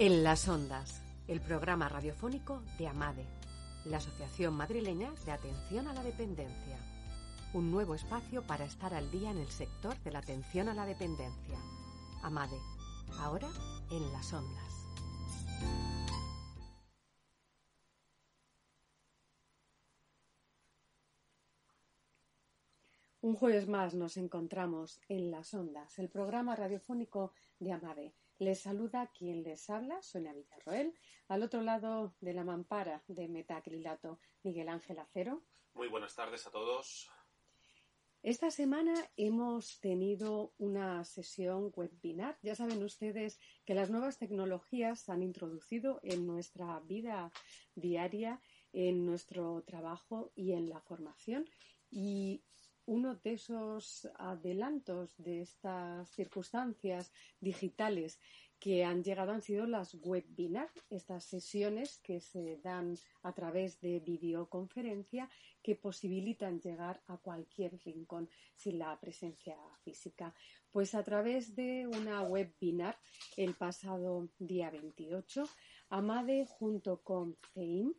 En 0.00 0.22
las 0.22 0.46
ondas, 0.46 1.02
el 1.26 1.40
programa 1.40 1.88
radiofónico 1.88 2.62
de 2.78 2.86
AMADE, 2.86 3.26
la 3.84 3.96
Asociación 3.96 4.54
Madrileña 4.54 5.10
de 5.26 5.32
Atención 5.32 5.88
a 5.88 5.92
la 5.92 6.04
Dependencia. 6.04 6.78
Un 7.52 7.72
nuevo 7.72 7.96
espacio 7.96 8.46
para 8.46 8.64
estar 8.64 8.94
al 8.94 9.10
día 9.10 9.32
en 9.32 9.38
el 9.38 9.48
sector 9.48 9.98
de 10.04 10.12
la 10.12 10.20
atención 10.20 10.68
a 10.68 10.74
la 10.74 10.86
dependencia. 10.86 11.58
AMADE, 12.22 12.60
ahora 13.18 13.48
en 13.90 14.12
las 14.12 14.32
ondas. 14.32 14.86
Un 23.20 23.34
jueves 23.34 23.66
más 23.66 23.94
nos 23.94 24.16
encontramos 24.16 25.00
en 25.08 25.32
Las 25.32 25.52
Ondas, 25.54 25.98
el 25.98 26.08
programa 26.08 26.54
radiofónico 26.54 27.32
de 27.58 27.72
Amade. 27.72 28.14
Les 28.38 28.60
saluda 28.60 29.10
quien 29.12 29.42
les 29.42 29.68
habla, 29.68 30.00
Sonia 30.00 30.32
Villarroel. 30.32 30.94
Al 31.26 31.42
otro 31.42 31.60
lado 31.62 32.14
de 32.20 32.32
la 32.32 32.44
mampara 32.44 33.02
de 33.08 33.26
metacrilato, 33.26 34.20
Miguel 34.44 34.68
Ángel 34.68 35.00
Acero. 35.00 35.42
Muy 35.74 35.88
buenas 35.88 36.14
tardes 36.14 36.46
a 36.46 36.50
todos. 36.52 37.10
Esta 38.22 38.52
semana 38.52 38.94
hemos 39.16 39.80
tenido 39.80 40.52
una 40.58 41.04
sesión 41.04 41.72
webinar. 41.74 42.38
Ya 42.42 42.54
saben 42.54 42.82
ustedes 42.84 43.40
que 43.64 43.74
las 43.74 43.90
nuevas 43.90 44.18
tecnologías 44.18 45.00
se 45.00 45.10
han 45.10 45.22
introducido 45.22 45.98
en 46.04 46.24
nuestra 46.24 46.78
vida 46.80 47.32
diaria, 47.74 48.40
en 48.72 49.04
nuestro 49.04 49.62
trabajo 49.62 50.30
y 50.36 50.52
en 50.52 50.68
la 50.68 50.80
formación. 50.80 51.48
Y 51.90 52.44
uno 52.88 53.16
de 53.16 53.34
esos 53.34 54.08
adelantos 54.16 55.14
de 55.18 55.42
estas 55.42 56.08
circunstancias 56.08 57.12
digitales 57.38 58.18
que 58.58 58.82
han 58.82 59.04
llegado 59.04 59.32
han 59.32 59.42
sido 59.42 59.66
las 59.66 59.94
webinar, 59.94 60.70
estas 60.88 61.24
sesiones 61.24 61.98
que 61.98 62.18
se 62.20 62.56
dan 62.64 62.96
a 63.22 63.32
través 63.34 63.78
de 63.80 64.00
videoconferencia 64.00 65.28
que 65.62 65.76
posibilitan 65.76 66.60
llegar 66.60 67.02
a 67.08 67.18
cualquier 67.18 67.78
rincón 67.84 68.28
sin 68.54 68.78
la 68.78 68.98
presencia 68.98 69.56
física. 69.84 70.34
Pues 70.72 70.94
a 70.94 71.04
través 71.04 71.54
de 71.54 71.86
una 71.86 72.22
webinar 72.22 72.98
el 73.36 73.54
pasado 73.54 74.28
día 74.38 74.70
28, 74.70 75.44
Amade 75.90 76.46
junto 76.46 77.02
con 77.02 77.36
CEIM 77.52 77.92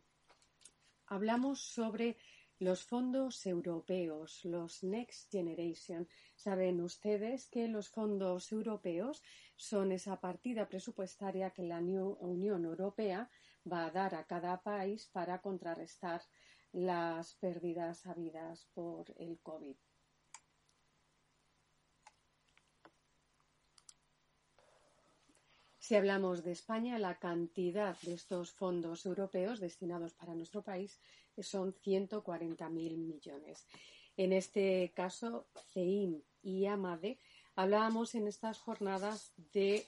hablamos 1.06 1.60
sobre 1.60 2.16
los 2.60 2.84
fondos 2.84 3.46
europeos, 3.46 4.44
los 4.44 4.84
Next 4.84 5.30
Generation. 5.32 6.06
Saben 6.36 6.82
ustedes 6.82 7.48
que 7.48 7.66
los 7.68 7.88
fondos 7.88 8.52
europeos 8.52 9.22
son 9.56 9.92
esa 9.92 10.20
partida 10.20 10.68
presupuestaria 10.68 11.50
que 11.50 11.62
la 11.62 11.78
Unión 11.78 12.64
Europea 12.64 13.30
va 13.70 13.86
a 13.86 13.90
dar 13.90 14.14
a 14.14 14.24
cada 14.24 14.62
país 14.62 15.08
para 15.08 15.40
contrarrestar 15.40 16.20
las 16.72 17.34
pérdidas 17.34 18.06
habidas 18.06 18.66
por 18.74 19.10
el 19.16 19.40
COVID. 19.40 19.76
Si 25.78 25.96
hablamos 25.96 26.44
de 26.44 26.52
España, 26.52 27.00
la 27.00 27.18
cantidad 27.18 27.98
de 28.02 28.12
estos 28.12 28.52
fondos 28.52 29.06
europeos 29.06 29.58
destinados 29.58 30.14
para 30.14 30.36
nuestro 30.36 30.62
país 30.62 31.00
son 31.42 31.74
140.000 31.74 32.96
millones. 32.96 33.66
En 34.16 34.32
este 34.32 34.92
caso, 34.94 35.46
CEIM 35.72 36.22
y 36.42 36.66
AMADE 36.66 37.18
hablábamos 37.54 38.14
en 38.14 38.26
estas 38.26 38.58
jornadas 38.58 39.32
de 39.52 39.86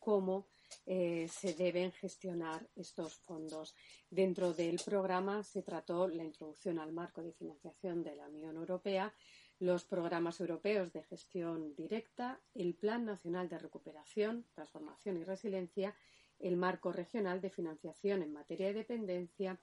cómo 0.00 0.46
eh, 0.84 1.28
se 1.30 1.54
deben 1.54 1.92
gestionar 1.92 2.66
estos 2.76 3.14
fondos. 3.14 3.74
Dentro 4.10 4.52
del 4.52 4.80
programa 4.84 5.42
se 5.42 5.62
trató 5.62 6.08
la 6.08 6.24
introducción 6.24 6.78
al 6.78 6.92
marco 6.92 7.22
de 7.22 7.32
financiación 7.32 8.02
de 8.02 8.16
la 8.16 8.28
Unión 8.28 8.56
Europea, 8.56 9.14
los 9.58 9.84
programas 9.84 10.40
europeos 10.40 10.92
de 10.92 11.02
gestión 11.02 11.74
directa, 11.74 12.40
el 12.54 12.74
Plan 12.74 13.04
Nacional 13.04 13.48
de 13.48 13.58
Recuperación, 13.58 14.44
Transformación 14.54 15.16
y 15.16 15.24
Resiliencia, 15.24 15.94
el 16.38 16.56
marco 16.56 16.92
regional 16.92 17.40
de 17.40 17.50
financiación 17.50 18.22
en 18.22 18.32
materia 18.32 18.68
de 18.68 18.74
dependencia 18.74 19.58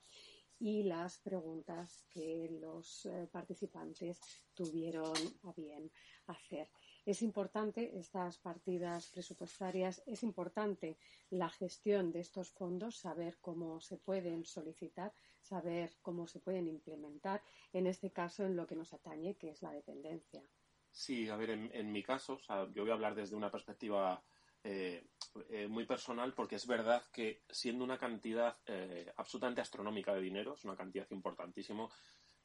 y 0.59 0.83
las 0.83 1.17
preguntas 1.19 2.05
que 2.09 2.49
los 2.61 3.05
eh, 3.05 3.27
participantes 3.31 4.19
tuvieron 4.53 5.13
a 5.43 5.51
bien 5.53 5.91
hacer. 6.27 6.69
Es 7.05 7.21
importante 7.21 7.97
estas 7.97 8.37
partidas 8.37 9.09
presupuestarias, 9.09 10.01
es 10.05 10.23
importante 10.23 10.97
la 11.29 11.49
gestión 11.49 12.11
de 12.11 12.21
estos 12.21 12.51
fondos, 12.51 12.97
saber 12.97 13.37
cómo 13.41 13.81
se 13.81 13.97
pueden 13.97 14.45
solicitar, 14.45 15.13
saber 15.41 15.91
cómo 16.01 16.27
se 16.27 16.39
pueden 16.39 16.67
implementar, 16.67 17.43
en 17.73 17.87
este 17.87 18.11
caso 18.11 18.45
en 18.45 18.55
lo 18.55 18.65
que 18.65 18.75
nos 18.75 18.93
atañe, 18.93 19.35
que 19.35 19.49
es 19.49 19.61
la 19.61 19.71
dependencia. 19.71 20.43
Sí, 20.91 21.27
a 21.27 21.35
ver, 21.35 21.49
en, 21.49 21.91
mi 21.91 22.03
caso, 22.03 22.37
yo 22.71 22.83
voy 22.83 22.91
a 22.91 22.93
hablar 22.93 23.15
desde 23.15 23.35
una 23.35 23.51
perspectiva 23.51 24.23
eh, 24.63 25.03
eh, 25.49 25.67
muy 25.67 25.85
personal 25.85 26.33
porque 26.33 26.55
es 26.55 26.67
verdad 26.67 27.03
que 27.11 27.41
siendo 27.49 27.83
una 27.83 27.97
cantidad 27.97 28.55
eh, 28.67 29.11
absolutamente 29.17 29.61
astronómica 29.61 30.13
de 30.13 30.21
dinero, 30.21 30.53
es 30.53 30.63
una 30.63 30.75
cantidad 30.75 31.09
importantísima, 31.09 31.89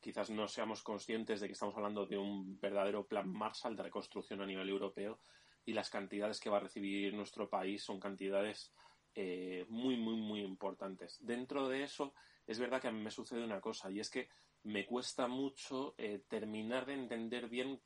quizás 0.00 0.30
no 0.30 0.48
seamos 0.48 0.82
conscientes 0.82 1.40
de 1.40 1.48
que 1.48 1.52
estamos 1.52 1.76
hablando 1.76 2.06
de 2.06 2.16
un 2.16 2.58
verdadero 2.58 3.06
plan 3.06 3.30
Marshall 3.30 3.76
de 3.76 3.82
reconstrucción 3.82 4.40
a 4.40 4.46
nivel 4.46 4.70
europeo 4.70 5.20
y 5.66 5.74
las 5.74 5.90
cantidades 5.90 6.40
que 6.40 6.48
va 6.48 6.56
a 6.56 6.60
recibir 6.60 7.12
nuestro 7.12 7.50
país 7.50 7.84
son 7.84 8.00
cantidades 8.00 8.72
eh, 9.14 9.66
muy, 9.68 9.98
muy, 9.98 10.16
muy 10.16 10.40
importantes. 10.40 11.18
Dentro 11.20 11.68
de 11.68 11.82
eso, 11.82 12.14
es 12.46 12.58
verdad 12.58 12.80
que 12.80 12.88
a 12.88 12.92
mí 12.92 13.02
me 13.02 13.10
sucede 13.10 13.44
una 13.44 13.60
cosa 13.60 13.90
y 13.90 14.00
es 14.00 14.08
que 14.08 14.30
me 14.62 14.86
cuesta 14.86 15.28
mucho 15.28 15.94
terminar 16.28 16.86
de 16.86 16.94
entender 16.94 17.48
bien 17.48 17.80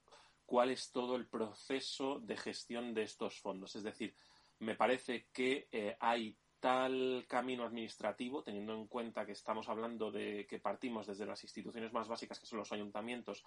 cuál 0.53 0.69
es 0.69 0.93
todo 0.93 1.17
el 1.17 1.27
proceso 1.27 2.21
de 2.21 2.37
gestión 2.37 2.93
de 2.93 3.05
estos 3.05 3.41
fondos. 3.41 3.75
Es 3.75 3.85
decir, 3.85 4.15
me 4.59 4.75
parece 4.75 5.29
que 5.33 5.67
eh, 5.73 5.97
hay 5.99 6.37
tal 6.61 7.25
camino 7.27 7.65
administrativo, 7.65 8.43
teniendo 8.43 8.75
en 8.75 8.87
cuenta 8.87 9.25
que 9.25 9.33
estamos 9.33 9.71
hablando 9.71 10.11
de 10.11 10.47
que 10.47 10.59
partimos 10.59 11.07
desde 11.07 11.25
las 11.25 11.43
instituciones 11.43 11.95
más 11.95 12.07
básicas, 12.07 12.39
que 12.39 12.45
son 12.45 12.59
los 12.59 12.71
ayuntamientos, 12.71 13.43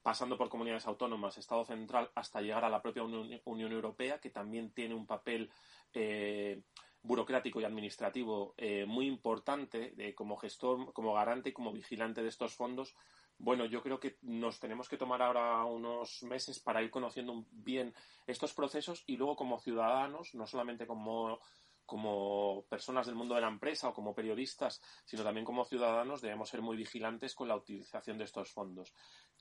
pasando 0.00 0.38
por 0.38 0.48
comunidades 0.48 0.86
autónomas, 0.86 1.36
Estado 1.38 1.64
central, 1.64 2.08
hasta 2.14 2.40
llegar 2.40 2.64
a 2.64 2.70
la 2.70 2.80
propia 2.80 3.02
Unión, 3.02 3.72
Europea, 3.72 4.20
que 4.20 4.30
también 4.30 4.70
tiene 4.70 4.94
un 4.94 5.08
papel 5.08 5.50
eh, 5.92 6.62
burocrático 7.02 7.60
y 7.60 7.64
administrativo 7.64 8.54
eh, 8.56 8.86
muy 8.86 9.08
importante 9.08 10.14
como 10.14 10.36
gestor, 10.36 10.92
como 10.92 11.14
garante 11.14 11.48
y 11.48 11.52
como 11.52 11.72
vigilante 11.72 12.22
de 12.22 12.28
estos 12.28 12.54
fondos. 12.54 12.94
Bueno, 13.38 13.66
yo 13.66 13.82
creo 13.82 14.00
que 14.00 14.18
nos 14.22 14.58
tenemos 14.58 14.88
que 14.88 14.96
tomar 14.96 15.22
ahora 15.22 15.64
unos 15.64 16.22
meses 16.24 16.58
para 16.58 16.82
ir 16.82 16.90
conociendo 16.90 17.46
bien 17.52 17.94
estos 18.26 18.52
procesos 18.52 19.04
y 19.06 19.16
luego 19.16 19.36
como 19.36 19.60
ciudadanos, 19.60 20.34
no 20.34 20.46
solamente 20.46 20.86
como 20.86 21.38
como 21.88 22.66
personas 22.68 23.06
del 23.06 23.14
mundo 23.14 23.34
de 23.34 23.40
la 23.40 23.48
empresa 23.48 23.88
o 23.88 23.94
como 23.94 24.14
periodistas, 24.14 24.78
sino 25.06 25.24
también 25.24 25.46
como 25.46 25.64
ciudadanos, 25.64 26.20
debemos 26.20 26.50
ser 26.50 26.60
muy 26.60 26.76
vigilantes 26.76 27.34
con 27.34 27.48
la 27.48 27.56
utilización 27.56 28.18
de 28.18 28.24
estos 28.24 28.50
fondos. 28.50 28.92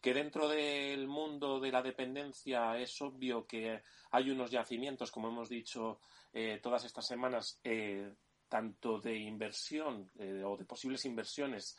Que 0.01 0.13
dentro 0.13 0.47
del 0.47 1.09
mundo 1.09 1.59
de 1.59 1.73
la 1.73 1.81
dependencia 1.81 2.77
es 2.77 3.01
obvio 3.01 3.45
que 3.45 3.81
hay 4.11 4.29
unos 4.29 4.49
yacimientos, 4.49 5.11
como 5.11 5.27
hemos 5.27 5.49
dicho 5.49 5.99
eh, 6.31 6.61
todas 6.63 6.85
estas 6.85 7.05
semanas, 7.05 7.59
eh, 7.65 8.13
tanto 8.47 9.01
de 9.01 9.17
inversión 9.17 10.09
eh, 10.17 10.41
o 10.45 10.55
de 10.55 10.63
posibles 10.63 11.03
inversiones 11.03 11.77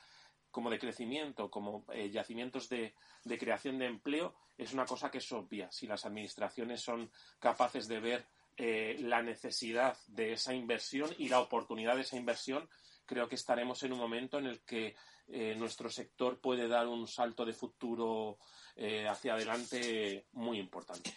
como 0.50 0.70
de 0.70 0.78
crecimiento, 0.78 1.50
como 1.50 1.84
yacimientos 2.10 2.68
de, 2.68 2.94
creación 3.38 3.78
de 3.78 3.86
empleo, 3.86 4.34
es 4.56 4.72
una 4.72 4.84
cosa 4.84 5.10
que 5.10 5.18
es 5.18 5.32
obvia. 5.32 5.70
Si 5.70 5.86
las 5.86 6.04
administraciones 6.04 6.80
son 6.80 7.10
capaces 7.38 7.86
de 7.88 8.00
ver 8.00 8.26
eh, 8.56 8.96
la 9.00 9.22
necesidad 9.22 9.96
de 10.08 10.32
esa 10.32 10.54
inversión 10.54 11.10
y 11.18 11.28
la 11.28 11.40
oportunidad 11.40 11.94
de 11.94 12.02
esa 12.02 12.16
inversión, 12.16 12.68
creo 13.06 13.28
que 13.28 13.36
estaremos 13.36 13.82
en 13.82 13.92
un 13.92 13.98
momento 13.98 14.38
en 14.38 14.46
el 14.46 14.60
que 14.64 14.96
eh, 15.28 15.54
nuestro 15.56 15.88
sector 15.90 16.40
puede 16.40 16.68
dar 16.68 16.86
un 16.88 17.06
salto 17.06 17.44
de 17.44 17.52
futuro 17.52 18.38
eh, 18.74 19.06
hacia 19.06 19.34
adelante 19.34 20.26
muy 20.32 20.58
importante. 20.58 21.12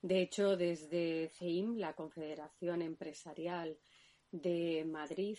De 0.00 0.22
hecho, 0.22 0.56
desde 0.56 1.28
CEIM, 1.28 1.76
la 1.76 1.94
Confederación 1.94 2.82
Empresarial 2.82 3.78
de 4.30 4.84
Madrid, 4.86 5.38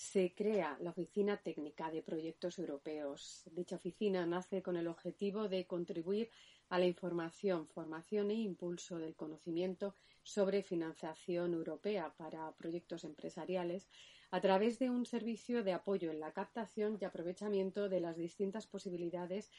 se 0.00 0.32
crea 0.34 0.78
la 0.80 0.90
Oficina 0.90 1.36
Técnica 1.36 1.90
de 1.90 2.02
Proyectos 2.02 2.58
Europeos. 2.58 3.42
Dicha 3.52 3.76
oficina 3.76 4.24
nace 4.24 4.62
con 4.62 4.78
el 4.78 4.88
objetivo 4.88 5.46
de 5.46 5.66
contribuir 5.66 6.30
a 6.70 6.78
la 6.78 6.86
información, 6.86 7.68
formación 7.68 8.30
e 8.30 8.34
impulso 8.36 8.98
del 8.98 9.14
conocimiento 9.14 9.94
sobre 10.22 10.62
financiación 10.62 11.52
europea 11.52 12.14
para 12.16 12.50
proyectos 12.52 13.04
empresariales 13.04 13.90
a 14.30 14.40
través 14.40 14.78
de 14.78 14.88
un 14.88 15.04
servicio 15.04 15.62
de 15.62 15.74
apoyo 15.74 16.10
en 16.10 16.20
la 16.20 16.32
captación 16.32 16.96
y 16.98 17.04
aprovechamiento 17.04 17.90
de 17.90 18.00
las 18.00 18.16
distintas 18.16 18.66
posibilidades 18.66 19.50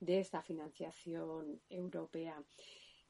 de 0.00 0.18
esta 0.18 0.40
financiación 0.40 1.60
europea. 1.68 2.42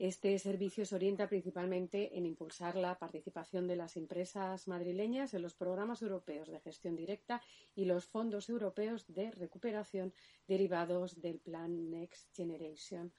Este 0.00 0.38
servicio 0.38 0.87
se 0.87 0.94
orienta 0.94 1.29
principalmente 1.29 2.17
en 2.17 2.25
impulsar 2.25 2.75
la 2.75 2.99
participación 2.99 3.69
de 3.69 3.76
las 3.76 3.99
empresas 3.99 4.67
madrileñas 4.67 5.35
en 5.35 5.43
los 5.43 5.55
programas 5.55 6.00
europeos 6.00 6.49
de 6.49 6.58
gestión 6.58 6.97
directa 6.97 7.43
y 7.75 7.85
los 7.85 8.06
fondos 8.06 8.49
europeos 8.49 9.05
de 9.08 9.31
recuperación 9.31 10.14
derivados 10.49 11.20
del 11.20 11.38
Plan 11.38 11.91
Next 11.91 12.35
Generation 12.35 13.12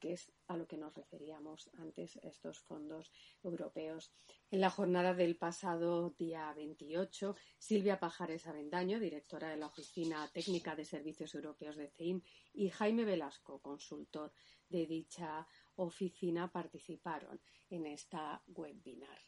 que 0.00 0.12
es 0.14 0.32
a 0.46 0.56
lo 0.56 0.66
que 0.66 0.78
nos 0.78 0.94
referíamos 0.94 1.68
antes, 1.78 2.16
estos 2.22 2.60
fondos 2.60 3.12
europeos. 3.42 4.10
En 4.50 4.62
la 4.62 4.70
jornada 4.70 5.12
del 5.12 5.36
pasado 5.36 6.14
día 6.18 6.52
28, 6.54 7.36
Silvia 7.58 8.00
Pajares 8.00 8.46
Avendaño, 8.46 8.98
directora 8.98 9.50
de 9.50 9.58
la 9.58 9.66
Oficina 9.66 10.26
Técnica 10.32 10.74
de 10.74 10.86
Servicios 10.86 11.34
Europeos 11.34 11.76
de 11.76 11.90
CEIM, 11.90 12.22
y 12.54 12.70
Jaime 12.70 13.04
Velasco, 13.04 13.60
consultor 13.60 14.32
de 14.70 14.86
dicha 14.86 15.46
oficina, 15.78 16.50
participaron 16.52 17.40
en 17.70 17.86
esta 17.86 18.42
webinar. 18.46 19.18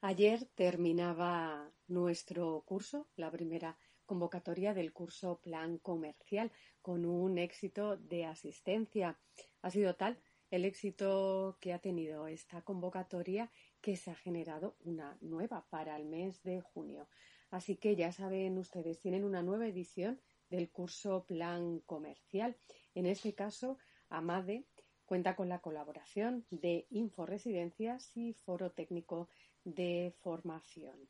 Ayer 0.00 0.46
terminaba 0.54 1.70
nuestro 1.88 2.62
curso, 2.66 3.08
la 3.16 3.30
primera 3.30 3.78
convocatoria 4.04 4.72
del 4.72 4.92
curso 4.92 5.40
Plan 5.40 5.78
Comercial, 5.78 6.52
con 6.80 7.04
un 7.04 7.38
éxito 7.38 7.96
de 7.96 8.24
asistencia. 8.24 9.18
Ha 9.62 9.70
sido 9.70 9.96
tal 9.96 10.18
el 10.50 10.64
éxito 10.64 11.58
que 11.60 11.72
ha 11.72 11.80
tenido 11.80 12.28
esta 12.28 12.62
convocatoria 12.62 13.50
que 13.80 13.96
se 13.96 14.10
ha 14.10 14.14
generado 14.14 14.76
una 14.80 15.18
nueva 15.20 15.66
para 15.70 15.96
el 15.96 16.06
mes 16.06 16.42
de 16.42 16.60
junio. 16.60 17.08
Así 17.50 17.76
que 17.76 17.96
ya 17.96 18.12
saben 18.12 18.58
ustedes, 18.58 19.00
tienen 19.00 19.24
una 19.24 19.42
nueva 19.42 19.66
edición 19.66 20.20
del 20.48 20.70
curso 20.70 21.24
Plan 21.26 21.80
Comercial. 21.80 22.56
En 22.94 23.06
este 23.06 23.34
caso, 23.34 23.78
AMADE 24.08 24.66
cuenta 25.06 25.36
con 25.36 25.48
la 25.48 25.60
colaboración 25.60 26.44
de 26.50 26.86
Inforesidencias 26.90 28.10
y 28.16 28.32
Foro 28.34 28.72
Técnico 28.72 29.28
de 29.64 30.12
Formación. 30.20 31.08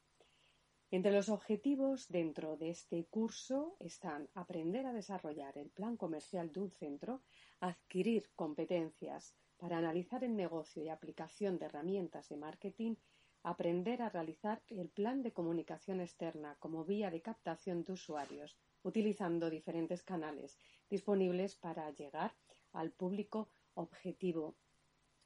Entre 0.90 1.10
los 1.10 1.28
objetivos 1.31 2.06
dentro 2.08 2.56
de 2.56 2.70
este 2.70 3.06
curso 3.06 3.75
están 3.81 4.28
aprender 4.34 4.87
a 4.87 4.93
desarrollar 4.93 5.58
el 5.58 5.70
plan 5.70 5.96
comercial 5.96 6.52
de 6.52 6.60
un 6.60 6.70
centro, 6.70 7.22
adquirir 7.58 8.31
competencias 8.37 9.34
para 9.56 9.78
analizar 9.78 10.22
el 10.22 10.37
negocio 10.37 10.84
y 10.84 10.88
aplicación 10.88 11.58
de 11.58 11.66
herramientas 11.66 12.28
de 12.28 12.37
marketing, 12.37 12.94
aprender 13.42 14.02
a 14.02 14.10
realizar 14.10 14.62
el 14.69 14.88
plan 14.90 15.22
de 15.22 15.32
comunicación 15.32 16.00
externa 16.00 16.56
como 16.60 16.84
vía 16.84 17.10
de 17.10 17.22
captación 17.22 17.82
de 17.82 17.92
usuarios, 17.92 18.56
utilizando 18.82 19.50
diferentes 19.50 20.02
canales 20.02 20.58
disponibles 20.88 21.56
para 21.56 21.90
llegar 21.90 22.34
al 22.72 22.92
público 22.92 23.49
objetivo 23.76 24.56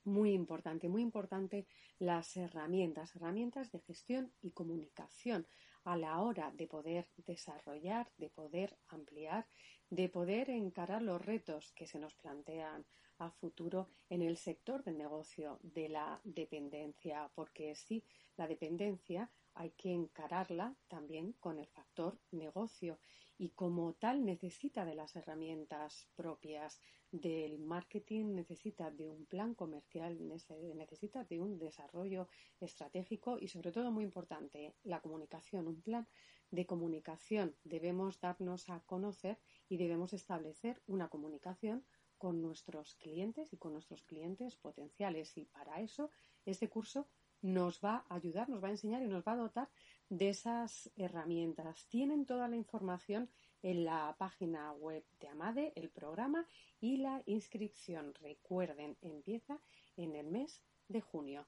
muy 0.05 0.33
importante, 0.33 0.89
muy 0.89 1.03
importante 1.03 1.67
las 1.99 2.37
herramientas, 2.37 3.15
herramientas 3.17 3.71
de 3.71 3.81
gestión 3.81 4.33
y 4.41 4.51
comunicación 4.51 5.47
a 5.85 5.97
la 5.97 6.21
hora 6.21 6.51
de 6.53 6.67
poder 6.67 7.09
desarrollar, 7.17 8.11
de 8.17 8.31
poder 8.31 8.79
ampliar, 8.89 9.47
de 9.89 10.09
poder 10.09 10.51
encarar 10.51 11.03
los 11.03 11.25
retos 11.25 11.73
que 11.73 11.87
se 11.87 11.99
nos 11.99 12.15
plantean 12.15 12.87
a 13.19 13.31
futuro 13.31 13.89
en 14.09 14.23
el 14.23 14.37
sector 14.37 14.83
del 14.83 14.97
negocio 14.97 15.59
de 15.63 15.89
la 15.89 16.21
dependencia, 16.25 17.31
porque 17.35 17.75
sí, 17.75 18.05
la 18.37 18.47
dependencia 18.47 19.31
hay 19.55 19.71
que 19.73 19.93
encararla 19.93 20.75
también 20.89 21.33
con 21.41 21.59
el 21.59 21.67
factor 21.67 22.19
negocio 22.31 22.99
y 23.41 23.49
como 23.49 23.95
tal 23.95 24.27
necesita 24.27 24.85
de 24.85 24.95
las 24.95 25.17
herramientas 25.17 26.07
propias 26.15 26.79
del 27.11 27.59
marketing, 27.59 28.35
necesita 28.35 28.91
de 28.91 29.09
un 29.09 29.25
plan 29.25 29.55
comercial, 29.55 30.19
necesita 30.29 31.25
de 31.25 31.41
un 31.41 31.59
desarrollo 31.59 32.29
estratégico 32.61 33.39
y 33.39 33.49
sobre 33.49 33.73
todo 33.73 33.91
muy 33.91 34.05
importante, 34.05 34.75
la 34.85 35.01
comunicación, 35.01 35.67
un 35.67 35.81
plan 35.81 36.07
de 36.51 36.67
comunicación. 36.67 37.57
Debemos 37.65 38.21
darnos 38.21 38.69
a 38.69 38.81
conocer 38.81 39.39
y 39.71 39.79
debemos 39.79 40.13
establecer 40.13 40.83
una 40.87 41.09
comunicación 41.09 41.83
con 42.19 42.43
nuestros 42.43 42.95
clientes 42.97 43.55
y 43.55 43.57
con 43.57 43.73
nuestros 43.73 44.03
clientes 44.03 44.57
potenciales 44.57 45.35
y 45.39 45.47
para 45.47 45.81
eso 45.81 46.11
este 46.45 46.69
curso 46.69 47.09
nos 47.41 47.81
va 47.83 48.05
a 48.11 48.17
ayudar, 48.17 48.51
nos 48.51 48.63
va 48.63 48.69
a 48.69 48.73
enseñar 48.73 49.03
y 49.03 49.09
nos 49.09 49.25
va 49.27 49.33
a 49.33 49.37
dotar 49.37 49.71
de 50.11 50.29
esas 50.29 50.91
herramientas. 50.97 51.87
Tienen 51.89 52.27
toda 52.27 52.49
la 52.49 52.57
información 52.57 53.31
en 53.63 53.85
la 53.85 54.15
página 54.19 54.73
web 54.73 55.05
de 55.21 55.29
Amade, 55.29 55.73
el 55.77 55.89
programa 55.89 56.47
y 56.81 56.99
la 56.99 57.23
inscripción. 57.27 58.15
Recuerden, 58.21 58.97
empieza 59.01 59.59
en 59.97 60.15
el 60.17 60.27
mes 60.27 60.63
de 60.89 61.01
junio. 61.01 61.47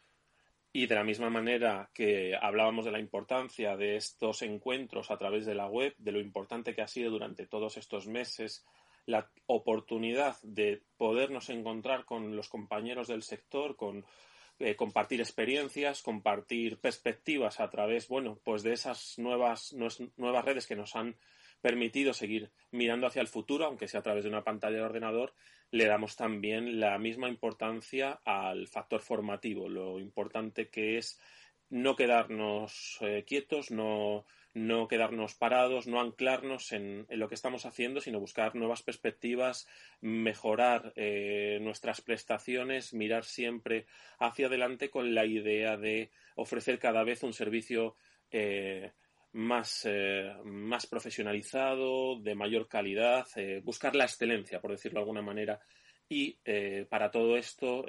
Y 0.72 0.86
de 0.86 0.94
la 0.94 1.04
misma 1.04 1.28
manera 1.28 1.90
que 1.92 2.34
hablábamos 2.40 2.86
de 2.86 2.92
la 2.92 2.98
importancia 2.98 3.76
de 3.76 3.96
estos 3.96 4.40
encuentros 4.40 5.10
a 5.10 5.18
través 5.18 5.44
de 5.44 5.54
la 5.54 5.66
web, 5.66 5.94
de 5.98 6.12
lo 6.12 6.20
importante 6.20 6.74
que 6.74 6.80
ha 6.80 6.88
sido 6.88 7.10
durante 7.10 7.46
todos 7.46 7.76
estos 7.76 8.06
meses 8.06 8.64
la 9.04 9.30
oportunidad 9.46 10.36
de 10.42 10.82
podernos 10.96 11.50
encontrar 11.50 12.04
con 12.04 12.36
los 12.36 12.48
compañeros 12.48 13.08
del 13.08 13.22
sector, 13.22 13.76
con 13.76 14.06
eh, 14.62 14.76
compartir 14.76 15.20
experiencias, 15.20 16.02
compartir 16.02 16.78
perspectivas 16.78 17.60
a 17.60 17.68
través, 17.68 18.08
bueno, 18.08 18.38
pues 18.44 18.62
de 18.62 18.72
esas 18.72 19.18
nuevas, 19.18 19.74
nuevas 20.16 20.44
redes 20.44 20.66
que 20.66 20.76
nos 20.76 20.96
han 20.96 21.16
permitido 21.60 22.12
seguir 22.12 22.50
mirando 22.70 23.06
hacia 23.06 23.22
el 23.22 23.28
futuro, 23.28 23.66
aunque 23.66 23.88
sea 23.88 24.00
a 24.00 24.02
través 24.02 24.24
de 24.24 24.30
una 24.30 24.44
pantalla 24.44 24.76
de 24.76 24.82
ordenador, 24.82 25.34
le 25.70 25.86
damos 25.86 26.16
también 26.16 26.80
la 26.80 26.98
misma 26.98 27.28
importancia 27.28 28.20
al 28.24 28.68
factor 28.68 29.00
formativo, 29.00 29.68
lo 29.68 29.98
importante 29.98 30.68
que 30.68 30.98
es 30.98 31.20
no 31.70 31.96
quedarnos 31.96 32.98
eh, 33.00 33.24
quietos, 33.26 33.70
no, 33.70 34.26
no, 34.54 34.88
quedarnos 34.88 35.34
parados, 35.34 35.86
no 35.86 36.00
anclarnos 36.00 36.72
en, 36.72 37.06
lo 37.08 37.28
que 37.28 37.34
estamos 37.34 37.64
haciendo, 37.66 38.00
sino 38.00 38.20
buscar 38.20 38.54
nuevas 38.54 38.82
perspectivas, 38.82 39.66
mejorar 40.00 40.92
eh, 40.96 41.58
nuestras 41.60 42.00
prestaciones, 42.00 42.92
mirar 42.94 43.24
siempre 43.24 43.86
hacia 44.18 44.46
adelante 44.46 44.90
con 44.90 45.14
la 45.14 45.24
idea 45.24 45.76
de 45.76 46.10
ofrecer 46.36 46.78
cada 46.78 47.04
vez 47.04 47.22
un 47.22 47.32
servicio 47.32 47.96
eh, 48.30 48.92
más, 49.32 49.88
más 50.44 50.86
profesionalizado, 50.86 52.20
de 52.20 52.34
mayor 52.34 52.68
calidad, 52.68 53.26
buscar 53.62 53.96
la 53.96 54.04
excelencia, 54.04 54.60
por 54.60 54.72
decirlo 54.72 54.98
de 54.98 55.02
alguna 55.02 55.22
manera. 55.22 55.60
Y 56.08 56.36
para 56.90 57.10
todo 57.10 57.38
esto 57.38 57.86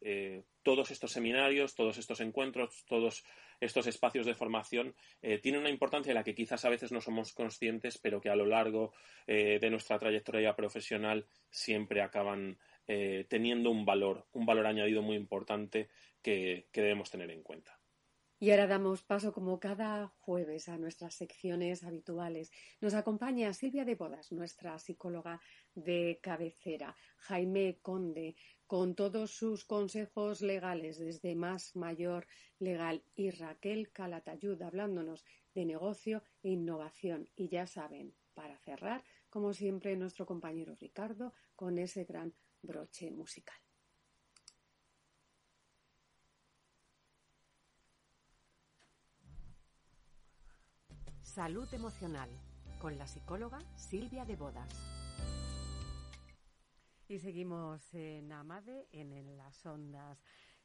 eh, 0.00 0.44
todos 0.66 0.90
estos 0.90 1.12
seminarios, 1.12 1.76
todos 1.76 1.96
estos 1.96 2.18
encuentros, 2.18 2.84
todos 2.88 3.24
estos 3.60 3.86
espacios 3.86 4.26
de 4.26 4.34
formación 4.34 4.96
eh, 5.22 5.38
tienen 5.38 5.60
una 5.60 5.70
importancia 5.70 6.10
en 6.10 6.16
la 6.16 6.24
que 6.24 6.34
quizás 6.34 6.64
a 6.64 6.70
veces 6.70 6.90
no 6.90 7.00
somos 7.00 7.32
conscientes, 7.32 7.98
pero 7.98 8.20
que 8.20 8.30
a 8.30 8.34
lo 8.34 8.46
largo 8.46 8.92
eh, 9.28 9.60
de 9.60 9.70
nuestra 9.70 9.96
trayectoria 9.96 10.56
profesional 10.56 11.24
siempre 11.48 12.02
acaban 12.02 12.58
teniendo 13.28 13.72
un 13.72 13.84
valor, 13.84 14.28
un 14.32 14.46
valor 14.46 14.64
añadido 14.64 15.02
muy 15.02 15.16
importante 15.16 15.88
que 16.22 16.68
debemos 16.72 17.10
tener 17.10 17.28
en 17.32 17.42
cuenta. 17.42 17.76
Y 18.38 18.50
ahora 18.50 18.66
damos 18.66 19.02
paso, 19.02 19.32
como 19.32 19.58
cada 19.58 20.08
jueves, 20.08 20.68
a 20.68 20.76
nuestras 20.76 21.14
secciones 21.14 21.82
habituales. 21.84 22.52
Nos 22.82 22.92
acompaña 22.92 23.54
Silvia 23.54 23.86
de 23.86 23.94
Bodas, 23.94 24.30
nuestra 24.30 24.78
psicóloga 24.78 25.40
de 25.74 26.20
cabecera, 26.22 26.94
Jaime 27.16 27.78
Conde, 27.80 28.36
con 28.66 28.94
todos 28.94 29.30
sus 29.30 29.64
consejos 29.64 30.42
legales 30.42 30.98
desde 30.98 31.34
Más 31.34 31.74
Mayor 31.76 32.26
Legal, 32.58 33.02
y 33.14 33.30
Raquel 33.30 33.90
Calatayud, 33.90 34.60
hablándonos 34.60 35.24
de 35.54 35.64
negocio 35.64 36.22
e 36.42 36.50
innovación. 36.50 37.30
Y 37.36 37.48
ya 37.48 37.66
saben, 37.66 38.14
para 38.34 38.58
cerrar, 38.58 39.02
como 39.30 39.54
siempre, 39.54 39.96
nuestro 39.96 40.26
compañero 40.26 40.74
Ricardo 40.74 41.32
con 41.54 41.78
ese 41.78 42.04
gran 42.04 42.34
broche 42.60 43.10
musical. 43.10 43.65
Salud 51.36 51.68
emocional 51.74 52.30
con 52.80 52.96
la 52.96 53.06
psicóloga 53.06 53.58
Silvia 53.76 54.24
de 54.24 54.36
Bodas. 54.36 54.74
Y 57.08 57.18
seguimos 57.18 57.92
en 57.92 58.32
Amade, 58.32 58.88
en, 58.90 59.36
las 59.36 59.66
ondas. 59.66 60.18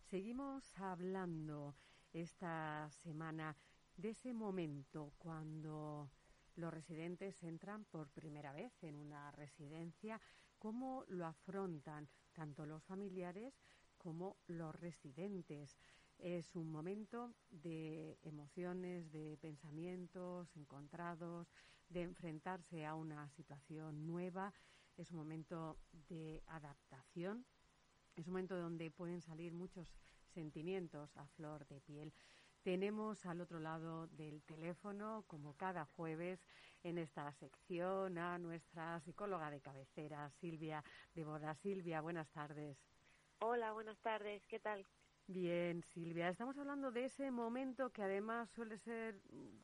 Seguimos 0.09 0.63
hablando 0.79 1.75
esta 2.13 2.89
semana 3.03 3.57
de 3.97 4.11
ese 4.11 4.33
momento 4.33 5.11
cuando 5.17 6.09
los 6.55 6.73
residentes 6.73 7.43
entran 7.43 7.83
por 7.83 8.07
primera 8.07 8.53
vez 8.53 8.71
en 8.81 8.95
una 8.95 9.29
residencia, 9.31 10.21
cómo 10.57 11.03
lo 11.09 11.25
afrontan 11.25 12.07
tanto 12.31 12.65
los 12.65 12.81
familiares 12.81 13.53
como 13.97 14.37
los 14.47 14.73
residentes. 14.73 15.77
Es 16.21 16.55
un 16.55 16.71
momento 16.71 17.33
de 17.49 18.19
emociones, 18.21 19.11
de 19.11 19.37
pensamientos 19.41 20.55
encontrados, 20.55 21.47
de 21.89 22.03
enfrentarse 22.03 22.85
a 22.85 22.95
una 22.95 23.27
situación 23.31 24.05
nueva. 24.05 24.53
Es 24.97 25.11
un 25.11 25.17
momento 25.17 25.79
de 26.09 26.43
adaptación 26.47 27.45
Es 28.15 28.27
un 28.27 28.33
momento 28.33 28.57
donde 28.57 28.91
pueden 28.91 29.21
salir 29.21 29.53
muchos 29.53 29.87
sentimientos 30.33 31.17
a 31.17 31.27
flor 31.29 31.67
de 31.67 31.81
piel. 31.81 32.13
Tenemos 32.63 33.25
al 33.25 33.41
otro 33.41 33.59
lado 33.59 34.07
del 34.07 34.43
teléfono, 34.43 35.23
como 35.27 35.55
cada 35.55 35.85
jueves, 35.85 36.45
en 36.83 36.97
esta 36.99 37.31
sección 37.33 38.17
a 38.19 38.37
nuestra 38.39 38.99
psicóloga 39.01 39.51
de 39.51 39.61
cabecera, 39.61 40.29
Silvia 40.31 40.83
de 41.15 41.25
Boda. 41.25 41.55
Silvia, 41.55 42.01
buenas 42.01 42.29
tardes. 42.31 42.77
Hola, 43.39 43.73
buenas 43.73 43.99
tardes. 44.01 44.45
¿Qué 44.47 44.59
tal? 44.59 44.85
Bien, 45.33 45.81
Silvia, 45.93 46.27
estamos 46.27 46.57
hablando 46.57 46.91
de 46.91 47.05
ese 47.05 47.31
momento 47.31 47.89
que 47.93 48.03
además 48.03 48.49
suele 48.49 48.77
ser 48.79 49.15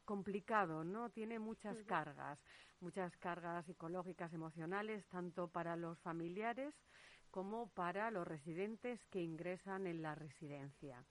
complicado, 0.05 0.85
¿no? 0.85 1.09
Tiene 1.09 1.39
muchas 1.39 1.83
cargas, 1.83 2.39
muchas 2.79 3.17
cargas 3.17 3.65
psicológicas, 3.65 4.33
emocionales, 4.33 5.05
tanto 5.07 5.49
para 5.49 5.75
los 5.75 5.99
familiares 5.99 6.73
como 7.31 7.67
para 7.73 8.11
los 8.11 8.25
residentes 8.25 9.05
que 9.07 9.21
ingresan 9.21 9.87
en 9.87 10.01
la 10.01 10.15
residencia. 10.15 11.03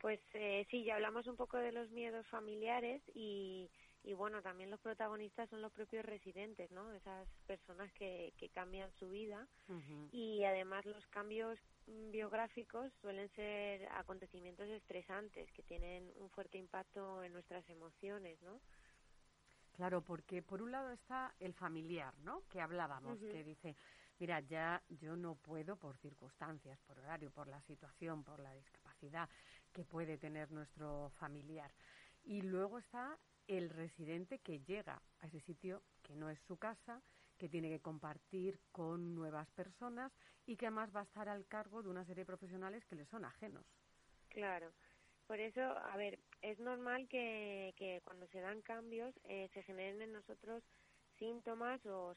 Pues 0.00 0.20
eh, 0.34 0.64
sí, 0.70 0.84
ya 0.84 0.94
hablamos 0.94 1.26
un 1.26 1.36
poco 1.36 1.56
de 1.56 1.72
los 1.72 1.90
miedos 1.90 2.28
familiares 2.28 3.02
y, 3.12 3.68
y 4.04 4.12
bueno, 4.14 4.40
también 4.40 4.70
los 4.70 4.80
protagonistas 4.80 5.50
son 5.50 5.62
los 5.62 5.72
propios 5.72 6.04
residentes, 6.04 6.70
¿no? 6.70 6.92
Esas 6.92 7.28
personas 7.44 7.92
que, 7.94 8.32
que 8.36 8.50
cambian 8.50 8.92
su 9.00 9.10
vida 9.10 9.48
y 10.12 10.44
además 10.44 10.86
los 10.86 11.04
cambios 11.08 11.58
biográficos 11.86 12.92
suelen 13.00 13.28
ser 13.30 13.88
acontecimientos 13.92 14.68
estresantes 14.68 15.50
que 15.52 15.62
tienen 15.62 16.12
un 16.16 16.30
fuerte 16.30 16.58
impacto 16.58 17.22
en 17.22 17.32
nuestras 17.32 17.68
emociones, 17.68 18.40
¿no? 18.42 18.60
Claro, 19.72 20.02
porque 20.02 20.42
por 20.42 20.62
un 20.62 20.70
lado 20.70 20.90
está 20.90 21.34
el 21.40 21.54
familiar, 21.54 22.14
¿no? 22.18 22.42
Que 22.48 22.60
hablábamos, 22.60 23.18
que 23.18 23.42
dice, 23.42 23.74
mira, 24.18 24.40
ya 24.40 24.82
yo 24.88 25.16
no 25.16 25.34
puedo 25.36 25.76
por 25.76 25.96
circunstancias, 25.96 26.78
por 26.86 26.98
horario, 26.98 27.30
por 27.30 27.48
la 27.48 27.60
situación, 27.62 28.22
por 28.22 28.40
la 28.40 28.52
discapacidad 28.54 29.28
que 29.72 29.84
puede 29.84 30.18
tener 30.18 30.50
nuestro 30.52 31.10
familiar. 31.18 31.72
Y 32.24 32.42
luego 32.42 32.78
está 32.78 33.18
el 33.46 33.70
residente 33.70 34.38
que 34.38 34.60
llega 34.60 35.00
a 35.20 35.26
ese 35.26 35.40
sitio 35.40 35.82
que 36.02 36.14
no 36.14 36.28
es 36.28 36.38
su 36.46 36.56
casa, 36.58 37.00
que 37.42 37.48
tiene 37.48 37.68
que 37.68 37.80
compartir 37.80 38.60
con 38.70 39.16
nuevas 39.16 39.50
personas 39.50 40.12
y 40.46 40.56
que 40.56 40.66
además 40.66 40.94
va 40.94 41.00
a 41.00 41.02
estar 41.10 41.28
al 41.28 41.44
cargo 41.48 41.82
de 41.82 41.88
una 41.88 42.04
serie 42.04 42.20
de 42.20 42.26
profesionales 42.26 42.84
que 42.84 42.94
le 42.94 43.04
son 43.06 43.24
ajenos. 43.24 43.66
Claro. 44.28 44.72
Por 45.26 45.40
eso, 45.40 45.60
a 45.60 45.96
ver, 45.96 46.20
es 46.40 46.60
normal 46.60 47.08
que, 47.08 47.74
que 47.76 48.00
cuando 48.04 48.28
se 48.28 48.40
dan 48.40 48.62
cambios 48.62 49.12
eh, 49.24 49.48
se 49.54 49.62
generen 49.64 50.02
en 50.02 50.12
nosotros 50.12 50.62
síntomas 51.18 51.84
o, 51.84 52.14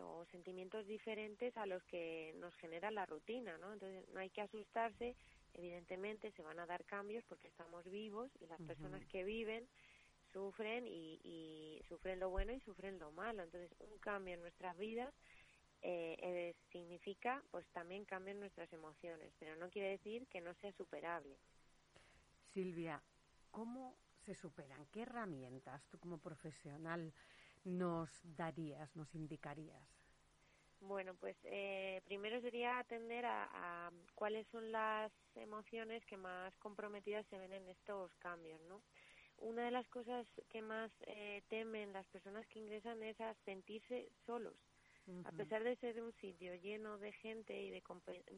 o 0.00 0.24
sentimientos 0.32 0.84
diferentes 0.88 1.56
a 1.56 1.66
los 1.66 1.84
que 1.84 2.34
nos 2.40 2.52
genera 2.56 2.90
la 2.90 3.06
rutina, 3.06 3.56
¿no? 3.58 3.72
Entonces 3.74 4.08
no 4.08 4.18
hay 4.18 4.30
que 4.30 4.40
asustarse, 4.40 5.14
evidentemente 5.52 6.32
se 6.32 6.42
van 6.42 6.58
a 6.58 6.66
dar 6.66 6.84
cambios 6.84 7.24
porque 7.28 7.46
estamos 7.46 7.88
vivos 7.88 8.28
y 8.40 8.46
las 8.46 8.60
personas 8.62 9.06
que 9.06 9.22
viven 9.22 9.68
sufren 10.34 10.86
y, 10.86 11.80
sufren 11.88 12.18
lo 12.18 12.28
bueno 12.28 12.52
y 12.52 12.60
sufren 12.60 12.98
lo 12.98 13.10
malo. 13.12 13.44
Entonces, 13.44 13.70
un 13.78 13.98
cambio 13.98 14.34
en 14.34 14.42
nuestras 14.42 14.76
vidas 14.76 15.14
eh, 15.80 16.16
eh, 16.20 16.54
significa, 16.70 17.42
pues 17.50 17.66
también 17.68 18.04
cambio 18.04 18.32
en 18.32 18.40
nuestras 18.40 18.70
emociones, 18.72 19.32
pero 19.38 19.56
no 19.56 19.70
quiere 19.70 19.90
decir 19.90 20.26
que 20.26 20.40
no 20.40 20.52
sea 20.54 20.72
superable. 20.72 21.38
Silvia, 22.52 23.02
¿cómo 23.50 23.96
se 24.24 24.34
superan? 24.34 24.86
¿Qué 24.86 25.02
herramientas 25.02 25.86
tú 25.88 25.98
como 25.98 26.18
profesional 26.18 27.12
nos 27.64 28.10
darías, 28.36 28.94
nos 28.96 29.14
indicarías? 29.14 29.88
Bueno, 30.80 31.14
pues 31.14 31.36
eh, 31.44 32.02
primero 32.04 32.40
sería 32.40 32.78
atender 32.78 33.24
a, 33.24 33.48
a, 33.52 33.90
cuáles 34.14 34.46
son 34.48 34.70
las 34.70 35.12
emociones 35.34 36.04
que 36.04 36.16
más 36.16 36.54
comprometidas 36.58 37.24
se 37.26 37.38
ven 37.38 37.52
en 37.52 37.68
estos 37.68 38.14
cambios, 38.16 38.60
¿no? 38.62 38.82
Una 39.38 39.64
de 39.64 39.70
las 39.70 39.86
cosas 39.88 40.26
que 40.50 40.62
más 40.62 40.90
eh, 41.06 41.42
temen 41.48 41.92
las 41.92 42.06
personas 42.08 42.46
que 42.48 42.58
ingresan 42.58 43.02
es 43.02 43.20
a 43.20 43.34
sentirse 43.44 44.08
solos. 44.26 44.54
A 45.24 45.32
pesar 45.32 45.62
de 45.62 45.76
ser 45.76 46.00
un 46.00 46.14
sitio 46.14 46.54
lleno 46.54 46.96
de 46.96 47.12
gente 47.12 47.60
y 47.60 47.68
de, 47.68 47.82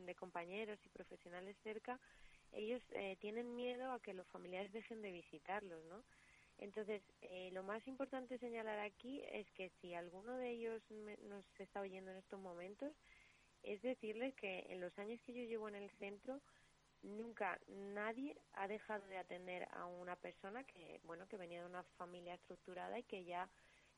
de 0.04 0.14
compañeros 0.16 0.80
y 0.84 0.88
profesionales 0.88 1.56
cerca, 1.62 2.00
ellos 2.52 2.82
eh, 2.90 3.16
tienen 3.20 3.54
miedo 3.54 3.92
a 3.92 4.00
que 4.00 4.14
los 4.14 4.26
familiares 4.28 4.72
dejen 4.72 5.00
de 5.00 5.12
visitarlos, 5.12 5.84
¿no? 5.84 6.02
Entonces, 6.58 7.02
eh, 7.20 7.50
lo 7.52 7.62
más 7.62 7.86
importante 7.86 8.38
señalar 8.38 8.80
aquí 8.80 9.22
es 9.30 9.48
que 9.52 9.70
si 9.80 9.94
alguno 9.94 10.36
de 10.36 10.50
ellos 10.50 10.82
nos 11.28 11.44
está 11.60 11.80
oyendo 11.80 12.10
en 12.10 12.16
estos 12.16 12.40
momentos, 12.40 12.92
es 13.62 13.82
decirles 13.82 14.34
que 14.34 14.66
en 14.70 14.80
los 14.80 14.96
años 14.98 15.20
que 15.22 15.34
yo 15.34 15.44
llevo 15.44 15.68
en 15.68 15.74
el 15.74 15.90
centro, 15.98 16.40
nunca 17.02 17.58
nadie 17.68 18.36
ha 18.54 18.68
dejado 18.68 19.06
de 19.06 19.18
atender 19.18 19.68
a 19.72 19.86
una 19.86 20.16
persona 20.16 20.64
que 20.64 21.00
bueno 21.04 21.28
que 21.28 21.36
venía 21.36 21.60
de 21.60 21.66
una 21.66 21.82
familia 21.98 22.34
estructurada 22.34 22.98
y 22.98 23.04
que 23.04 23.24
ya 23.24 23.48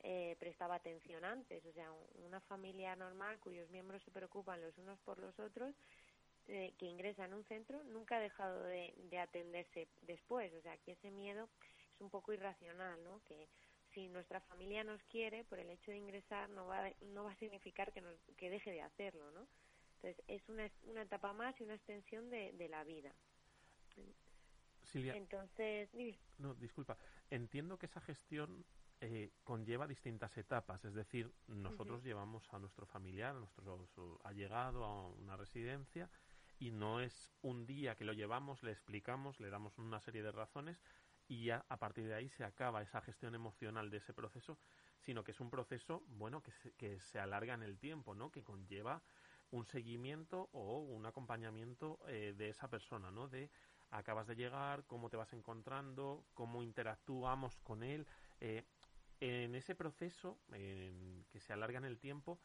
eh, 0.01 0.37
prestaba 0.39 0.77
atención 0.77 1.25
antes. 1.25 1.65
O 1.67 1.73
sea 1.73 1.93
una 2.25 2.41
familia 2.41 2.95
normal 2.97 3.39
cuyos 3.41 3.71
miembros 3.71 4.03
se 4.03 4.11
preocupan 4.11 4.61
los 4.61 4.77
unos 4.79 4.99
por 5.01 5.19
los 5.19 5.39
otros 5.39 5.75
eh, 6.47 6.73
que 6.79 6.87
ingresa 6.87 7.25
en 7.25 7.35
un 7.35 7.45
centro 7.45 7.83
nunca 7.85 8.17
ha 8.17 8.21
dejado 8.21 8.63
de, 8.65 8.95
de 9.11 9.19
atenderse 9.19 9.89
después. 10.03 10.53
O 10.55 10.63
sea 10.63 10.77
que 10.79 10.93
ese 10.93 11.11
miedo 11.11 11.49
es 11.95 12.01
un 12.01 12.11
poco 12.11 12.33
irracional 12.33 13.03
no 13.05 13.21
que 13.25 13.49
si 13.95 14.09
nuestra 14.09 14.41
familia 14.41 14.85
nos 14.85 15.03
quiere 15.05 15.45
por 15.45 15.59
el 15.59 15.71
hecho 15.71 15.91
de 15.91 15.97
ingresar 15.97 16.49
no 16.51 16.67
va 16.67 16.91
no 17.01 17.25
va 17.25 17.33
a 17.33 17.37
significar 17.37 17.93
que 17.93 18.01
nos, 18.01 18.17
que 18.37 18.51
deje 18.51 18.71
de 18.71 18.83
hacerlo 18.83 19.31
no 19.33 19.47
entonces, 20.03 20.25
es 20.29 20.49
una, 20.49 20.71
una 20.85 21.03
etapa 21.03 21.33
más 21.33 21.61
y 21.61 21.65
una 21.65 21.75
extensión 21.75 22.31
de, 22.31 22.53
de 22.53 22.69
la 22.69 22.85
vida. 22.85 23.13
Silvia. 24.85 25.15
Entonces, 25.17 25.91
no, 26.39 26.55
disculpa. 26.55 26.97
Entiendo 27.31 27.79
que 27.79 27.87
esa 27.87 28.01
gestión 28.01 28.65
eh, 29.01 29.33
conlleva 29.45 29.87
distintas 29.87 30.37
etapas, 30.39 30.85
es 30.85 30.95
decir, 30.95 31.33
nosotros 31.49 32.03
llevamos 32.05 32.43
a 32.55 32.59
nuestro 32.59 32.87
familiar, 32.87 33.35
a 33.35 33.41
nuestro 33.77 34.21
allegado 34.25 34.85
a 34.85 35.09
una 35.09 35.37
residencia 35.37 36.09
y 36.59 36.71
no 36.71 37.01
es 37.01 37.31
un 37.43 37.67
día 37.67 37.97
que 37.97 38.05
lo 38.05 38.13
llevamos, 38.13 38.63
le 38.63 38.71
explicamos, 38.71 39.41
le 39.41 39.51
damos 39.51 39.77
una 39.79 40.01
serie 40.01 40.23
de 40.23 40.33
razones 40.33 40.81
y 41.27 41.45
ya 41.45 41.65
a 41.69 41.77
partir 41.77 42.07
de 42.07 42.15
ahí 42.15 42.29
se 42.31 42.45
acaba 42.45 42.83
esa 42.83 43.01
gestión 43.03 43.35
emocional 43.35 43.91
de 43.91 43.99
ese 43.99 44.15
proceso, 44.15 44.59
sino 45.01 45.23
que 45.23 45.33
es 45.33 45.41
un 45.41 45.51
proceso, 45.51 46.03
bueno, 46.09 46.43
que 46.43 46.53
se, 46.53 46.73
que 46.73 46.99
se 47.01 47.19
alarga 47.19 47.55
en 47.55 47.63
el 47.63 47.79
tiempo, 47.79 48.15
¿no? 48.15 48.31
Que 48.31 48.43
conlleva 48.43 49.03
un 49.51 49.65
seguimiento 49.67 50.49
o 50.53 50.79
un 50.79 51.07
acompañamiento 51.07 51.99
eh, 52.07 52.35
de 52.37 52.51
esa 52.51 52.69
persona, 52.69 53.11
¿no? 53.11 53.29
De 53.29 53.51
acabas 53.91 54.27
de 54.27 54.37
llegar, 54.37 54.85
cómo 54.87 55.09
te 55.09 55.17
vas 55.17 55.33
encontrando, 55.33 56.25
cómo 56.35 56.63
interactuamos 56.63 57.57
con 57.61 57.83
él. 57.83 58.07
Eh, 58.41 58.65
en 59.21 59.55
ese 59.55 59.75
proceso 59.75 60.39
que 60.49 61.41
se 61.41 61.53
alarga 61.53 61.79
en 61.79 61.87
el 61.87 61.99
tiempo, 61.99 62.39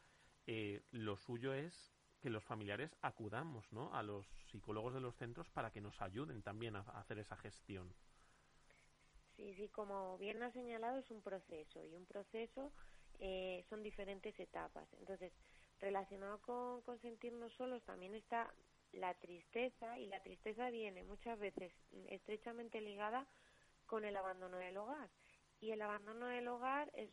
eh, 0.48 0.82
lo 0.92 1.18
suyo 1.18 1.54
es 1.54 1.94
que 2.20 2.30
los 2.30 2.44
familiares 2.44 2.96
acudamos 3.02 3.72
¿no? 3.72 3.94
a 3.94 4.02
los 4.02 4.26
psicólogos 4.50 4.94
de 4.94 5.02
los 5.02 5.16
centros 5.18 5.50
para 5.50 5.72
que 5.72 5.82
nos 5.82 6.02
ayuden 6.02 6.42
también 6.42 6.76
a, 6.76 6.80
hacer 6.80 7.20
esa 7.20 7.36
gestión. 7.38 7.94
Sí, 9.36 9.54
sí, 9.56 9.68
como 9.70 10.18
bien 10.18 10.42
ha 10.42 10.52
señalado, 10.52 10.98
es 10.98 11.12
un 11.12 11.22
proceso 11.22 11.84
y 11.84 11.94
un 11.96 12.06
proceso 12.06 12.72
son 13.70 13.84
diferentes 13.84 14.38
etapas. 14.40 14.92
Entonces, 15.00 15.32
relacionado 15.84 16.40
con, 16.42 16.82
con 16.82 16.98
sentirnos 17.02 17.52
solos 17.54 17.84
también 17.84 18.16
está 18.16 18.50
la 18.94 19.14
tristeza 19.16 20.00
y 20.00 20.08
la 20.08 20.22
tristeza 20.22 20.70
viene 20.70 21.04
muchas 21.04 21.38
veces 21.38 21.74
estrechamente 22.08 22.80
ligada 22.80 23.28
con 23.86 24.06
el 24.06 24.16
abandono 24.16 24.58
del 24.58 24.78
hogar. 24.78 25.10
Y 25.60 25.72
el 25.72 25.82
abandono 25.82 26.28
del 26.28 26.48
hogar 26.48 26.90
es 26.96 27.10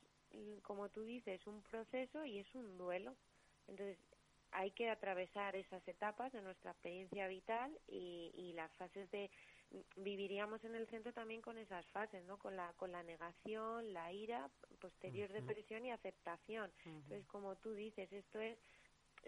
como 0.62 0.88
tú 0.88 1.02
dices 1.02 1.44
un 1.48 1.62
proceso 1.62 2.24
y 2.24 2.38
es 2.38 2.54
un 2.54 2.78
duelo. 2.78 3.16
Entonces 3.66 3.98
hay 4.52 4.70
que 4.70 4.88
atravesar 4.88 5.56
esas 5.56 5.86
etapas 5.88 6.32
de 6.32 6.42
nuestra 6.42 6.70
experiencia 6.70 7.26
vital 7.26 7.76
y, 7.88 8.30
y 8.34 8.52
las 8.52 8.70
fases 8.76 9.10
de 9.10 9.30
viviríamos 9.96 10.64
en 10.64 10.74
el 10.74 10.86
centro 10.88 11.12
también 11.12 11.40
con 11.42 11.56
esas 11.58 11.86
fases 11.88 12.24
no 12.24 12.38
con 12.38 12.56
la 12.56 12.72
con 12.74 12.90
la 12.90 13.02
negación 13.02 13.92
la 13.92 14.12
ira 14.12 14.50
posterior 14.80 15.30
depresión 15.32 15.84
y 15.84 15.92
aceptación. 15.92 16.72
Entonces 16.84 17.26
como 17.26 17.56
tú 17.56 17.72
dices 17.74 18.12
esto 18.12 18.40
es 18.40 18.58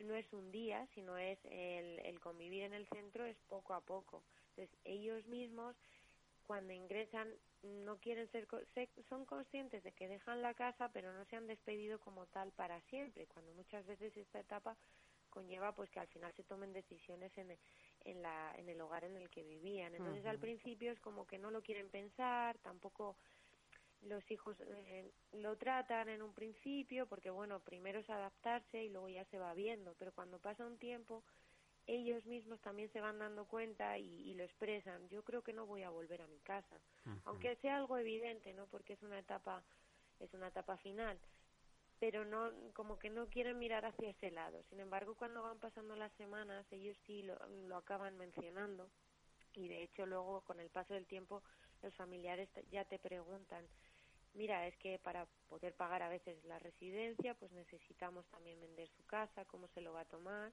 no 0.03 0.15
es 0.15 0.33
un 0.33 0.51
día 0.51 0.87
sino 0.95 1.17
es 1.17 1.39
el, 1.45 2.01
el 2.01 2.21
convivir 2.21 2.65
en 2.65 2.75
el 2.75 2.87
centro 2.89 3.25
es 3.25 3.37
poco 3.49 3.75
a 3.75 3.81
poco. 3.81 4.25
Entonces 4.51 4.77
ellos 4.85 5.27
mismos 5.27 5.77
cuando 6.45 6.73
ingresan 6.73 7.33
no 7.63 7.99
quieren 7.99 8.29
ser 8.33 8.49
son 9.09 9.25
conscientes 9.25 9.85
de 9.85 9.93
que 9.93 10.09
dejan 10.09 10.43
la 10.43 10.55
casa 10.55 10.91
pero 10.93 11.13
no 11.13 11.25
se 11.27 11.37
han 11.37 11.47
despedido 11.47 12.01
como 12.01 12.27
tal 12.27 12.51
para 12.53 12.81
siempre. 12.83 13.27
Cuando 13.27 13.53
muchas 13.53 13.87
veces 13.87 14.17
esta 14.17 14.41
etapa 14.41 14.77
conlleva 15.31 15.75
pues 15.75 15.91
que 15.91 16.01
al 16.01 16.09
final 16.09 16.33
se 16.35 16.43
tomen 16.45 16.73
decisiones 16.73 17.37
en, 17.39 17.57
en, 18.05 18.23
la, 18.23 18.55
en 18.57 18.69
el 18.69 18.81
hogar 18.81 19.05
en 19.05 19.17
el 19.17 19.31
que 19.31 19.43
vivían. 19.43 19.95
Entonces 19.95 20.25
al 20.27 20.39
principio 20.39 20.93
es 20.93 21.01
como 21.01 21.27
que 21.27 21.39
no 21.39 21.51
lo 21.51 21.63
quieren 21.63 21.89
pensar, 21.89 22.59
tampoco 22.59 23.17
los 24.03 24.29
hijos 24.31 24.57
eh, 24.61 25.11
lo 25.33 25.57
tratan 25.57 26.09
en 26.09 26.23
un 26.23 26.33
principio 26.33 27.07
porque 27.07 27.31
bueno, 27.31 27.61
primero 27.61 28.01
es 28.01 28.11
adaptarse 28.11 28.83
y 28.83 28.89
luego 28.89 29.09
ya 29.09 29.25
se 29.27 29.39
va 29.39 29.55
viendo, 29.55 29.95
pero 29.99 30.13
cuando 30.13 30.39
pasa 30.39 30.67
un 30.67 30.79
tiempo 30.79 31.23
ellos 31.87 32.25
mismos 32.27 32.61
también 32.61 32.91
se 32.93 33.01
van 33.01 33.19
dando 33.19 33.45
cuenta 33.47 33.99
y, 33.99 34.35
lo 34.35 34.45
expresan. 34.45 35.09
Yo 35.09 35.23
creo 35.25 35.43
que 35.43 35.53
no 35.53 35.67
voy 35.67 35.83
a 35.83 35.91
volver 35.91 36.23
a 36.23 36.27
mi 36.27 36.39
casa, 36.41 36.77
aunque 37.25 37.57
sea 37.57 37.77
algo 37.77 37.99
evidente, 37.99 38.55
¿no? 38.55 38.67
Porque 38.67 38.93
es 38.93 39.03
una 39.03 39.19
etapa, 39.19 39.63
es 40.21 40.33
una 40.33 40.49
etapa 40.49 40.77
final, 40.77 41.19
pero 42.03 42.25
no, 42.25 42.51
como 42.73 42.99
que 42.99 43.11
no 43.11 43.29
quieren 43.29 43.61
mirar 43.61 43.85
hacia 43.85 44.11
ese 44.11 44.33
lado. 44.33 44.61
Sin 44.69 44.81
embargo, 44.81 45.15
cuando 45.15 45.45
van 45.45 45.61
pasando 45.61 45.95
las 45.95 46.13
semanas, 46.15 46.67
ellos 46.73 46.97
sí 47.07 47.23
lo, 47.23 47.39
lo 47.69 47.77
acaban 47.77 48.19
mencionando. 48.19 48.91
Y 49.55 49.69
de 49.69 49.85
hecho 49.85 50.05
luego 50.05 50.41
con 50.41 50.59
el 50.59 50.69
paso 50.69 50.95
del 50.95 51.07
tiempo 51.07 51.45
los 51.81 51.95
familiares 51.95 52.49
ya 52.73 52.85
te 52.87 52.99
preguntan 52.99 53.65
mira, 54.35 54.67
es 54.67 54.77
que 54.79 54.99
para 54.99 55.27
poder 55.49 55.75
pagar 55.75 56.03
a 56.03 56.09
veces 56.09 56.43
la 56.45 56.59
residencia, 56.59 57.35
pues 57.35 57.53
necesitamos 57.53 58.27
también 58.31 58.61
vender 58.61 58.89
su 58.97 59.05
casa, 59.05 59.45
cómo 59.45 59.69
se 59.69 59.81
lo 59.81 59.93
va 59.93 60.01
a 60.01 60.09
tomar 60.09 60.53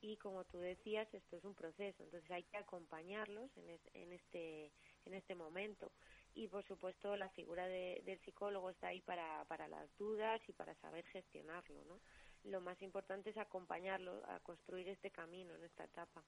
y 0.00 0.16
como 0.16 0.44
tú 0.46 0.58
decías, 0.58 1.06
esto 1.14 1.36
es 1.36 1.44
un 1.44 1.54
proceso, 1.54 2.02
entonces 2.02 2.28
hay 2.32 2.42
que 2.44 2.56
acompañarlos 2.56 3.50
en, 3.56 3.78
en 3.94 4.12
este 4.12 4.72
en 5.04 5.14
este 5.14 5.36
momento 5.36 5.92
y 6.34 6.48
por 6.48 6.64
supuesto 6.64 7.16
la 7.16 7.28
figura 7.30 7.66
de, 7.66 8.02
del 8.04 8.18
psicólogo 8.20 8.70
está 8.70 8.88
ahí 8.88 9.00
para, 9.00 9.44
para 9.46 9.68
las 9.68 9.88
dudas 9.96 10.40
y 10.48 10.52
para 10.52 10.74
saber 10.76 11.04
gestionarlo, 11.06 11.84
¿no? 11.84 12.00
Lo 12.44 12.60
más 12.60 12.80
importante 12.82 13.30
es 13.30 13.36
acompañarlo 13.36 14.22
a 14.28 14.38
construir 14.40 14.88
este 14.88 15.10
camino 15.10 15.54
en 15.54 15.64
esta 15.64 15.84
etapa. 15.84 16.22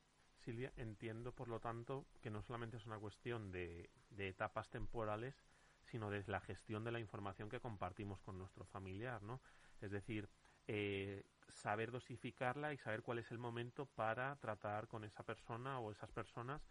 Silvia, 0.44 0.72
entiendo 0.76 1.32
por 1.32 1.48
lo 1.48 1.60
tanto 1.60 2.06
que 2.20 2.30
no 2.30 2.42
solamente 2.42 2.78
es 2.78 2.86
una 2.86 2.98
cuestión 2.98 3.52
de, 3.52 3.90
de 4.10 4.28
etapas 4.28 4.68
temporales, 4.70 5.34
sino 5.84 6.10
de 6.10 6.24
la 6.26 6.40
gestión 6.40 6.84
de 6.84 6.92
la 6.92 7.00
información 7.00 7.48
que 7.48 7.60
compartimos 7.60 8.20
con 8.20 8.38
nuestro 8.38 8.64
familiar, 8.64 9.22
¿no? 9.22 9.40
Es 9.80 9.90
decir, 9.90 10.28
eh, 10.66 11.24
saber 11.54 11.90
dosificarla 11.90 12.72
y 12.72 12.78
saber 12.78 13.02
cuál 13.02 13.18
es 13.18 13.30
el 13.30 13.38
momento 13.38 13.86
para 13.86 14.36
tratar 14.36 14.88
con 14.88 15.04
esa 15.04 15.24
persona 15.24 15.80
o 15.80 15.90
esas 15.90 16.10
personas 16.12 16.62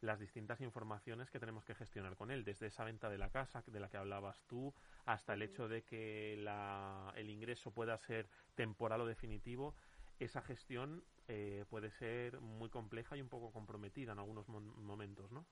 las 0.00 0.18
distintas 0.18 0.60
informaciones 0.60 1.30
que 1.30 1.38
tenemos 1.38 1.64
que 1.64 1.74
gestionar 1.74 2.16
con 2.16 2.30
él, 2.30 2.44
desde 2.44 2.66
esa 2.66 2.84
venta 2.84 3.10
de 3.10 3.18
la 3.18 3.30
casa 3.30 3.62
de 3.66 3.80
la 3.80 3.88
que 3.88 3.96
hablabas 3.96 4.42
tú, 4.46 4.72
hasta 5.06 5.34
el 5.34 5.42
hecho 5.42 5.68
de 5.68 5.82
que 5.82 6.36
la, 6.38 7.12
el 7.16 7.30
ingreso 7.30 7.70
pueda 7.70 7.98
ser 7.98 8.28
temporal 8.54 9.00
o 9.02 9.06
definitivo, 9.06 9.74
esa 10.18 10.42
gestión 10.42 11.04
eh, 11.28 11.64
puede 11.68 11.90
ser 11.92 12.40
muy 12.40 12.68
compleja 12.68 13.16
y 13.16 13.20
un 13.20 13.28
poco 13.28 13.52
comprometida 13.52 14.12
en 14.12 14.18
algunos 14.18 14.48
momentos, 14.48 15.30
¿no? 15.32 15.46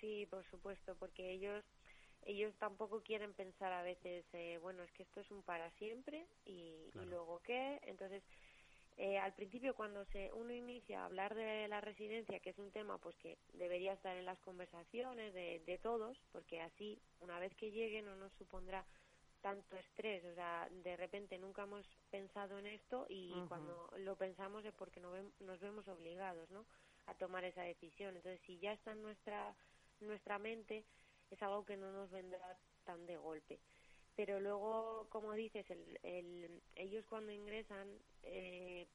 Sí, 0.00 0.26
por 0.30 0.44
supuesto, 0.44 0.94
porque 0.96 1.30
ellos 1.32 1.64
ellos 2.26 2.52
tampoco 2.58 3.02
quieren 3.02 3.32
pensar 3.34 3.72
a 3.72 3.82
veces, 3.82 4.24
eh, 4.32 4.58
bueno, 4.60 4.82
es 4.82 4.90
que 4.92 5.04
esto 5.04 5.20
es 5.20 5.30
un 5.30 5.42
para 5.42 5.70
siempre 5.72 6.26
y, 6.44 6.90
luego 7.06 7.40
qué. 7.44 7.80
Entonces, 7.84 8.22
eh, 8.96 9.18
al 9.18 9.34
principio 9.34 9.74
cuando 9.74 10.04
se 10.06 10.32
uno 10.32 10.52
inicia 10.52 11.02
a 11.02 11.04
hablar 11.06 11.34
de 11.34 11.68
la 11.68 11.80
residencia, 11.80 12.40
que 12.40 12.50
es 12.50 12.58
un 12.58 12.70
tema 12.70 12.98
pues 12.98 13.16
que 13.16 13.38
debería 13.52 13.92
estar 13.92 14.16
en 14.16 14.24
las 14.24 14.40
conversaciones 14.40 15.34
de, 15.34 15.62
de 15.66 15.78
todos, 15.78 16.18
porque 16.32 16.60
así 16.60 17.00
una 17.20 17.38
vez 17.38 17.54
que 17.56 17.70
lleguen 17.70 18.06
no 18.06 18.16
nos 18.16 18.32
supondrá 18.34 18.84
tanto 19.42 19.76
estrés, 19.76 20.24
o 20.24 20.34
sea, 20.34 20.68
de 20.70 20.96
repente 20.96 21.38
nunca 21.38 21.62
hemos 21.62 21.86
pensado 22.10 22.58
en 22.58 22.66
esto 22.66 23.06
y 23.08 23.32
cuando 23.48 23.88
lo 23.98 24.16
pensamos 24.16 24.64
es 24.64 24.74
porque 24.74 24.98
nos, 24.98 25.12
nos 25.40 25.60
vemos 25.60 25.86
obligados, 25.88 26.50
¿no? 26.50 26.66
A 27.06 27.14
tomar 27.14 27.44
esa 27.44 27.62
decisión. 27.62 28.16
Entonces, 28.16 28.40
si 28.46 28.58
ya 28.58 28.72
está 28.72 28.92
en 28.92 29.02
nuestra 29.02 29.54
nuestra 30.00 30.38
mente, 30.38 30.84
es 31.30 31.42
algo 31.42 31.64
que 31.64 31.76
no 31.76 31.92
nos 31.92 32.10
vendrá 32.10 32.58
tan 32.84 33.06
de 33.06 33.16
golpe. 33.16 33.60
Pero 34.16 34.40
luego, 34.40 35.06
como 35.10 35.34
dices, 35.34 35.66
el, 36.02 36.62
ellos 36.74 37.04
cuando 37.06 37.32
ingresan, 37.32 37.86
eh, 38.22 38.86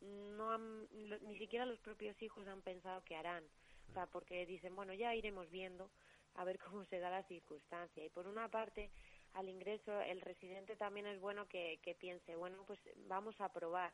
no 0.00 0.52
han, 0.52 0.86
ni 1.22 1.38
siquiera 1.38 1.64
los 1.64 1.78
propios 1.80 2.20
hijos 2.22 2.46
han 2.46 2.60
pensado 2.60 3.02
qué 3.04 3.16
harán. 3.16 3.44
O 3.88 3.92
sea, 3.94 4.06
porque 4.06 4.44
dicen, 4.44 4.76
bueno, 4.76 4.92
ya 4.92 5.14
iremos 5.14 5.50
viendo 5.50 5.90
a 6.34 6.44
ver 6.44 6.58
cómo 6.70 6.84
se 6.84 6.98
da 6.98 7.10
la 7.10 7.22
circunstancia. 7.24 8.04
Y 8.04 8.10
por 8.10 8.26
una 8.26 8.48
parte, 8.50 8.90
al 9.34 9.48
ingreso, 9.48 10.00
el 10.00 10.20
residente 10.20 10.76
también 10.76 11.06
es 11.06 11.20
bueno 11.20 11.46
que, 11.48 11.78
que 11.82 11.94
piense, 11.94 12.36
bueno, 12.36 12.64
pues 12.66 12.78
vamos 13.06 13.38
a 13.40 13.52
probar. 13.52 13.92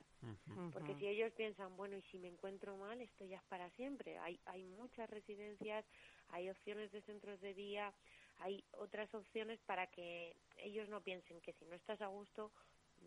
Porque 0.72 0.94
si 0.96 1.06
ellos 1.06 1.32
piensan, 1.32 1.76
bueno, 1.76 1.96
y 1.96 2.02
si 2.02 2.18
me 2.18 2.28
encuentro 2.28 2.76
mal, 2.76 3.00
esto 3.00 3.24
ya 3.24 3.36
es 3.36 3.42
para 3.44 3.70
siempre. 3.70 4.18
Hay, 4.18 4.38
hay 4.46 4.64
muchas 4.64 5.08
residencias, 5.10 5.84
hay 6.30 6.48
opciones 6.50 6.92
de 6.92 7.02
centros 7.02 7.40
de 7.40 7.54
día, 7.54 7.92
hay 8.42 8.64
otras 8.72 9.12
opciones 9.14 9.60
para 9.60 9.86
que 9.86 10.36
ellos 10.58 10.88
no 10.88 11.00
piensen 11.00 11.40
que 11.40 11.52
si 11.54 11.64
no 11.64 11.74
estás 11.74 12.00
a 12.00 12.08
gusto, 12.08 12.50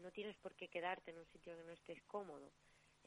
no 0.02 0.12
tienes 0.12 0.36
por 0.38 0.56
qué 0.56 0.68
quedarte 0.70 1.12
en 1.12 1.18
un 1.18 1.26
sitio 1.28 1.56
que 1.56 1.64
no 1.64 1.72
estés 1.74 2.02
cómodo. 2.04 2.52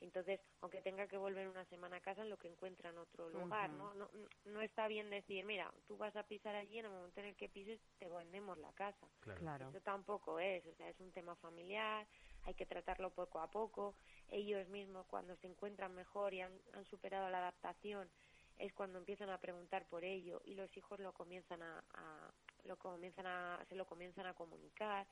Entonces, 0.00 0.40
aunque 0.60 0.80
tenga 0.80 1.08
que 1.08 1.16
volver 1.16 1.48
una 1.48 1.64
semana 1.64 1.96
a 1.96 2.00
casa, 2.00 2.22
en 2.22 2.30
lo 2.30 2.38
que 2.38 2.46
encuentra 2.46 2.90
en 2.90 2.98
otro 2.98 3.28
lugar, 3.30 3.70
¿no? 3.70 3.94
¿no? 3.94 4.08
No 4.44 4.60
está 4.60 4.86
bien 4.86 5.10
decir, 5.10 5.44
mira, 5.44 5.72
tú 5.86 5.96
vas 5.96 6.14
a 6.14 6.22
pisar 6.22 6.54
allí, 6.54 6.78
en 6.78 6.84
el 6.86 6.92
momento 6.92 7.18
en 7.18 7.26
el 7.26 7.36
que 7.36 7.48
pises, 7.48 7.80
te 7.98 8.08
vendemos 8.08 8.58
la 8.58 8.72
casa. 8.72 9.08
Claro. 9.20 9.70
Eso 9.70 9.80
tampoco 9.80 10.38
es, 10.38 10.64
o 10.66 10.74
sea, 10.74 10.88
es 10.88 11.00
un 11.00 11.10
tema 11.10 11.34
familiar, 11.36 12.06
hay 12.44 12.54
que 12.54 12.64
tratarlo 12.64 13.10
poco 13.10 13.40
a 13.40 13.50
poco. 13.50 13.96
Ellos 14.28 14.68
mismos, 14.68 15.04
cuando 15.06 15.34
se 15.36 15.48
encuentran 15.48 15.94
mejor 15.94 16.32
y 16.32 16.42
han, 16.42 16.52
han 16.74 16.84
superado 16.84 17.28
la 17.28 17.38
adaptación, 17.38 18.08
es 18.58 18.72
cuando 18.72 18.98
empiezan 18.98 19.30
a 19.30 19.40
preguntar 19.40 19.86
por 19.86 20.04
ello 20.04 20.40
y 20.44 20.54
los 20.54 20.74
hijos 20.76 20.98
lo 21.00 21.12
comienzan 21.12 21.62
a, 21.62 21.84
a 21.94 22.32
lo 22.64 22.76
comienzan 22.76 23.26
a, 23.26 23.64
se 23.68 23.76
lo 23.76 23.86
comienzan 23.86 24.26
a 24.26 24.34
comunicar 24.34 25.06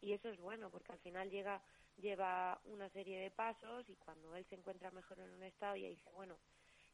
y 0.00 0.12
eso 0.12 0.28
es 0.28 0.38
bueno 0.38 0.70
porque 0.70 0.92
al 0.92 0.98
final 0.98 1.30
llega 1.30 1.62
lleva 1.96 2.60
una 2.64 2.88
serie 2.90 3.20
de 3.20 3.30
pasos 3.30 3.88
y 3.88 3.96
cuando 3.96 4.34
él 4.36 4.44
se 4.46 4.54
encuentra 4.54 4.90
mejor 4.90 5.20
en 5.20 5.30
un 5.30 5.42
estado 5.42 5.76
ya 5.76 5.88
dice, 5.88 6.10
bueno, 6.14 6.38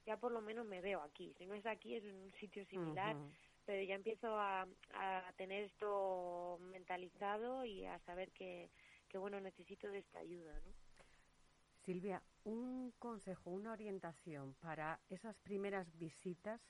ya 0.07 0.17
por 0.17 0.33
lo 0.33 0.41
menos 0.41 0.67
me 0.67 0.81
veo 0.81 1.01
aquí. 1.03 1.35
Si 1.39 1.47
no 1.47 1.55
es 1.55 1.67
aquí, 1.67 1.95
es 1.95 2.05
en 2.05 2.17
un 2.17 2.33
sitio 2.35 2.65
similar, 2.67 3.17
pero 3.65 3.83
ya 3.83 3.95
empiezo 3.95 4.39
a, 4.39 4.67
a 4.95 5.33
tener 5.37 5.65
esto 5.65 6.59
mentalizado 6.61 7.65
y 7.65 7.85
a 7.85 7.99
saber 8.01 8.31
que, 8.33 8.71
que, 9.09 9.19
bueno, 9.19 9.41
necesito 9.41 9.89
de 9.89 9.99
esta 9.99 10.19
ayuda, 10.21 10.59
¿no? 10.61 10.73
Silvia, 11.85 12.23
un 12.49 12.93
consejo, 12.99 13.51
una 13.51 13.73
orientación 13.73 14.55
para 14.55 14.99
esas 15.09 15.37
primeras 15.39 15.87
visitas 15.99 16.61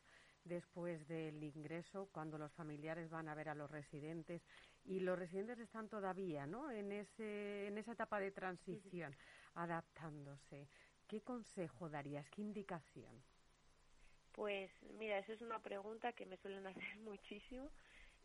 después 0.45 1.07
del 1.09 1.43
ingreso, 1.43 2.09
cuando 2.13 2.39
los 2.39 2.53
familiares 2.53 3.11
van 3.11 3.29
a 3.29 3.35
ver 3.35 3.49
a 3.49 3.55
los 3.55 3.71
residentes 3.71 4.43
y 4.85 5.01
los 5.01 5.19
residentes 5.19 5.59
están 5.59 5.89
todavía 5.89 6.47
¿no? 6.47 6.71
en, 6.71 6.91
ese, 6.93 7.67
en 7.67 7.79
esa 7.79 7.93
etapa 7.93 8.19
de 8.19 8.31
transición, 8.31 9.15
adaptándose. 9.55 10.69
¿Qué 11.07 11.21
consejo 11.21 11.89
darías? 11.89 12.29
¿Qué 12.31 12.43
indicación? 12.43 13.23
Pues 14.33 14.71
mira, 14.99 15.19
esa 15.19 15.33
es 15.33 15.43
una 15.43 15.61
pregunta 15.61 16.13
que 16.13 16.27
me 16.27 16.37
suelen 16.39 16.67
hacer 16.67 16.97
muchísimo 16.99 17.71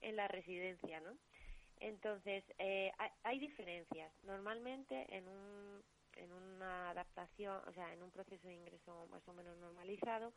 en 0.02 0.16
la 0.16 0.28
residencia, 0.28 1.00
¿no? 1.02 1.18
Entonces, 1.80 2.44
eh, 2.60 2.92
hay, 3.24 3.40
diferencias. 3.40 4.12
Normalmente 4.24 5.06
en, 5.10 5.28
un, 5.28 5.84
en 6.18 6.32
una 6.32 6.90
adaptación, 6.90 7.62
o 7.68 7.74
sea, 7.74 7.92
en 7.94 8.04
un 8.04 8.12
proceso 8.12 8.48
de 8.48 8.56
ingreso 8.56 9.08
más 9.12 9.28
o 9.28 9.34
menos 9.34 9.58
normalizado, 9.58 10.34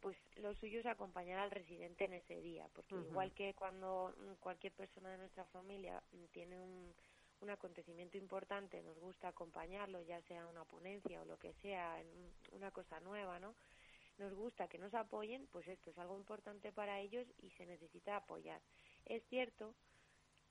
pues 0.00 0.16
lo 0.36 0.54
suyo 0.54 0.80
es 0.80 0.86
acompañar 0.86 1.40
al 1.40 1.50
residente 1.50 2.04
en 2.04 2.14
ese 2.14 2.40
día, 2.40 2.68
porque 2.74 2.94
igual 2.94 3.32
que 3.32 3.54
cuando 3.54 4.14
cualquier 4.40 4.72
persona 4.72 5.10
de 5.10 5.18
nuestra 5.18 5.44
familia 5.46 6.02
tiene 6.32 6.58
un, 6.58 6.94
un 7.40 7.50
acontecimiento 7.50 8.16
importante, 8.16 8.82
nos 8.82 8.98
gusta 8.98 9.28
acompañarlo, 9.28 10.00
ya 10.02 10.20
sea 10.22 10.46
una 10.46 10.64
ponencia 10.64 11.20
o 11.20 11.24
lo 11.24 11.38
que 11.38 11.52
sea, 11.54 12.00
en 12.00 12.08
una 12.52 12.70
cosa 12.70 13.00
nueva, 13.00 13.38
¿no? 13.38 13.54
Nos 14.18 14.34
gusta 14.34 14.66
que 14.66 14.78
nos 14.78 14.94
apoyen, 14.94 15.46
pues 15.52 15.66
esto 15.68 15.90
es 15.90 15.98
algo 15.98 16.16
importante 16.16 16.72
para 16.72 17.00
ellos 17.00 17.26
y 17.38 17.50
se 17.50 17.66
necesita 17.66 18.16
apoyar. 18.16 18.60
Es 19.04 19.22
cierto 19.28 19.74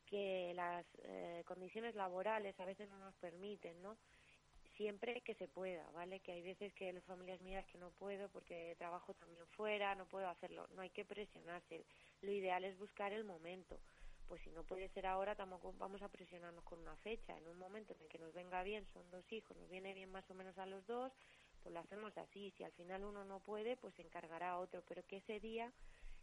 que 0.05 0.53
las 0.55 0.85
eh, 1.03 1.43
condiciones 1.45 1.95
laborales 1.95 2.57
a 2.59 2.65
veces 2.65 2.89
no 2.89 2.97
nos 2.97 3.15
permiten, 3.15 3.81
¿no? 3.81 3.97
Siempre 4.77 5.21
que 5.21 5.33
se 5.35 5.47
pueda, 5.47 5.89
¿vale? 5.91 6.19
Que 6.21 6.31
hay 6.31 6.41
veces 6.41 6.73
que 6.73 6.93
las 6.93 7.03
familias 7.03 7.41
mías 7.41 7.65
que 7.65 7.77
no 7.77 7.89
puedo 7.91 8.29
porque 8.29 8.75
trabajo 8.77 9.13
también 9.15 9.45
fuera, 9.47 9.95
no 9.95 10.05
puedo 10.05 10.27
hacerlo, 10.29 10.67
no 10.75 10.81
hay 10.81 10.91
que 10.91 11.03
presionarse. 11.03 11.85
Lo 12.21 12.31
ideal 12.31 12.63
es 12.63 12.77
buscar 12.77 13.11
el 13.11 13.23
momento. 13.23 13.79
Pues 14.27 14.41
si 14.41 14.51
no 14.51 14.63
puede 14.63 14.89
ser 14.89 15.05
ahora, 15.05 15.35
tampoco 15.35 15.73
vamos 15.77 16.01
a 16.01 16.09
presionarnos 16.09 16.63
con 16.63 16.79
una 16.79 16.95
fecha. 16.97 17.37
En 17.37 17.47
un 17.47 17.57
momento 17.57 17.93
en 17.93 18.01
el 18.01 18.07
que 18.07 18.19
nos 18.19 18.33
venga 18.33 18.61
bien, 18.63 18.85
son 18.93 19.09
dos 19.09 19.25
hijos, 19.31 19.55
nos 19.57 19.69
viene 19.69 19.93
bien 19.93 20.11
más 20.11 20.29
o 20.29 20.33
menos 20.33 20.57
a 20.57 20.65
los 20.65 20.85
dos, 20.85 21.11
pues 21.63 21.73
lo 21.73 21.79
hacemos 21.79 22.15
así. 22.17 22.51
Si 22.57 22.63
al 22.63 22.73
final 22.73 23.03
uno 23.05 23.23
no 23.23 23.39
puede, 23.39 23.77
pues 23.77 23.93
se 23.95 24.01
encargará 24.01 24.51
a 24.51 24.59
otro. 24.59 24.83
Pero 24.87 25.03
que 25.07 25.17
ese 25.17 25.39
día 25.39 25.71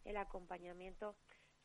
el 0.04 0.18
acompañamiento 0.18 1.16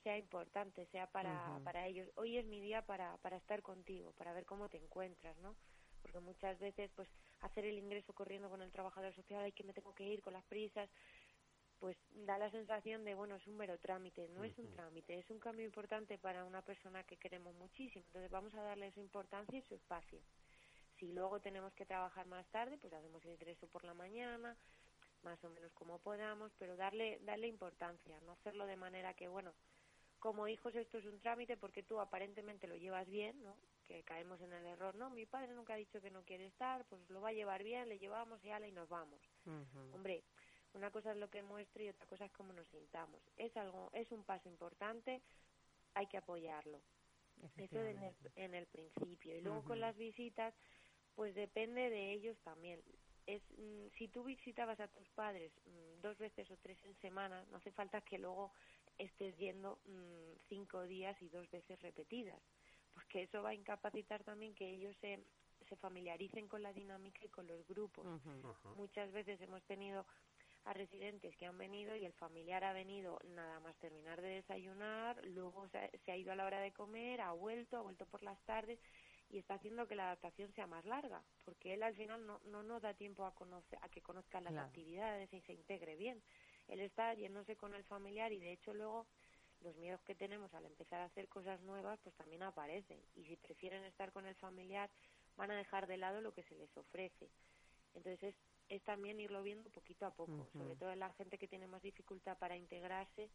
sea 0.01 0.17
importante, 0.17 0.85
sea 0.87 1.07
para, 1.11 1.59
para 1.65 1.85
ellos. 1.87 2.09
Hoy 2.15 2.37
es 2.37 2.45
mi 2.45 2.61
día 2.61 2.85
para, 2.85 3.17
para 3.17 3.35
estar 3.35 3.61
contigo, 3.61 4.13
para 4.13 4.31
ver 4.31 4.45
cómo 4.45 4.69
te 4.69 4.77
encuentras, 4.77 5.37
¿no? 5.39 5.55
Porque 6.01 6.19
muchas 6.19 6.59
veces 6.59 6.91
pues 6.95 7.09
hacer 7.41 7.65
el 7.65 7.77
ingreso 7.77 8.13
corriendo 8.13 8.49
con 8.49 8.61
el 8.61 8.71
trabajador 8.71 9.13
social 9.13 9.47
y 9.47 9.51
que 9.51 9.63
me 9.63 9.73
tengo 9.73 9.93
que 9.93 10.05
ir 10.05 10.21
con 10.21 10.33
las 10.33 10.45
prisas 10.45 10.89
pues 11.79 11.97
da 12.09 12.37
la 12.37 12.51
sensación 12.51 13.05
de 13.05 13.15
bueno 13.15 13.35
es 13.35 13.47
un 13.47 13.55
mero 13.55 13.77
trámite 13.77 14.27
no 14.29 14.43
es 14.43 14.57
un 14.57 14.69
trámite 14.71 15.17
es 15.17 15.29
un 15.29 15.39
cambio 15.39 15.65
importante 15.65 16.17
para 16.17 16.43
una 16.45 16.61
persona 16.61 17.03
que 17.03 17.17
queremos 17.17 17.55
muchísimo. 17.55 18.03
Entonces 18.07 18.31
vamos 18.31 18.53
a 18.55 18.61
darle 18.61 18.91
su 18.91 18.99
importancia 18.99 19.59
y 19.59 19.61
su 19.63 19.75
espacio. 19.75 20.19
Si 20.99 21.11
luego 21.11 21.39
tenemos 21.39 21.73
que 21.73 21.85
trabajar 21.85 22.25
más 22.27 22.45
tarde, 22.47 22.77
pues 22.77 22.93
hacemos 22.93 23.23
el 23.25 23.31
ingreso 23.31 23.67
por 23.67 23.83
la 23.83 23.93
mañana, 23.93 24.57
más 25.23 25.43
o 25.43 25.49
menos 25.49 25.71
como 25.73 25.99
podamos, 25.99 26.51
pero 26.57 26.75
darle, 26.75 27.19
darle 27.23 27.47
importancia, 27.47 28.19
no 28.21 28.33
hacerlo 28.33 28.65
de 28.65 28.75
manera 28.75 29.13
que, 29.13 29.27
bueno, 29.27 29.53
como 30.19 30.47
hijos 30.47 30.75
esto 30.75 30.97
es 30.97 31.05
un 31.05 31.19
trámite 31.19 31.55
porque 31.55 31.83
tú 31.83 31.99
aparentemente 31.99 32.67
lo 32.67 32.75
llevas 32.75 33.07
bien, 33.09 33.41
¿no? 33.43 33.55
Que 33.89 34.03
caemos 34.03 34.39
en 34.41 34.53
el 34.53 34.67
error, 34.67 34.93
no, 34.93 35.09
mi 35.09 35.25
padre 35.25 35.51
nunca 35.55 35.73
ha 35.73 35.77
dicho 35.77 35.99
que 35.99 36.11
no 36.11 36.23
quiere 36.23 36.45
estar, 36.45 36.85
pues 36.85 37.01
lo 37.09 37.21
va 37.21 37.29
a 37.29 37.33
llevar 37.33 37.63
bien, 37.63 37.89
le 37.89 37.97
llevamos 37.97 38.43
y 38.45 38.51
ala 38.51 38.67
y 38.67 38.71
nos 38.71 38.87
vamos. 38.87 39.19
Hombre, 39.93 40.23
una 40.73 40.91
cosa 40.91 41.11
es 41.11 41.17
lo 41.17 41.31
que 41.31 41.41
muestre 41.41 41.85
y 41.85 41.89
otra 41.89 42.05
cosa 42.05 42.25
es 42.25 42.31
cómo 42.33 42.53
nos 42.53 42.67
sintamos. 42.67 43.19
Es 43.35 43.57
algo, 43.57 43.89
es 43.93 44.11
un 44.11 44.23
paso 44.23 44.47
importante, 44.47 45.23
hay 45.95 46.05
que 46.05 46.17
apoyarlo. 46.17 46.79
Eso 47.57 47.79
en 47.83 48.03
el, 48.03 48.15
en 48.35 48.53
el 48.53 48.67
principio. 48.67 49.35
Y 49.35 49.41
luego 49.41 49.63
con 49.63 49.79
las 49.79 49.97
visitas, 49.97 50.53
pues 51.15 51.33
depende 51.33 51.89
de 51.89 52.11
ellos 52.11 52.37
también. 52.43 52.83
Es, 53.25 53.41
mm, 53.57 53.87
si 53.97 54.07
tú 54.07 54.23
visitabas 54.23 54.79
a 54.79 54.87
tus 54.87 55.09
padres 55.09 55.51
mm, 55.65 56.01
dos 56.01 56.15
veces 56.19 56.49
o 56.51 56.57
tres 56.57 56.77
en 56.83 56.95
semana, 57.01 57.43
no 57.49 57.57
hace 57.57 57.71
falta 57.71 58.01
que 58.01 58.19
luego 58.19 58.51
estés 58.99 59.35
yendo 59.37 59.79
mm, 59.85 60.33
cinco 60.47 60.83
días 60.83 61.19
y 61.21 61.29
dos 61.29 61.49
veces 61.49 61.81
repetidas, 61.81 62.41
porque 62.99 63.23
eso 63.23 63.41
va 63.41 63.49
a 63.49 63.53
incapacitar 63.53 64.25
también 64.25 64.53
que 64.53 64.69
ellos 64.69 64.93
se, 64.99 65.23
se 65.69 65.75
familiaricen 65.77 66.49
con 66.49 66.61
la 66.61 66.73
dinámica 66.73 67.23
y 67.23 67.29
con 67.29 67.47
los 67.47 67.65
grupos. 67.65 68.05
Muchas 68.75 69.09
veces 69.13 69.39
hemos 69.39 69.63
tenido 69.63 70.05
a 70.65 70.73
residentes 70.73 71.33
que 71.37 71.45
han 71.45 71.57
venido 71.57 71.95
y 71.95 72.03
el 72.03 72.11
familiar 72.11 72.65
ha 72.65 72.73
venido 72.73 73.17
nada 73.29 73.61
más 73.61 73.77
terminar 73.77 74.21
de 74.21 74.41
desayunar, 74.41 75.23
luego 75.27 75.69
se 75.69 76.11
ha, 76.11 76.17
ido 76.17 76.33
a 76.33 76.35
la 76.35 76.45
hora 76.45 76.59
de 76.59 76.73
comer, 76.73 77.21
ha 77.21 77.31
vuelto, 77.31 77.77
ha 77.77 77.81
vuelto 77.81 78.05
por 78.05 78.21
las 78.21 78.37
tardes 78.41 78.77
y 79.29 79.37
está 79.37 79.53
haciendo 79.53 79.87
que 79.87 79.95
la 79.95 80.07
adaptación 80.07 80.51
sea 80.51 80.67
más 80.67 80.83
larga, 80.83 81.23
porque 81.45 81.75
él 81.75 81.83
al 81.83 81.95
final 81.95 82.25
no, 82.25 82.41
no 82.47 82.63
nos 82.63 82.81
da 82.81 82.93
tiempo 82.95 83.25
a, 83.25 83.33
conocer, 83.33 83.79
a 83.81 83.87
que 83.87 84.01
conozca 84.01 84.41
las 84.41 84.57
actividades 84.57 85.31
y 85.31 85.39
se 85.39 85.53
integre 85.53 85.95
bien. 85.95 86.21
Él 86.67 86.81
está 86.81 87.13
yéndose 87.13 87.55
con 87.55 87.73
el 87.73 87.85
familiar 87.85 88.33
y 88.33 88.39
de 88.39 88.51
hecho 88.51 88.73
luego 88.73 89.07
los 89.61 89.75
miedos 89.77 90.01
que 90.03 90.15
tenemos 90.15 90.53
al 90.53 90.65
empezar 90.65 91.01
a 91.01 91.05
hacer 91.05 91.27
cosas 91.27 91.61
nuevas 91.61 91.99
pues 92.03 92.15
también 92.15 92.43
aparecen 92.43 92.99
y 93.15 93.25
si 93.25 93.35
prefieren 93.35 93.83
estar 93.83 94.11
con 94.11 94.25
el 94.25 94.35
familiar 94.35 94.89
van 95.35 95.51
a 95.51 95.57
dejar 95.57 95.87
de 95.87 95.97
lado 95.97 96.21
lo 96.21 96.33
que 96.33 96.43
se 96.43 96.55
les 96.55 96.75
ofrece. 96.77 97.29
Entonces 97.93 98.35
es 98.67 98.83
también 98.83 99.19
irlo 99.19 99.41
viendo 99.41 99.69
poquito 99.69 100.05
a 100.05 100.13
poco, 100.13 100.47
sobre 100.53 100.75
todo 100.75 100.91
en 100.91 100.99
la 100.99 101.11
gente 101.13 101.37
que 101.37 101.47
tiene 101.47 101.67
más 101.67 101.81
dificultad 101.81 102.37
para 102.37 102.55
integrarse, 102.55 103.29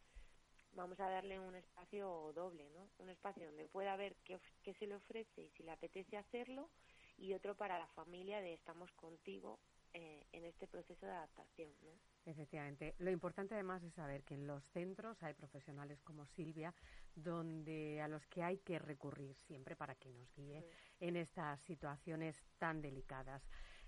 vamos 0.71 0.99
a 0.99 1.09
darle 1.09 1.39
un 1.39 1.55
espacio 1.55 2.31
doble, 2.33 2.69
¿no? 2.69 2.89
Un 2.99 3.09
espacio 3.09 3.45
donde 3.45 3.65
pueda 3.65 3.95
ver 3.95 4.15
qué, 4.23 4.39
qué 4.63 4.73
se 4.75 4.87
le 4.87 4.95
ofrece 4.95 5.41
y 5.41 5.49
si 5.51 5.63
le 5.63 5.71
apetece 5.71 6.17
hacerlo, 6.17 6.69
y 7.17 7.33
otro 7.33 7.55
para 7.55 7.79
la 7.79 7.87
familia 7.87 8.41
de 8.41 8.53
estamos 8.53 8.91
contigo 8.93 9.59
eh, 9.97 10.25
en 10.33 10.43
este 10.43 10.67
proceso 10.67 11.05
de 11.05 11.13
adaptación, 11.13 11.71
¿no? 11.81 11.91
Efectivamente. 12.25 12.95
Lo 12.99 13.11
importante 13.11 13.53
además 13.53 13.81
es 13.81 13.93
saber 13.93 14.25
que 14.25 14.33
en 14.33 14.45
los 14.45 14.61
centros 14.65 15.23
hay 15.23 15.33
profesionales 15.33 16.01
como 16.01 16.25
Silvia, 16.25 16.73
donde 17.15 18.01
a 18.01 18.09
los 18.09 18.27
que 18.27 18.43
hay 18.43 18.57
que 18.57 18.77
recurrir 18.77 19.33
siempre 19.35 19.77
para 19.77 19.95
que 19.95 20.09
nos 20.09 20.29
guíe 20.35 20.65
en 20.99 21.15
estas 21.15 21.61
situaciones 21.61 22.43
tan 22.57 22.81
delicadas. 22.81 23.41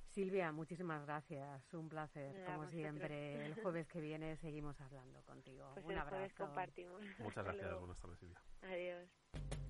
Silvia, 0.05 0.53
muchísimas 0.53 1.05
gracias. 1.05 1.73
Un 1.73 1.89
placer, 1.89 2.45
como 2.45 2.69
siempre. 2.69 3.45
El 3.45 3.55
jueves 3.61 3.89
que 3.89 3.99
viene 3.99 4.37
seguimos 4.37 4.79
hablando 4.79 5.21
contigo. 5.23 5.71
Pues 5.73 5.85
Un 5.85 5.97
abrazo. 5.97 6.35
compartimos. 6.37 7.01
Muchas 7.19 7.43
gracias. 7.43 7.79
Buenas 7.79 7.99
tardes, 7.99 8.17
Silvia. 8.19 8.41
Adiós. 8.61 9.66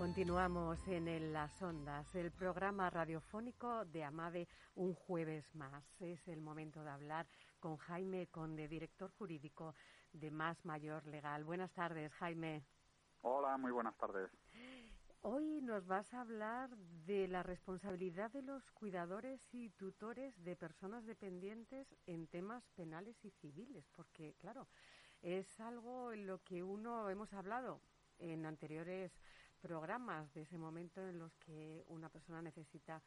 Continuamos 0.00 0.88
en 0.88 1.30
Las 1.30 1.60
Ondas, 1.60 2.14
el 2.14 2.32
programa 2.32 2.88
radiofónico 2.88 3.84
de 3.84 4.02
Amade 4.02 4.48
un 4.74 4.94
jueves 4.94 5.54
más. 5.54 5.84
Es 6.00 6.26
el 6.26 6.40
momento 6.40 6.82
de 6.82 6.88
hablar 6.88 7.26
con 7.58 7.76
Jaime 7.76 8.26
Conde, 8.28 8.66
director 8.66 9.10
jurídico 9.10 9.74
de 10.14 10.30
Más 10.30 10.64
Mayor 10.64 11.06
Legal. 11.06 11.44
Buenas 11.44 11.70
tardes, 11.74 12.10
Jaime. 12.14 12.64
Hola, 13.20 13.58
muy 13.58 13.72
buenas 13.72 13.94
tardes. 13.98 14.30
Hoy 15.20 15.60
nos 15.60 15.86
vas 15.86 16.14
a 16.14 16.22
hablar 16.22 16.74
de 17.04 17.28
la 17.28 17.42
responsabilidad 17.42 18.30
de 18.30 18.40
los 18.40 18.70
cuidadores 18.70 19.42
y 19.52 19.68
tutores 19.68 20.34
de 20.42 20.56
personas 20.56 21.04
dependientes 21.04 21.94
en 22.06 22.26
temas 22.26 22.64
penales 22.70 23.22
y 23.22 23.30
civiles, 23.32 23.84
porque 23.94 24.34
claro, 24.40 24.66
es 25.20 25.60
algo 25.60 26.10
en 26.12 26.26
lo 26.26 26.42
que 26.42 26.62
uno 26.62 27.10
hemos 27.10 27.34
hablado 27.34 27.82
en 28.18 28.46
anteriores 28.46 29.12
programas 29.60 30.32
de 30.34 30.42
ese 30.42 30.58
momento 30.58 31.06
en 31.06 31.18
los 31.18 31.32
que 31.36 31.84
una 31.88 32.08
persona 32.08 32.42
necesita 32.42 33.02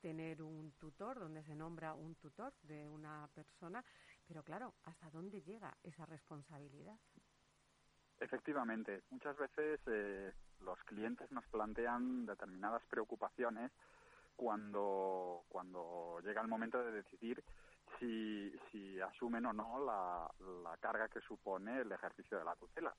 tener 0.00 0.42
un 0.42 0.72
tutor, 0.72 1.18
donde 1.18 1.42
se 1.44 1.54
nombra 1.54 1.94
un 1.94 2.14
tutor 2.16 2.52
de 2.62 2.88
una 2.88 3.28
persona, 3.34 3.84
pero 4.26 4.42
claro, 4.42 4.74
¿hasta 4.84 5.10
dónde 5.10 5.42
llega 5.42 5.76
esa 5.82 6.06
responsabilidad? 6.06 6.96
Efectivamente, 8.18 9.02
muchas 9.10 9.36
veces 9.36 9.80
eh, 9.86 10.32
los 10.60 10.78
clientes 10.84 11.30
nos 11.32 11.46
plantean 11.48 12.24
determinadas 12.24 12.82
preocupaciones 12.88 13.70
cuando, 14.36 15.44
cuando 15.48 16.20
llega 16.24 16.40
el 16.40 16.48
momento 16.48 16.82
de 16.82 16.92
decidir 16.92 17.42
si, 17.98 18.52
si 18.70 19.00
asumen 19.00 19.46
o 19.46 19.52
no 19.52 19.84
la, 19.84 20.30
la 20.62 20.76
carga 20.78 21.08
que 21.08 21.20
supone 21.20 21.80
el 21.80 21.92
ejercicio 21.92 22.38
de 22.38 22.44
la 22.44 22.54
tutela. 22.56 22.94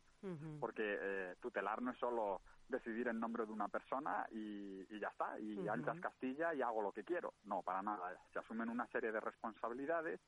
Porque 0.60 0.98
eh, 1.00 1.36
tutelar 1.40 1.82
no 1.82 1.92
es 1.92 1.98
solo 1.98 2.42
decidir 2.68 3.08
en 3.08 3.20
nombre 3.20 3.46
de 3.46 3.52
una 3.52 3.68
persona 3.68 4.26
y, 4.32 5.00
ya 5.00 5.08
está, 5.10 5.40
y 5.40 5.58
uh 5.58 5.72
anchas 5.72 6.00
Castilla 6.00 6.54
y 6.54 6.62
hago 6.62 6.82
lo 6.82 6.92
que 6.92 7.04
quiero. 7.04 7.34
No, 7.46 7.62
para 7.62 7.82
nada. 7.82 8.18
Se 8.34 8.40
asumen 8.40 8.70
una 8.70 8.88
serie 8.88 9.12
de 9.12 9.20
responsabilidades 9.20 10.20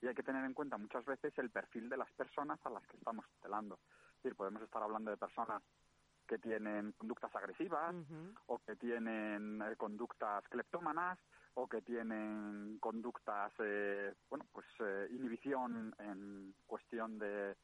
y 0.00 0.08
hay 0.08 0.14
que 0.14 0.22
tener 0.22 0.44
en 0.44 0.54
cuenta 0.54 0.78
muchas 0.78 1.04
veces 1.04 1.36
el 1.38 1.50
perfil 1.50 1.88
de 1.88 1.96
las 1.96 2.10
personas 2.12 2.58
a 2.64 2.70
las 2.70 2.86
que 2.86 2.96
estamos 2.96 3.24
tutelando. 3.28 3.78
Es 4.16 4.22
decir, 4.22 4.36
podemos 4.36 4.62
estar 4.62 4.82
hablando 4.82 5.10
de 5.10 5.16
personas 5.16 5.62
que 6.26 6.38
tienen 6.38 6.92
conductas 6.92 7.34
agresivas 7.36 7.94
o 8.46 8.58
que 8.58 8.74
tienen 8.76 9.62
eh, 9.62 9.76
conductas 9.76 10.42
cleptómanas 10.48 11.18
o 11.58 11.66
que 11.66 11.80
tienen 11.80 12.78
conductas, 12.80 13.52
eh, 13.58 14.14
bueno, 14.28 14.44
pues 14.52 14.66
eh, 14.80 15.08
inhibición 15.10 15.94
en 15.98 16.54
cuestión 16.66 17.18
de 17.18 17.56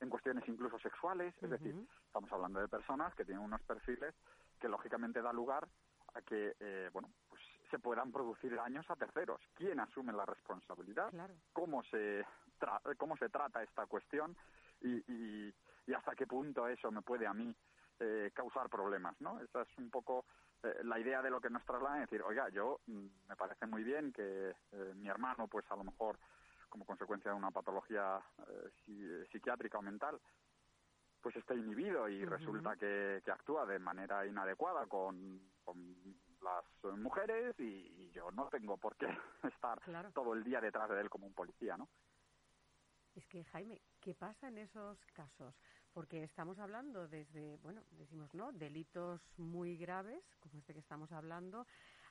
en 0.00 0.10
cuestiones 0.10 0.46
incluso 0.48 0.78
sexuales, 0.78 1.34
es 1.40 1.50
decir, 1.50 1.74
estamos 2.06 2.30
hablando 2.32 2.60
de 2.60 2.68
personas 2.68 3.14
que 3.14 3.24
tienen 3.24 3.44
unos 3.44 3.62
perfiles 3.62 4.14
que 4.58 4.68
lógicamente 4.68 5.22
da 5.22 5.32
lugar 5.32 5.68
a 6.14 6.22
que, 6.22 6.56
eh, 6.58 6.90
bueno, 6.92 7.10
pues 7.28 7.40
se 7.70 7.78
puedan 7.78 8.12
producir 8.12 8.54
daños 8.54 8.88
a 8.90 8.96
terceros. 8.96 9.40
¿Quién 9.54 9.80
asume 9.80 10.12
la 10.12 10.26
responsabilidad? 10.26 11.12
¿Cómo 11.52 11.82
se 11.84 12.24
cómo 12.96 13.16
se 13.16 13.28
trata 13.28 13.62
esta 13.62 13.86
cuestión? 13.86 14.36
Y, 14.80 15.02
y, 15.12 15.54
hasta 15.94 16.14
qué 16.14 16.26
punto 16.26 16.66
eso 16.66 16.90
me 16.90 17.02
puede 17.02 17.26
a 17.26 17.34
mí 17.34 17.54
eh, 18.00 18.30
causar 18.34 18.68
problemas, 18.68 19.20
¿no? 19.20 19.38
Esa 19.40 19.62
es 19.62 19.68
un 19.78 19.90
poco 19.90 20.24
la 20.84 20.98
idea 20.98 21.22
de 21.22 21.30
lo 21.30 21.40
que 21.40 21.50
nos 21.50 21.64
traslada, 21.64 21.96
es 21.96 22.10
decir, 22.10 22.22
oiga, 22.22 22.48
yo 22.48 22.80
mm, 22.86 23.06
me 23.28 23.36
parece 23.36 23.66
muy 23.66 23.82
bien 23.82 24.12
que 24.12 24.54
mi 24.96 25.08
hermano, 25.08 25.48
pues 25.48 25.64
a 25.70 25.76
lo 25.76 25.84
mejor 25.84 26.18
como 26.74 26.86
consecuencia 26.86 27.30
de 27.30 27.36
una 27.36 27.52
patología 27.52 28.20
eh, 28.48 29.24
psiquiátrica 29.30 29.78
o 29.78 29.82
mental, 29.82 30.20
pues 31.20 31.36
está 31.36 31.54
inhibido 31.54 32.08
y 32.08 32.24
resulta 32.24 32.74
que, 32.74 33.22
actúa 33.32 33.64
de 33.64 33.78
manera 33.78 34.26
inadecuada 34.26 34.84
con, 34.86 35.40
las 36.42 36.98
mujeres 36.98 37.54
y, 37.60 38.10
yo 38.10 38.32
no 38.32 38.48
tengo 38.48 38.76
por 38.76 38.96
qué 38.96 39.06
estar 39.44 39.80
todo 40.12 40.34
el 40.34 40.42
día 40.42 40.60
detrás 40.60 40.90
de 40.90 41.00
él 41.00 41.08
como 41.08 41.28
un 41.28 41.32
policía, 41.32 41.76
¿no? 41.76 41.88
Es 43.14 43.24
que, 43.28 43.44
Jaime, 43.44 43.80
¿qué 44.00 44.12
pasa 44.16 44.48
en 44.48 44.58
esos 44.58 44.98
casos? 45.12 45.54
Porque 45.94 46.24
estamos 46.24 46.58
hablando 46.58 47.06
desde, 47.06 47.56
bueno, 47.58 47.80
decimos, 47.92 48.34
¿no? 48.34 48.52
Delitos 48.52 49.20
muy 49.38 49.76
graves, 49.76 50.22
como 50.40 50.58
este 50.58 50.74
que 50.74 50.80
estamos 50.80 51.10
hablando, 51.12 51.66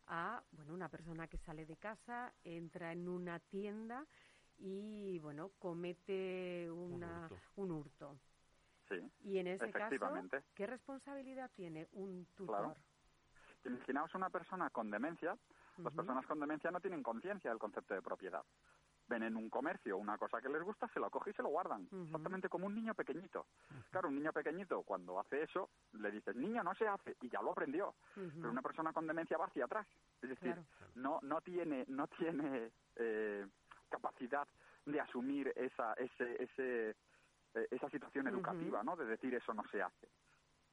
a, 0.07 0.41
bueno, 0.53 0.73
una 0.73 0.87
persona 0.87 1.27
que 1.27 1.37
sale 1.39 1.65
de 1.65 1.75
casa, 1.75 2.33
entra 2.45 2.93
en 2.93 3.09
una 3.09 3.39
tienda 3.39 4.07
y 4.57 5.19
bueno, 5.19 5.51
comete 5.59 6.71
una, 6.71 7.29
un 7.57 7.71
hurto. 7.71 8.17
Sí, 8.87 8.95
y 9.25 9.37
en 9.37 9.47
ese 9.47 9.69
caso, 9.71 9.95
¿qué 10.55 10.65
responsabilidad 10.65 11.51
tiene 11.53 11.87
un 11.91 12.25
tutor? 12.35 12.57
Claro. 12.57 12.75
Imaginaos 13.65 14.13
una 14.15 14.29
persona 14.29 14.69
con 14.69 14.91
demencia. 14.91 15.37
Las 15.77 15.93
personas 15.93 16.25
con 16.25 16.39
demencia 16.39 16.69
no 16.71 16.79
tienen 16.79 17.01
conciencia 17.01 17.49
del 17.49 17.59
concepto 17.59 17.93
de 17.93 18.01
propiedad. 18.01 18.43
Ven 19.07 19.23
en 19.23 19.35
un 19.35 19.49
comercio 19.49 19.97
una 19.97 20.17
cosa 20.17 20.41
que 20.41 20.49
les 20.49 20.61
gusta, 20.63 20.87
se 20.87 20.99
lo 20.99 21.09
coge 21.09 21.31
y 21.31 21.33
se 21.33 21.43
lo 21.43 21.49
guardan. 21.49 21.87
Exactamente 22.05 22.49
como 22.49 22.67
un 22.67 22.75
niño 22.75 22.93
pequeñito. 22.93 23.47
Claro, 23.91 24.07
un 24.07 24.15
niño 24.15 24.31
pequeñito 24.31 24.81
cuando 24.83 25.19
hace 25.19 25.43
eso, 25.43 25.69
le 25.93 26.09
dices, 26.09 26.35
niño, 26.35 26.63
no 26.63 26.73
se 26.75 26.87
hace, 26.87 27.17
y 27.21 27.29
ya 27.29 27.41
lo 27.41 27.51
aprendió. 27.51 27.95
Pero 28.15 28.49
una 28.49 28.61
persona 28.61 28.93
con 28.93 29.05
demencia 29.05 29.37
va 29.37 29.45
hacia 29.45 29.65
atrás. 29.65 29.87
Es 30.21 30.29
decir, 30.29 30.55
no, 30.95 31.19
no 31.21 31.41
tiene, 31.41 31.85
no 31.87 32.07
tiene 32.07 32.71
eh, 32.95 33.45
capacidad 33.89 34.47
de 34.85 34.99
asumir 34.99 35.51
esa, 35.55 35.93
ese, 35.93 36.43
ese, 36.43 36.89
eh, 37.53 37.67
esa 37.71 37.89
situación 37.89 38.27
educativa, 38.27 38.83
¿no? 38.83 38.95
De 38.95 39.05
decir 39.05 39.33
eso 39.35 39.53
no 39.53 39.63
se 39.69 39.81
hace. 39.81 40.07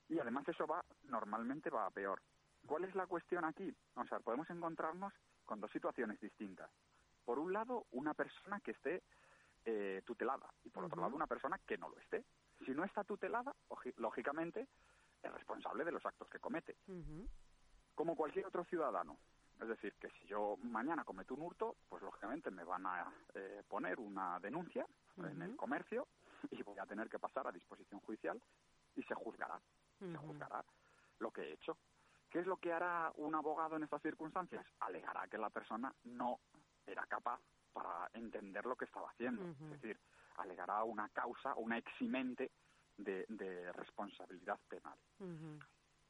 Y 0.08 0.18
además 0.18 0.48
eso 0.48 0.66
va, 0.66 0.84
normalmente 1.04 1.70
va 1.70 1.86
a 1.86 1.90
peor. 1.90 2.20
¿Cuál 2.66 2.84
es 2.84 2.94
la 2.94 3.06
cuestión 3.06 3.44
aquí? 3.44 3.74
O 3.94 4.04
sea, 4.06 4.20
podemos 4.20 4.48
encontrarnos 4.50 5.12
con 5.44 5.60
dos 5.60 5.70
situaciones 5.70 6.20
distintas. 6.20 6.70
Por 7.24 7.38
un 7.38 7.52
lado, 7.52 7.86
una 7.92 8.14
persona 8.14 8.60
que 8.60 8.72
esté 8.72 9.02
eh, 9.64 10.02
tutelada 10.04 10.52
y 10.64 10.70
por 10.70 10.84
otro 10.84 11.00
lado, 11.00 11.14
una 11.14 11.26
persona 11.26 11.58
que 11.66 11.78
no 11.78 11.88
lo 11.88 11.98
esté. 11.98 12.24
Si 12.64 12.72
no 12.72 12.84
está 12.84 13.04
tutelada, 13.04 13.54
lógicamente, 13.96 14.68
es 15.22 15.32
responsable 15.32 15.84
de 15.84 15.92
los 15.92 16.04
actos 16.04 16.28
que 16.28 16.38
comete. 16.38 16.76
Como 17.94 18.16
cualquier 18.16 18.46
otro 18.46 18.64
ciudadano. 18.64 19.18
Es 19.60 19.68
decir, 19.68 19.94
que 20.00 20.08
si 20.10 20.26
yo 20.26 20.56
mañana 20.62 21.04
cometo 21.04 21.34
un 21.34 21.42
hurto, 21.42 21.76
pues 21.88 22.02
lógicamente 22.02 22.50
me 22.50 22.64
van 22.64 22.86
a 22.86 23.12
eh, 23.34 23.62
poner 23.68 24.00
una 24.00 24.40
denuncia 24.40 24.86
en 25.18 25.42
el 25.42 25.54
comercio 25.56 26.08
y 26.50 26.62
voy 26.62 26.78
a 26.78 26.86
tener 26.86 27.10
que 27.10 27.18
pasar 27.18 27.46
a 27.46 27.52
disposición 27.52 28.00
judicial 28.00 28.40
y 28.96 29.02
se 29.02 29.14
juzgará. 29.14 29.60
Se 29.98 30.16
juzgará 30.16 30.64
lo 31.18 31.30
que 31.30 31.42
he 31.42 31.52
hecho. 31.52 31.76
¿Qué 32.30 32.38
es 32.38 32.46
lo 32.46 32.56
que 32.56 32.72
hará 32.72 33.12
un 33.16 33.34
abogado 33.34 33.76
en 33.76 33.82
estas 33.82 34.00
circunstancias? 34.00 34.64
Alegará 34.78 35.26
que 35.28 35.36
la 35.36 35.50
persona 35.50 35.92
no 36.04 36.40
era 36.90 37.06
capaz 37.06 37.40
para 37.72 38.10
entender 38.14 38.66
lo 38.66 38.76
que 38.76 38.84
estaba 38.84 39.10
haciendo. 39.10 39.42
Es 39.72 39.80
decir, 39.80 39.98
alegará 40.36 40.82
una 40.84 41.08
causa, 41.10 41.54
una 41.54 41.78
eximente 41.78 42.50
de, 42.96 43.72
responsabilidad 43.72 44.58
penal. 44.68 44.98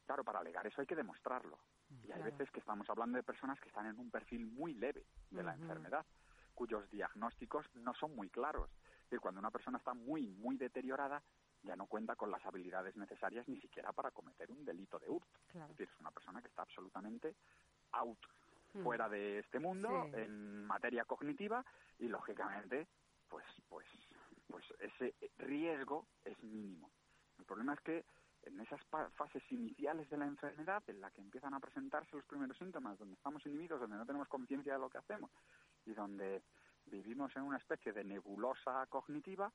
Claro, 0.05 0.23
para 0.23 0.39
alegar 0.39 0.65
eso 0.67 0.81
hay 0.81 0.87
que 0.87 0.95
demostrarlo. 0.95 1.57
Y 2.03 2.11
hay 2.11 2.21
veces 2.23 2.49
que 2.51 2.59
estamos 2.59 2.89
hablando 2.89 3.17
de 3.17 3.23
personas 3.23 3.59
que 3.59 3.69
están 3.69 3.85
en 3.85 3.99
un 3.99 4.09
perfil 4.09 4.45
muy 4.45 4.73
leve 4.73 5.05
de 5.29 5.43
la 5.43 5.53
enfermedad, 5.53 6.05
cuyos 6.53 6.89
diagnósticos 6.89 7.65
no 7.75 7.93
son 7.93 8.15
muy 8.15 8.29
claros. 8.29 8.69
Es 8.71 9.03
decir, 9.03 9.19
cuando 9.19 9.39
una 9.39 9.51
persona 9.51 9.77
está 9.77 9.93
muy, 9.93 10.27
muy 10.27 10.57
deteriorada, 10.57 11.21
ya 11.63 11.75
no 11.75 11.85
cuenta 11.85 12.15
con 12.15 12.31
las 12.31 12.45
habilidades 12.45 12.95
necesarias 12.95 13.47
ni 13.47 13.59
siquiera 13.59 13.91
para 13.91 14.11
cometer 14.11 14.49
un 14.51 14.63
delito 14.65 14.99
de 14.99 15.09
hurto. 15.09 15.39
Es 15.53 15.67
decir, 15.69 15.89
es 15.93 15.99
una 15.99 16.11
persona 16.11 16.41
que 16.41 16.47
está 16.47 16.63
absolutamente 16.63 17.35
out, 17.93 18.17
mm. 18.17 18.40
Fuera 18.83 19.09
de 19.09 19.39
este 19.39 19.59
mundo, 19.59 20.09
en 20.13 20.65
materia 20.65 21.05
cognitiva, 21.05 21.65
y 21.99 22.07
lógicamente, 22.07 22.87
pues, 23.27 23.45
pues, 23.69 23.85
pues 24.47 24.65
ese 24.79 25.13
riesgo 25.37 26.07
es 26.23 26.41
mínimo. 26.43 26.89
El 27.37 27.45
problema 27.45 27.73
es 27.73 27.81
que 27.81 28.05
en 28.43 28.59
esas 28.59 28.81
fases 29.15 29.43
iniciales 29.51 30.09
de 30.09 30.17
la 30.17 30.25
enfermedad, 30.25 30.83
en 30.87 30.99
la 31.01 31.11
que 31.11 31.21
empiezan 31.21 31.53
a 31.53 31.59
presentarse 31.59 32.15
los 32.15 32.25
primeros 32.25 32.57
síntomas, 32.57 32.97
donde 32.97 33.15
estamos 33.15 33.45
inhibidos, 33.45 33.79
donde 33.79 33.97
no 33.97 34.05
tenemos 34.05 34.27
conciencia 34.27 34.73
de 34.73 34.79
lo 34.79 34.89
que 34.89 34.97
hacemos 34.97 35.31
y 35.85 35.93
donde 35.93 36.43
vivimos 36.85 37.35
en 37.35 37.43
una 37.43 37.57
especie 37.57 37.93
de 37.93 38.03
nebulosa 38.03 38.85
cognitiva, 38.87 39.51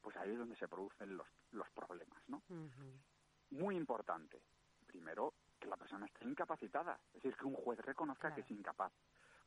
pues 0.00 0.16
ahí 0.16 0.32
es 0.32 0.38
donde 0.38 0.56
se 0.56 0.68
producen 0.68 1.16
los, 1.16 1.26
los 1.52 1.68
problemas, 1.70 2.22
¿no? 2.28 2.42
Muy 3.50 3.76
importante, 3.76 4.42
primero, 4.86 5.34
que 5.58 5.68
la 5.68 5.76
persona 5.76 6.06
esté 6.06 6.24
incapacitada, 6.24 6.98
es 7.08 7.22
decir, 7.22 7.36
que 7.36 7.46
un 7.46 7.54
juez 7.54 7.78
reconozca 7.80 8.34
que 8.34 8.42
es 8.42 8.50
incapaz, 8.50 8.92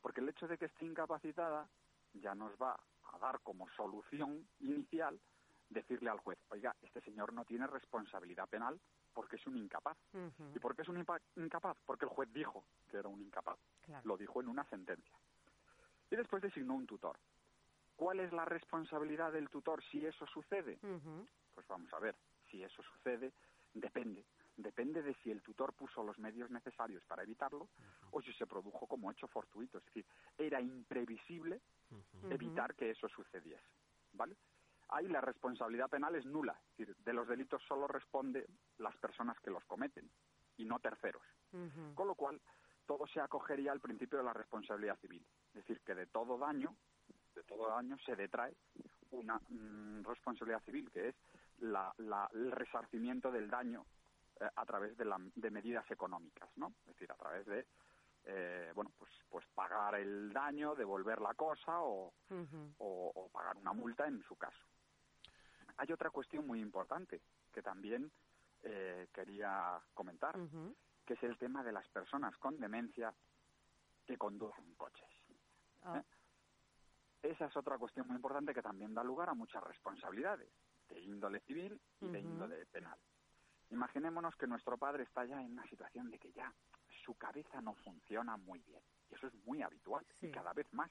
porque 0.00 0.20
el 0.20 0.28
hecho 0.28 0.48
de 0.48 0.58
que 0.58 0.66
esté 0.66 0.84
incapacitada 0.84 1.68
ya 2.14 2.34
nos 2.34 2.52
va 2.60 2.78
a 3.12 3.18
dar 3.18 3.40
como 3.40 3.68
solución 3.70 4.46
inicial 4.60 5.20
decirle 5.68 6.10
al 6.10 6.18
juez, 6.18 6.38
oiga, 6.48 6.74
este 6.82 7.00
señor 7.02 7.32
no 7.32 7.44
tiene 7.44 7.66
responsabilidad 7.66 8.48
penal 8.48 8.80
porque 9.14 9.36
es 9.36 9.46
un 9.46 9.56
incapaz. 9.56 9.96
¿Y 10.54 10.58
por 10.58 10.74
qué 10.74 10.82
es 10.82 10.88
un 10.88 10.98
incapaz? 10.98 11.76
Porque 11.86 12.04
el 12.04 12.10
juez 12.10 12.32
dijo 12.32 12.64
que 12.88 12.96
era 12.98 13.08
un 13.08 13.20
incapaz. 13.22 13.58
Lo 14.04 14.16
dijo 14.16 14.40
en 14.40 14.48
una 14.48 14.64
sentencia. 14.64 15.14
Y 16.10 16.16
después 16.16 16.42
designó 16.42 16.74
un 16.74 16.86
tutor. 16.86 17.18
¿Cuál 17.94 18.20
es 18.20 18.32
la 18.32 18.44
responsabilidad 18.44 19.32
del 19.32 19.48
tutor 19.48 19.82
si 19.90 20.04
eso 20.04 20.26
sucede? 20.26 20.78
Pues 21.54 21.66
vamos 21.68 21.92
a 21.92 21.98
ver, 22.00 22.16
si 22.50 22.62
eso 22.62 22.82
sucede, 22.82 23.32
depende. 23.74 24.24
Depende 24.62 25.02
de 25.02 25.14
si 25.22 25.30
el 25.30 25.42
tutor 25.42 25.72
puso 25.72 26.02
los 26.02 26.18
medios 26.18 26.50
necesarios 26.50 27.02
para 27.04 27.22
evitarlo 27.22 27.68
o 28.10 28.20
si 28.22 28.32
se 28.34 28.46
produjo 28.46 28.86
como 28.86 29.10
hecho 29.10 29.26
fortuito. 29.28 29.78
Es 29.78 29.84
decir, 29.86 30.06
era 30.38 30.60
imprevisible 30.60 31.60
evitar 32.28 32.74
que 32.74 32.90
eso 32.90 33.08
sucediese. 33.08 33.64
¿Vale? 34.12 34.36
Ahí 34.88 35.06
la 35.08 35.20
responsabilidad 35.20 35.88
penal 35.88 36.14
es 36.16 36.26
nula. 36.26 36.60
Es 36.72 36.86
decir, 36.86 36.96
de 37.04 37.12
los 37.12 37.28
delitos 37.28 37.62
solo 37.68 37.86
responde 37.86 38.46
las 38.78 38.96
personas 38.96 39.38
que 39.40 39.50
los 39.50 39.64
cometen 39.64 40.10
y 40.56 40.64
no 40.64 40.78
terceros. 40.80 41.22
Con 41.94 42.06
lo 42.06 42.14
cual, 42.14 42.40
todo 42.86 43.06
se 43.06 43.20
acogería 43.20 43.72
al 43.72 43.80
principio 43.80 44.18
de 44.18 44.24
la 44.24 44.32
responsabilidad 44.32 44.98
civil. 44.98 45.24
Es 45.48 45.54
decir, 45.54 45.80
que 45.80 45.94
de 45.94 46.06
todo 46.06 46.38
daño 46.38 46.74
de 47.34 47.42
todo 47.44 47.68
daño 47.68 47.96
se 48.04 48.16
detrae 48.16 48.54
una 49.10 49.40
mm, 49.48 50.04
responsabilidad 50.04 50.62
civil, 50.64 50.90
que 50.90 51.08
es 51.08 51.14
el 51.60 52.50
resarcimiento 52.52 53.30
del 53.30 53.50
daño 53.50 53.84
a 54.54 54.66
través 54.66 54.96
de, 54.96 55.04
de, 55.34 55.50
medidas 55.50 55.90
económicas, 55.90 56.48
¿no? 56.56 56.72
Es 56.80 56.94
decir, 56.94 57.10
a 57.12 57.16
través 57.16 57.46
de, 57.46 57.66
eh, 58.24 58.72
bueno, 58.74 58.90
pues, 58.98 59.10
pues 59.28 59.46
pagar 59.54 59.94
el 59.96 60.32
daño, 60.32 60.74
devolver 60.74 61.20
la 61.20 61.34
cosa 61.34 61.80
o, 61.80 62.12
o, 62.78 63.30
pagar 63.32 63.56
una 63.56 63.72
multa 63.72 64.06
en 64.06 64.22
su 64.22 64.36
caso. 64.36 64.66
Hay 65.76 65.92
otra 65.92 66.10
cuestión 66.10 66.46
muy 66.46 66.60
importante 66.60 67.22
que 67.52 67.62
también 67.62 68.10
eh, 68.62 69.08
quería 69.12 69.80
comentar, 69.94 70.38
que 71.06 71.14
es 71.14 71.22
el 71.22 71.38
tema 71.38 71.62
de 71.62 71.72
las 71.72 71.88
personas 71.88 72.36
con 72.36 72.60
demencia 72.60 73.14
que 74.06 74.18
conducen 74.18 74.74
coches. 74.74 75.08
Ah. 75.82 76.02
Esa 77.22 77.46
es 77.46 77.56
otra 77.56 77.78
cuestión 77.78 78.06
muy 78.06 78.16
importante 78.16 78.54
que 78.54 78.62
también 78.62 78.94
da 78.94 79.04
lugar 79.04 79.28
a 79.28 79.34
muchas 79.34 79.62
responsabilidades, 79.64 80.50
de 80.88 81.00
índole 81.00 81.40
civil 81.40 81.80
y 82.00 82.08
de 82.08 82.20
índole 82.20 82.66
penal. 82.66 82.98
Imaginémonos 83.70 84.34
que 84.36 84.46
nuestro 84.46 84.76
padre 84.76 85.04
está 85.04 85.24
ya 85.24 85.40
en 85.40 85.52
una 85.52 85.66
situación 85.68 86.10
de 86.10 86.18
que 86.18 86.32
ya 86.32 86.52
su 87.04 87.14
cabeza 87.14 87.60
no 87.60 87.74
funciona 87.74 88.36
muy 88.36 88.60
bien. 88.62 88.82
Y 89.10 89.14
eso 89.14 89.28
es 89.28 89.34
muy 89.46 89.62
habitual 89.62 90.04
y 90.20 90.30
cada 90.30 90.52
vez 90.52 90.72
más, 90.72 90.90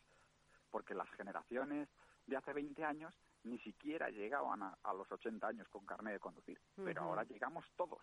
porque 0.70 0.94
las 0.94 1.10
generaciones 1.12 1.90
de 2.26 2.38
hace 2.38 2.54
20 2.54 2.84
años 2.84 3.14
ni 3.44 3.58
siquiera 3.60 4.10
llegaban 4.10 4.64
a, 4.64 4.94
los 4.94 5.12
80 5.12 5.48
años 5.48 5.68
con 5.70 5.86
carnet 5.86 6.14
de 6.14 6.20
conducir, 6.20 6.60
pero 6.76 7.04
ahora 7.04 7.24
llegamos 7.24 7.66
todos. 7.76 8.02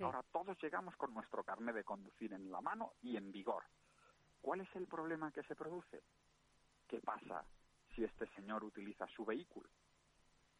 Ahora 0.00 0.22
todos 0.30 0.56
llegamos 0.62 0.96
con 0.96 1.12
nuestro 1.12 1.42
carnet 1.42 1.74
de 1.74 1.84
conducir 1.84 2.32
en 2.32 2.50
la 2.50 2.60
mano 2.60 2.92
y 3.02 3.16
en 3.16 3.32
vigor. 3.32 3.64
¿Cuál 4.40 4.60
es 4.60 4.76
el 4.76 4.86
problema 4.86 5.32
que 5.32 5.42
se 5.44 5.56
produce? 5.56 6.02
¿Qué 6.86 7.00
pasa 7.00 7.44
si 7.94 8.04
este 8.04 8.26
señor 8.34 8.64
utiliza 8.64 9.06
su 9.08 9.24
vehículo? 9.24 9.68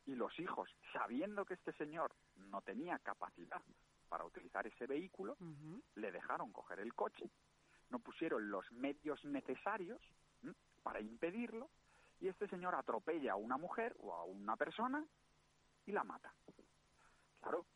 Y 0.06 0.14
los 0.14 0.38
hijos, 0.38 0.68
sabiendo 0.92 1.44
que 1.44 1.54
este 1.54 1.72
señor 1.74 2.12
no 2.36 2.60
tenía 2.62 2.98
capacidad 2.98 3.62
para 4.08 4.24
utilizar 4.24 4.66
ese 4.66 4.86
vehículo, 4.86 5.36
le 5.94 6.10
dejaron 6.12 6.52
coger 6.52 6.80
el 6.80 6.94
coche, 6.94 7.30
no 7.90 7.98
pusieron 7.98 8.50
los 8.50 8.70
medios 8.72 9.24
necesarios 9.24 10.00
para 10.82 11.00
impedirlo, 11.00 11.70
y 12.20 12.28
este 12.28 12.48
señor 12.48 12.74
atropella 12.74 13.32
a 13.32 13.36
una 13.36 13.56
mujer 13.56 13.96
o 14.00 14.14
a 14.14 14.24
una 14.24 14.56
persona 14.56 15.04
y 15.86 15.92
la 15.92 16.04
mata. 16.04 16.32
Claro, 17.40 17.66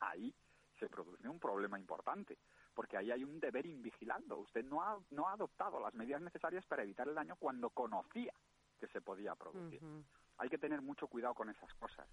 ahí 0.00 0.34
se 0.78 0.88
produce 0.88 1.28
un 1.28 1.38
problema 1.38 1.78
importante, 1.78 2.38
porque 2.74 2.96
ahí 2.96 3.10
hay 3.10 3.24
un 3.24 3.38
deber 3.40 3.66
invigilando. 3.66 4.38
Usted 4.38 4.64
no 4.64 4.82
ha, 4.82 4.98
no 5.10 5.28
ha 5.28 5.32
adoptado 5.32 5.80
las 5.80 5.94
medidas 5.94 6.22
necesarias 6.22 6.64
para 6.66 6.82
evitar 6.82 7.08
el 7.08 7.14
daño 7.14 7.36
cuando 7.36 7.70
conocía 7.70 8.32
que 8.78 8.86
se 8.88 9.02
podía 9.02 9.34
producir. 9.34 9.82
Hay 10.40 10.48
que 10.48 10.58
tener 10.58 10.80
mucho 10.80 11.06
cuidado 11.06 11.34
con 11.34 11.50
esas 11.50 11.72
cosas 11.74 12.08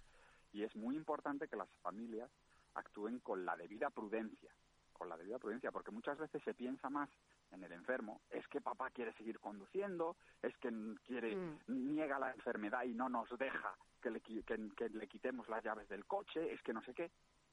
y 0.52 0.62
es 0.62 0.76
muy 0.76 0.96
importante 0.96 1.48
que 1.48 1.56
las 1.56 1.68
familias 1.82 2.30
actúen 2.74 3.20
con 3.20 3.46
la 3.46 3.56
debida 3.56 3.88
prudencia, 3.88 4.52
con 4.92 5.08
la 5.08 5.16
debida 5.16 5.38
prudencia, 5.38 5.72
porque 5.72 5.90
muchas 5.90 6.18
veces 6.18 6.42
se 6.42 6.52
piensa 6.52 6.90
más 6.90 7.08
en 7.52 7.64
el 7.64 7.72
enfermo, 7.72 8.20
es 8.28 8.46
que 8.48 8.60
papá 8.60 8.90
quiere 8.90 9.14
seguir 9.14 9.40
conduciendo, 9.40 10.14
es 10.42 10.54
que 10.58 10.70
quiere 11.06 11.34
mm. 11.34 11.58
niega 11.68 12.18
la 12.18 12.32
enfermedad 12.32 12.84
y 12.84 12.92
no 12.92 13.08
nos 13.08 13.30
deja 13.38 13.74
que 14.02 14.10
le, 14.10 14.20
que 14.20 14.88
le 14.90 15.08
quitemos 15.08 15.48
las 15.48 15.64
llaves 15.64 15.88
del 15.88 16.04
coche, 16.04 16.52
es 16.52 16.60
que 16.62 16.74
no 16.74 16.82
sé 16.82 16.92
qué. 16.92 17.10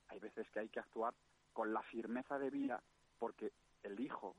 Hay 0.10 0.20
veces 0.20 0.46
que 0.52 0.60
hay 0.60 0.68
que 0.70 0.82
actuar 0.82 1.14
con 1.54 1.74
la 1.74 1.82
firmeza 1.84 2.38
de 2.38 2.50
vida 2.50 2.84
porque 3.18 3.54
el 3.82 3.98
hijo 4.02 4.36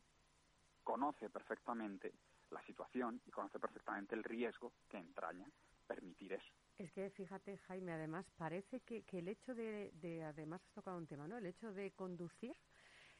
conoce 0.85 1.31
perfectamente 1.31 2.13
la 2.51 2.63
situación 2.67 3.23
y 3.25 3.31
conoce 3.31 3.59
perfectamente 3.59 4.15
el 4.15 4.23
riesgo 4.23 4.73
que 4.91 4.99
entraña 4.99 5.49
permitir 5.87 6.33
eso. 6.33 6.53
Es 6.79 6.93
que 6.93 7.09
fíjate, 7.11 7.57
Jaime, 7.57 7.93
además 7.93 8.31
parece 8.37 8.81
que, 8.81 9.03
que 9.05 9.21
el 9.21 9.29
hecho 9.29 9.55
de, 9.55 9.91
de, 9.95 10.25
además 10.25 10.63
has 10.65 10.73
tocado 10.73 10.99
un 10.99 11.07
tema, 11.07 11.27
¿no? 11.27 11.39
El 11.39 11.47
hecho 11.47 11.73
de 11.73 11.93
conducir, 11.93 12.55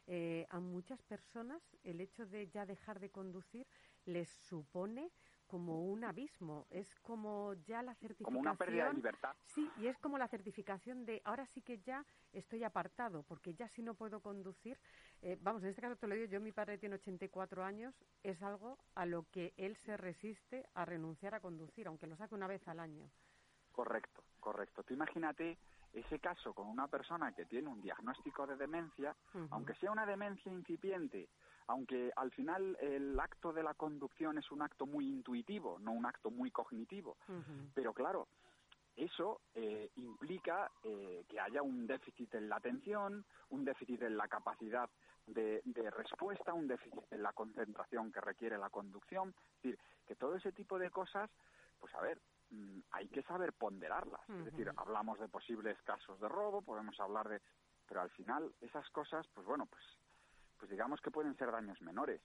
eh, 0.07 0.47
a 0.51 0.61
muchas 0.61 1.03
personas, 1.03 1.63
el 1.83 2.01
hecho 2.01 2.27
de 2.27 2.49
ya 2.49 2.67
dejar 2.67 3.01
de 3.01 3.11
conducir 3.11 3.67
les 4.05 4.29
supone 4.29 5.11
como 5.47 5.83
un 5.85 6.05
abismo, 6.05 6.67
es 6.71 6.89
como 7.03 7.55
ya 7.67 7.83
la 7.83 7.95
certificación. 7.95 8.25
Como 8.25 8.41
una 8.41 8.55
pérdida 8.57 8.89
de 8.89 8.95
libertad. 8.95 9.35
Sí, 9.47 9.69
y 9.81 9.87
es 9.87 9.99
como 9.99 10.19
la 10.19 10.29
certificación 10.29 11.05
de 11.05 11.23
ahora 11.25 11.47
sí 11.55 11.63
que 11.63 11.79
ya 11.79 12.05
estoy 12.33 12.65
apartado, 12.65 13.23
porque 13.25 13.55
ya 13.55 13.69
si 13.69 13.83
no 13.83 13.95
puedo 13.95 14.21
conducir, 14.21 14.79
eh, 15.23 15.39
vamos, 15.41 15.63
en 15.63 15.71
este 15.71 15.83
caso 15.83 15.97
te 15.97 16.07
lo 16.07 16.15
digo, 16.15 16.27
yo 16.27 16.41
mi 16.41 16.53
padre 16.53 16.79
tiene 16.79 16.97
84 16.97 17.65
años, 17.65 17.95
es 18.23 18.43
algo 18.43 18.79
a 18.95 19.07
lo 19.07 19.25
que 19.31 19.55
él 19.57 19.77
se 19.85 19.97
resiste 19.97 20.69
a 20.75 20.85
renunciar 20.85 21.35
a 21.35 21.41
conducir, 21.41 21.87
aunque 21.87 22.07
lo 22.07 22.17
saque 22.17 22.35
una 22.35 22.47
vez 22.47 22.67
al 22.69 22.81
año. 22.81 23.11
Correcto, 23.73 24.23
correcto. 24.41 24.83
Tú 24.83 24.95
imagínate 24.95 25.59
ese 25.97 26.19
caso 26.19 26.53
con 26.53 26.69
una 26.69 26.89
persona 26.89 27.33
que 27.33 27.47
tiene 27.47 27.69
un 27.69 27.81
diagnóstico 27.81 28.47
de 28.47 28.57
demencia, 28.57 29.17
aunque 29.51 29.75
sea 29.77 29.91
una 29.91 30.05
demencia 30.05 30.53
incipiente, 30.53 31.29
aunque 31.69 32.13
al 32.17 32.31
final 32.33 32.77
el 32.81 33.19
acto 33.19 33.53
de 33.53 33.63
la 33.63 33.75
conducción 33.75 34.37
es 34.37 34.51
un 34.51 34.63
acto 34.63 34.87
muy 34.87 35.09
intuitivo, 35.09 35.79
no 35.81 35.93
un 35.93 36.05
acto 36.05 36.31
muy 36.31 36.51
cognitivo. 36.51 37.17
Pero 37.75 37.95
claro, 37.95 38.29
eso 38.95 39.41
eh, 39.55 39.91
implica 39.97 40.71
eh, 40.83 41.25
que 41.29 41.41
haya 41.41 41.63
un 41.63 41.87
déficit 41.87 42.35
en 42.35 42.49
la 42.49 42.57
atención, 42.57 43.25
un 43.51 43.65
déficit 43.65 44.03
en 44.03 44.19
la 44.19 44.29
capacidad 44.29 44.91
de, 45.27 45.63
de, 45.65 45.91
respuesta, 45.91 46.53
un 46.53 46.69
déficit 46.69 47.11
en 47.11 47.23
la 47.23 47.33
concentración 47.33 48.13
que 48.13 48.21
requiere 48.21 48.59
la 48.59 48.71
conducción. 48.71 49.35
Es 49.57 49.63
decir, 49.63 49.79
que 50.07 50.15
todo 50.15 50.37
ese 50.37 50.53
tipo 50.53 50.79
de 50.79 50.91
cosas, 50.91 51.31
pues 51.81 51.95
a 51.95 52.01
ver, 52.01 52.21
hay 52.91 53.09
que 53.09 53.23
saber 53.23 53.53
ponderarlas. 53.53 54.21
Es 54.29 54.45
decir, 54.47 54.71
hablamos 54.77 55.19
de 55.21 55.29
posibles 55.29 55.81
casos 55.83 56.21
de 56.21 56.29
robo, 56.29 56.63
podemos 56.63 56.99
hablar 57.01 57.29
de... 57.29 57.41
Pero 57.89 58.01
al 58.01 58.11
final 58.11 58.53
esas 58.61 58.89
cosas, 58.91 59.27
pues 59.35 59.47
bueno, 59.47 59.67
pues 59.67 59.83
pues 60.59 60.71
digamos 60.71 61.01
que 61.01 61.11
pueden 61.11 61.37
ser 61.37 61.51
daños 61.51 61.81
menores. 61.83 62.21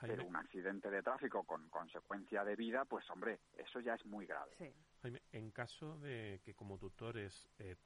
Pero 0.00 0.26
un 0.26 0.34
accidente 0.34 0.90
de 0.90 1.00
tráfico 1.00 1.44
con 1.44 1.68
consecuencia 1.68 2.42
de 2.44 2.56
vida, 2.56 2.84
pues 2.84 3.08
hombre, 3.10 3.38
eso 3.56 3.78
ya 3.78 3.94
es 3.94 4.04
muy 4.04 4.26
grave. 4.26 4.74
Jaime, 5.00 5.22
en 5.30 5.52
caso 5.52 5.96
de 5.98 6.40
que 6.44 6.54
como 6.54 6.76
tutores 6.76 7.48
eh, 7.58 7.76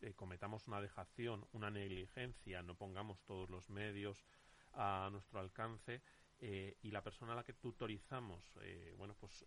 eh, 0.00 0.14
cometamos 0.14 0.66
una 0.66 0.80
dejación, 0.80 1.46
una 1.52 1.70
negligencia, 1.70 2.62
no 2.62 2.74
pongamos 2.74 3.22
todos 3.24 3.50
los 3.50 3.68
medios 3.68 4.24
a 4.72 5.10
nuestro 5.12 5.40
alcance 5.40 6.00
eh, 6.40 6.76
y 6.82 6.90
la 6.90 7.02
persona 7.02 7.32
a 7.32 7.36
la 7.36 7.44
que 7.44 7.54
tutorizamos, 7.54 8.58
bueno, 8.96 9.14
pues 9.18 9.44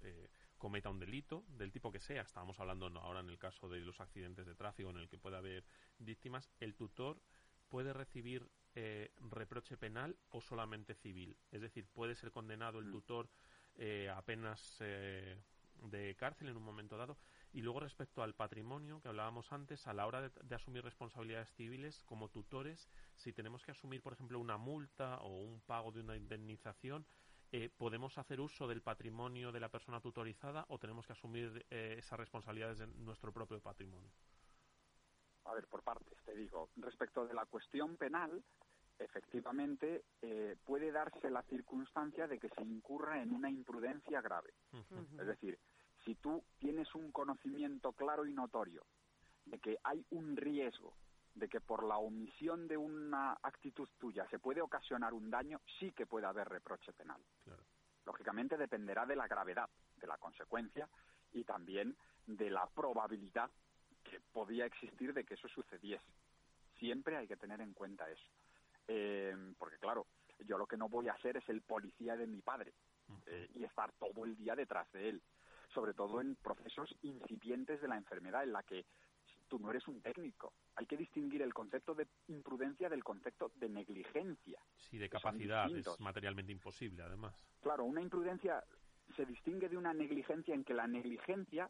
cometa 0.58 0.90
un 0.90 1.00
delito 1.00 1.44
del 1.48 1.72
tipo 1.72 1.92
que 1.92 2.00
sea, 2.00 2.22
estábamos 2.22 2.60
hablando 2.60 2.88
ahora 3.00 3.22
en 3.22 3.30
el 3.30 3.38
caso 3.38 3.68
de 3.68 3.80
los 3.80 4.00
accidentes 4.00 4.46
de 4.46 4.56
tráfico 4.56 4.90
en 4.90 4.98
el 4.98 5.10
que 5.10 5.18
puede 5.18 5.38
haber 5.38 5.66
víctimas, 5.98 6.52
el 6.60 6.76
tutor 6.76 7.22
puede 7.68 7.94
recibir 7.94 8.52
eh, 8.76 9.12
reproche 9.30 9.76
penal 9.76 10.16
o 10.30 10.40
solamente 10.40 10.94
civil. 10.96 11.36
Es 11.52 11.62
decir, 11.62 11.88
puede 11.88 12.16
ser 12.16 12.32
condenado 12.32 12.80
el 12.80 12.86
mm. 12.86 12.92
tutor 12.92 13.30
eh, 13.76 14.10
a 14.10 14.22
penas 14.22 14.78
eh, 14.80 15.42
de 15.84 16.16
cárcel 16.16 16.50
en 16.50 16.58
un 16.58 16.64
momento 16.64 16.98
dado. 16.98 17.18
Y 17.54 17.62
luego 17.62 17.82
respecto 17.82 18.24
al 18.24 18.34
patrimonio 18.34 19.02
que 19.02 19.10
hablábamos 19.10 19.52
antes, 19.52 19.86
a 19.88 19.94
la 19.94 20.08
hora 20.08 20.22
de, 20.22 20.56
asumir 20.56 20.84
responsabilidades 20.84 21.52
civiles 21.54 22.04
como 22.06 22.30
tutores, 22.30 22.90
si 23.16 23.34
tenemos 23.34 23.64
que 23.64 23.72
asumir, 23.72 24.02
por 24.02 24.14
ejemplo, 24.14 24.40
una 24.40 24.58
multa 24.58 25.18
o 25.18 25.42
un 25.42 25.60
pago 25.62 25.92
de 25.92 26.00
una 26.00 26.16
indemnización, 26.16 27.06
¿podemos 27.78 28.18
hacer 28.18 28.40
uso 28.40 28.68
del 28.68 28.82
patrimonio 28.82 29.52
de 29.52 29.60
la 29.60 29.68
persona 29.68 30.00
tutorizada 30.00 30.64
o 30.70 30.80
tenemos 30.80 31.06
que 31.06 31.12
asumir 31.12 31.66
esas 31.70 32.18
responsabilidades 32.18 32.80
de 32.80 32.88
nuestro 32.88 33.34
propio 33.34 33.60
patrimonio? 33.60 34.10
A 35.46 35.54
ver, 35.54 35.68
por 35.68 35.84
partes, 35.84 36.18
te 36.24 36.36
digo. 36.36 36.70
Respecto 36.78 37.28
de 37.28 37.34
la 37.34 37.46
cuestión 37.46 37.98
penal, 37.98 38.44
efectivamente 39.00 40.06
eh, 40.22 40.56
puede 40.64 40.92
darse 40.92 41.30
la 41.30 41.42
circunstancia 41.44 42.28
de 42.28 42.40
que 42.40 42.50
se 42.50 42.62
incurra 42.62 43.22
en 43.22 43.34
una 43.34 43.50
imprudencia 43.50 44.22
grave. 44.22 44.54
Es 45.20 45.28
decir, 45.28 45.60
si 46.06 46.16
tú 46.16 46.44
tienes 46.60 46.94
un 46.96 47.12
conocimiento 47.12 47.94
claro 47.94 48.26
y 48.26 48.34
notorio 48.34 48.86
de 49.46 49.60
que 49.60 49.78
hay 49.84 50.06
un 50.12 50.36
riesgo 50.36 50.94
de 51.36 51.48
que 51.48 51.62
por 51.62 51.84
la 51.84 51.98
omisión 51.98 52.68
de 52.68 52.78
una 52.78 53.34
actitud 53.42 53.88
tuya 53.98 54.28
se 54.30 54.40
puede 54.40 54.62
ocasionar 54.62 55.14
un 55.14 55.30
daño, 55.30 55.62
sí 55.80 55.92
que 55.92 56.06
puede 56.06 56.28
haber 56.28 56.50
reproche 56.50 56.92
penal. 56.94 57.22
Lógicamente 58.06 58.58
dependerá 58.58 59.06
de 59.06 59.16
la 59.16 59.28
gravedad 59.28 59.70
de 59.98 60.08
la 60.08 60.18
consecuencia 60.18 60.90
y 61.32 61.44
también 61.44 61.96
de 62.26 62.50
la 62.50 62.68
probabilidad 62.68 63.50
que 64.04 64.20
podía 64.34 64.66
existir 64.66 65.14
de 65.14 65.24
que 65.24 65.36
eso 65.36 65.48
sucediese. 65.48 66.06
Siempre 66.80 67.16
hay 67.16 67.28
que 67.28 67.38
tener 67.38 67.62
en 67.62 67.74
cuenta 67.74 68.10
eso. 68.10 68.28
Eh, 68.88 69.54
porque 69.58 69.78
claro, 69.78 70.08
yo 70.46 70.58
lo 70.58 70.66
que 70.66 70.78
no 70.78 70.90
voy 70.90 71.08
a 71.08 71.14
hacer 71.14 71.38
es 71.38 71.48
el 71.50 71.62
policía 71.62 72.16
de 72.16 72.28
mi 72.28 72.42
padre 72.42 72.74
eh, 73.28 73.50
y 73.54 73.64
estar 73.64 73.92
todo 73.94 74.26
el 74.26 74.36
día 74.36 74.56
detrás 74.56 74.92
de 74.92 75.10
él, 75.10 75.22
sobre 75.74 75.94
todo 75.94 76.22
en 76.22 76.36
procesos 76.36 76.96
incipientes 77.02 77.82
de 77.82 77.88
la 77.88 77.98
enfermedad 77.98 78.44
en 78.44 78.54
la 78.54 78.64
que 78.64 78.86
tú 79.48 79.60
no 79.60 79.70
eres 79.70 79.88
un 79.88 80.02
técnico. 80.02 80.54
Hay 80.76 80.86
que 80.86 80.96
distinguir 80.96 81.42
el 81.42 81.54
concepto 81.54 81.94
de 81.94 82.08
imprudencia 82.30 82.88
del 82.90 83.04
concepto 83.04 83.52
de 83.56 83.68
negligencia. 83.68 84.60
Sí, 84.78 84.98
de 84.98 85.10
capacidad, 85.10 85.70
es 85.70 86.00
materialmente 86.00 86.52
imposible 86.52 87.04
además. 87.04 87.36
Claro, 87.62 87.84
una 87.84 88.02
imprudencia 88.02 88.64
se 89.16 89.26
distingue 89.26 89.68
de 89.68 89.78
una 89.78 89.94
negligencia 89.94 90.56
en 90.56 90.64
que 90.64 90.74
la 90.74 90.88
negligencia 90.88 91.70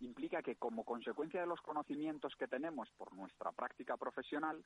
implica 0.00 0.42
que 0.42 0.56
como 0.56 0.84
consecuencia 0.84 1.40
de 1.40 1.46
los 1.46 1.60
conocimientos 1.60 2.34
que 2.36 2.48
tenemos 2.48 2.90
por 2.96 3.12
nuestra 3.14 3.52
práctica 3.52 3.96
profesional, 3.96 4.64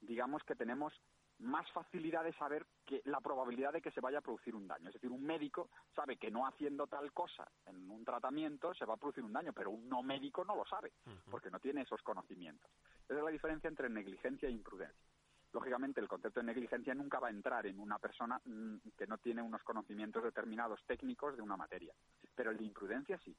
digamos 0.00 0.44
que 0.44 0.54
tenemos 0.54 0.92
más 1.40 1.70
facilidad 1.72 2.24
de 2.24 2.32
saber 2.34 2.66
que 2.84 3.02
la 3.04 3.20
probabilidad 3.20 3.72
de 3.72 3.80
que 3.80 3.90
se 3.90 4.00
vaya 4.00 4.18
a 4.18 4.22
producir 4.22 4.54
un 4.54 4.68
daño. 4.68 4.88
Es 4.88 4.94
decir, 4.94 5.10
un 5.10 5.24
médico 5.24 5.70
sabe 5.94 6.16
que 6.16 6.30
no 6.30 6.46
haciendo 6.46 6.86
tal 6.86 7.12
cosa 7.12 7.50
en 7.66 7.90
un 7.90 8.04
tratamiento 8.04 8.74
se 8.74 8.84
va 8.84 8.94
a 8.94 8.98
producir 8.98 9.24
un 9.24 9.32
daño, 9.32 9.52
pero 9.52 9.70
un 9.70 9.88
no 9.88 10.02
médico 10.02 10.44
no 10.44 10.54
lo 10.54 10.64
sabe, 10.66 10.92
porque 11.30 11.50
no 11.50 11.58
tiene 11.58 11.82
esos 11.82 12.02
conocimientos. 12.02 12.70
Esa 13.04 13.18
es 13.18 13.24
la 13.24 13.30
diferencia 13.30 13.68
entre 13.68 13.88
negligencia 13.88 14.48
e 14.48 14.52
imprudencia. 14.52 15.10
Lógicamente, 15.52 16.00
el 16.00 16.08
concepto 16.08 16.40
de 16.40 16.46
negligencia 16.46 16.94
nunca 16.94 17.18
va 17.18 17.28
a 17.28 17.30
entrar 17.30 17.66
en 17.66 17.80
una 17.80 17.98
persona 17.98 18.40
mm, 18.44 18.76
que 18.96 19.06
no 19.06 19.18
tiene 19.18 19.42
unos 19.42 19.62
conocimientos 19.64 20.22
determinados 20.22 20.80
técnicos 20.86 21.36
de 21.36 21.42
una 21.42 21.56
materia, 21.56 21.92
pero 22.34 22.52
el 22.52 22.58
de 22.58 22.64
imprudencia 22.64 23.18
sí. 23.24 23.36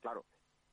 Claro, 0.00 0.24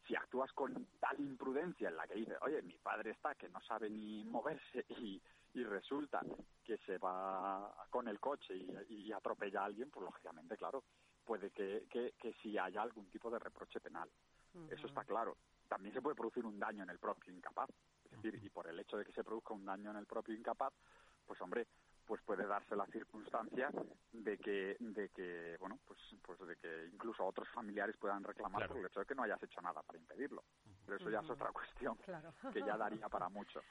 si 0.07 0.15
actúas 0.15 0.51
con 0.53 0.87
tal 0.99 1.19
imprudencia 1.19 1.89
en 1.89 1.95
la 1.95 2.07
que 2.07 2.15
dices, 2.15 2.37
oye, 2.41 2.61
mi 2.61 2.77
padre 2.77 3.11
está 3.11 3.35
que 3.35 3.49
no 3.49 3.61
sabe 3.61 3.89
ni 3.89 4.23
moverse 4.25 4.85
y, 4.89 5.21
resulta 5.63 6.21
que 6.63 6.77
se 6.79 6.97
va 6.97 7.87
con 7.89 8.07
el 8.07 8.19
coche 8.19 8.55
y, 8.89 9.11
atropella 9.11 9.61
a 9.61 9.65
alguien, 9.65 9.89
pues 9.89 10.05
lógicamente, 10.05 10.55
claro, 10.55 10.83
puede 11.25 11.51
que, 11.51 11.85
que, 11.89 12.13
que 12.19 12.33
sí 12.41 12.57
haya 12.57 12.81
algún 12.81 13.09
tipo 13.09 13.29
de 13.29 13.39
reproche 13.39 13.79
penal. 13.79 14.09
Eso 14.69 14.87
está 14.87 15.03
claro. 15.03 15.37
También 15.67 15.93
se 15.93 16.01
puede 16.01 16.15
producir 16.15 16.45
un 16.45 16.59
daño 16.59 16.83
en 16.83 16.89
el 16.89 16.99
propio 16.99 17.33
incapaz. 17.33 17.69
Es 18.05 18.11
decir, 18.11 18.43
y 18.43 18.49
por 18.49 18.67
el 18.67 18.79
hecho 18.79 18.97
de 18.97 19.05
que 19.05 19.11
se 19.11 19.23
produzca 19.23 19.53
un 19.53 19.65
daño 19.65 19.91
en 19.91 19.97
el 19.97 20.05
propio 20.05 20.33
incapaz, 20.33 20.73
pues 21.25 21.39
hombre, 21.41 21.67
pues 22.05 22.21
puede 22.23 22.47
darse 22.47 22.75
la 22.75 22.87
circunstancia 22.87 23.69
de 24.11 24.37
que, 24.39 24.77
de 24.79 25.09
que 25.09 25.57
bueno, 25.59 25.79
pues, 25.85 25.99
pues 26.23 26.39
de 26.39 26.55
que 26.55 26.89
incluso 26.91 27.23
otros 27.23 27.47
familiares 27.49 27.95
puedan 27.97 28.23
reclamar 28.23 28.67
por 28.67 28.77
el 28.77 28.87
hecho 28.87 29.01
de 29.01 29.05
que 29.05 29.13
no 29.13 29.21
hayas 29.21 29.41
hecho 29.43 29.61
nada 29.61 29.83
para 29.83 29.99
impedirlo. 29.99 30.43
Pero 30.89 31.01
eso 31.01 31.09
ya 31.11 31.19
es 31.19 31.29
otra 31.29 31.51
cuestión 31.51 31.95
que 32.53 32.61
ya 32.61 32.75
daría 32.77 33.07
para 33.09 33.29
mucho. 33.29 33.61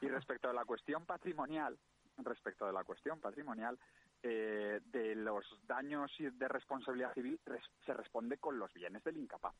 Y 0.00 0.08
respecto 0.08 0.48
de 0.48 0.54
la 0.54 0.64
cuestión 0.64 1.04
patrimonial, 1.04 1.78
respecto 2.18 2.66
de 2.66 2.72
la 2.72 2.82
cuestión 2.82 3.20
patrimonial, 3.20 3.78
eh, 4.22 4.80
de 4.84 5.14
los 5.14 5.44
daños 5.66 6.10
de 6.18 6.48
responsabilidad 6.48 7.12
civil 7.12 7.38
se 7.84 7.92
responde 7.92 8.38
con 8.38 8.58
los 8.58 8.72
bienes 8.72 9.04
del 9.04 9.18
incapaz. 9.18 9.54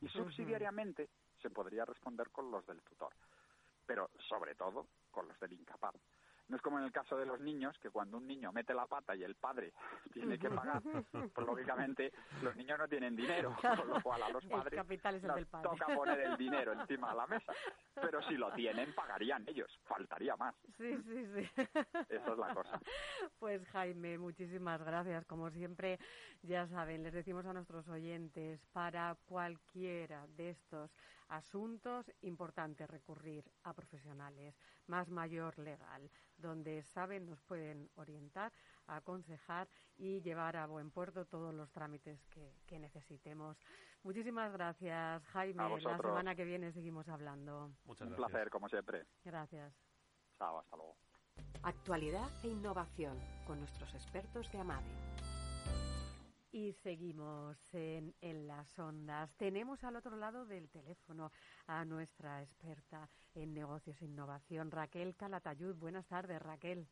Y 0.00 0.08
subsidiariamente 0.08 1.08
se 1.40 1.50
podría 1.50 1.84
responder 1.84 2.30
con 2.30 2.50
los 2.50 2.66
del 2.66 2.82
tutor, 2.82 3.12
pero 3.86 4.10
sobre 4.28 4.56
todo 4.56 4.88
con 5.12 5.28
los 5.28 5.38
del 5.38 5.52
incapaz. 5.52 5.94
No 6.48 6.56
es 6.56 6.62
como 6.62 6.78
en 6.78 6.84
el 6.84 6.92
caso 6.92 7.16
de 7.16 7.26
los 7.26 7.40
niños, 7.40 7.78
que 7.78 7.90
cuando 7.90 8.18
un 8.18 8.26
niño 8.26 8.52
mete 8.52 8.74
la 8.74 8.86
pata 8.86 9.14
y 9.14 9.22
el 9.22 9.34
padre 9.34 9.72
tiene 10.12 10.38
que 10.38 10.50
pagar, 10.50 10.82
pues 10.82 11.46
lógicamente 11.46 12.12
los 12.42 12.54
niños 12.56 12.78
no 12.78 12.88
tienen 12.88 13.16
dinero, 13.16 13.56
con 13.60 13.88
lo 13.88 14.02
cual 14.02 14.22
a 14.22 14.28
los 14.30 14.44
padres 14.46 14.80
toca 15.62 15.86
poner 15.94 16.20
el 16.20 16.36
dinero 16.36 16.72
encima 16.80 17.10
de 17.10 17.16
la 17.16 17.26
mesa. 17.26 17.52
Pero 17.94 18.22
si 18.22 18.36
lo 18.36 18.52
tienen, 18.52 18.94
pagarían 18.94 19.48
ellos, 19.48 19.70
faltaría 19.84 20.36
más. 20.36 20.54
Sí, 20.76 20.96
sí, 21.04 21.26
sí. 21.34 21.62
Esa 22.08 22.32
es 22.32 22.38
la 22.38 22.54
cosa. 22.54 22.80
Pues 23.38 23.66
Jaime, 23.68 24.18
muchísimas 24.18 24.82
gracias. 24.82 25.24
Como 25.26 25.50
siempre, 25.50 25.98
ya 26.42 26.66
saben, 26.68 27.02
les 27.02 27.12
decimos 27.12 27.46
a 27.46 27.52
nuestros 27.52 27.88
oyentes, 27.88 28.60
para 28.72 29.16
cualquiera 29.26 30.26
de 30.36 30.50
estos 30.50 30.90
asuntos, 31.28 32.10
importante 32.22 32.86
recurrir 32.86 33.44
a 33.64 33.72
profesionales, 33.72 34.54
más 34.86 35.10
mayor 35.10 35.58
legal, 35.58 36.10
donde 36.36 36.82
saben, 36.82 37.26
nos 37.26 37.40
pueden 37.42 37.90
orientar, 37.96 38.52
aconsejar 38.86 39.68
y 39.96 40.20
llevar 40.20 40.56
a 40.56 40.66
buen 40.66 40.90
puerto 40.90 41.24
todos 41.24 41.54
los 41.54 41.70
trámites 41.72 42.20
que, 42.66 42.78
necesitemos. 42.78 43.58
Muchísimas 44.02 44.52
gracias, 44.52 45.24
Jaime. 45.26 45.68
La 45.80 45.96
semana 45.98 46.34
que 46.34 46.44
viene 46.44 46.72
seguimos 46.72 47.08
hablando. 47.08 47.70
Muchas 47.84 48.08
Un 48.08 48.16
placer, 48.16 48.50
como 48.50 48.68
siempre. 48.68 49.06
Gracias. 49.24 49.72
Chao, 50.38 50.58
hasta 50.58 50.76
luego. 50.76 50.96
Actualidad 51.62 52.28
e 52.42 52.48
innovación 52.48 53.18
con 53.46 53.60
nuestros 53.60 53.94
expertos 53.94 54.50
de 54.50 54.58
AMADE. 54.58 55.31
Y 56.52 56.74
seguimos 56.82 57.56
en, 57.72 58.14
en, 58.20 58.46
las 58.46 58.78
ondas. 58.78 59.34
Tenemos 59.38 59.82
al 59.84 59.96
otro 59.96 60.16
lado 60.16 60.44
del 60.44 60.68
teléfono 60.68 61.32
a 61.66 61.84
nuestra 61.86 62.42
experta 62.42 63.08
en 63.34 63.54
negocios 63.54 64.00
e 64.02 64.04
innovación, 64.04 64.70
Raquel 64.70 65.16
Calatayud. 65.16 65.74
Buenas 65.76 66.06
tardes, 66.06 66.40
Raquel. 66.42 66.86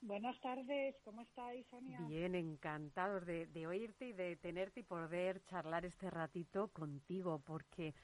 Buenas 0.00 0.40
tardes, 0.40 0.96
¿cómo 1.04 1.20
estáis, 1.20 1.66
Sonia? 1.66 2.00
Bien, 2.08 2.34
encantados 2.34 3.26
de, 3.26 3.46
de 3.46 3.66
oírte 3.66 4.06
y 4.06 4.12
de 4.12 4.36
tenerte 4.36 4.80
y 4.80 4.84
poder 4.84 5.42
charlar 5.44 5.84
este 5.84 6.08
ratito 6.08 6.68
contigo, 6.68 7.42
porque 7.44 7.94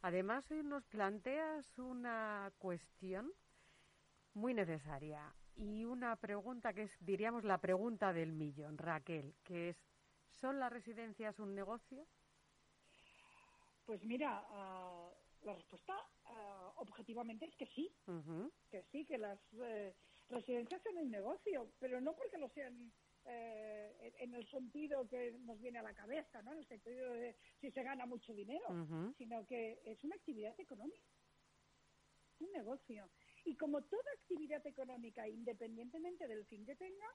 además 0.00 0.48
hoy 0.50 0.62
nos 0.62 0.84
planteas 0.86 1.66
una 1.78 2.50
cuestión 2.58 3.30
muy 4.32 4.54
necesaria 4.54 5.34
y 5.56 5.84
una 5.84 6.16
pregunta 6.16 6.72
que 6.72 6.84
es, 6.84 6.92
diríamos, 7.00 7.44
la 7.44 7.58
pregunta 7.58 8.12
del 8.12 8.32
millón, 8.32 8.78
Raquel, 8.78 9.34
que 9.44 9.70
es 9.70 9.89
¿Son 10.40 10.58
las 10.58 10.72
residencias 10.72 11.38
un 11.38 11.54
negocio? 11.54 12.06
Pues 13.84 14.02
mira, 14.04 14.42
uh, 14.50 15.44
la 15.44 15.54
respuesta 15.54 15.94
uh, 16.26 16.80
objetivamente 16.80 17.44
es 17.46 17.54
que 17.56 17.66
sí, 17.66 17.92
uh 18.06 18.12
-huh. 18.12 18.50
que 18.70 18.82
sí, 18.90 19.04
que 19.04 19.18
las 19.18 19.38
eh, 19.52 19.94
residencias 20.28 20.82
son 20.82 20.96
un 20.98 21.10
negocio, 21.10 21.72
pero 21.78 22.00
no 22.00 22.14
porque 22.14 22.38
lo 22.38 22.48
sean 22.50 22.92
eh, 23.26 24.14
en 24.20 24.34
el 24.34 24.48
sentido 24.48 25.06
que 25.08 25.32
nos 25.40 25.60
viene 25.60 25.78
a 25.78 25.82
la 25.82 25.94
cabeza, 25.94 26.40
¿no? 26.42 26.52
En 26.52 26.58
el 26.58 26.66
sentido 26.68 27.12
de 27.12 27.36
si 27.60 27.70
se 27.70 27.82
gana 27.82 28.06
mucho 28.06 28.32
dinero, 28.32 28.66
-huh. 28.68 29.14
sino 29.16 29.44
que 29.46 29.80
es 29.84 30.02
una 30.04 30.14
actividad 30.16 30.58
económica, 30.58 31.10
un 32.38 32.50
negocio. 32.52 33.10
Y 33.44 33.56
como 33.56 33.82
toda 33.82 34.10
actividad 34.18 34.64
económica, 34.66 35.26
independientemente 35.28 36.26
del 36.28 36.44
fin 36.46 36.64
que 36.64 36.76
tenga, 36.76 37.06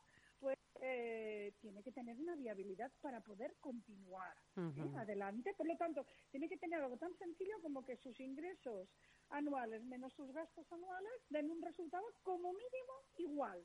eh, 0.82 1.54
tiene 1.62 1.82
que 1.84 1.92
tener 1.92 2.18
una 2.20 2.36
viabilidad 2.36 2.92
para 3.02 3.22
poder 3.22 3.56
continuar 3.60 4.36
uh 4.56 4.62
-huh. 4.62 4.94
¿eh? 4.94 4.98
adelante. 4.98 5.54
Por 5.54 5.68
lo 5.68 5.78
tanto, 5.78 6.06
tiene 6.32 6.50
que 6.50 6.58
tener 6.58 6.82
algo 6.82 6.98
tan 6.98 7.16
sencillo 7.18 7.62
como 7.62 7.86
que 7.86 7.96
sus 7.98 8.20
ingresos 8.20 8.90
anuales 9.30 9.84
menos 9.84 10.14
sus 10.14 10.32
gastos 10.32 10.72
anuales 10.72 11.14
den 11.30 11.50
un 11.50 11.62
resultado 11.62 12.06
como 12.24 12.52
mínimo 12.54 12.94
igual. 13.18 13.60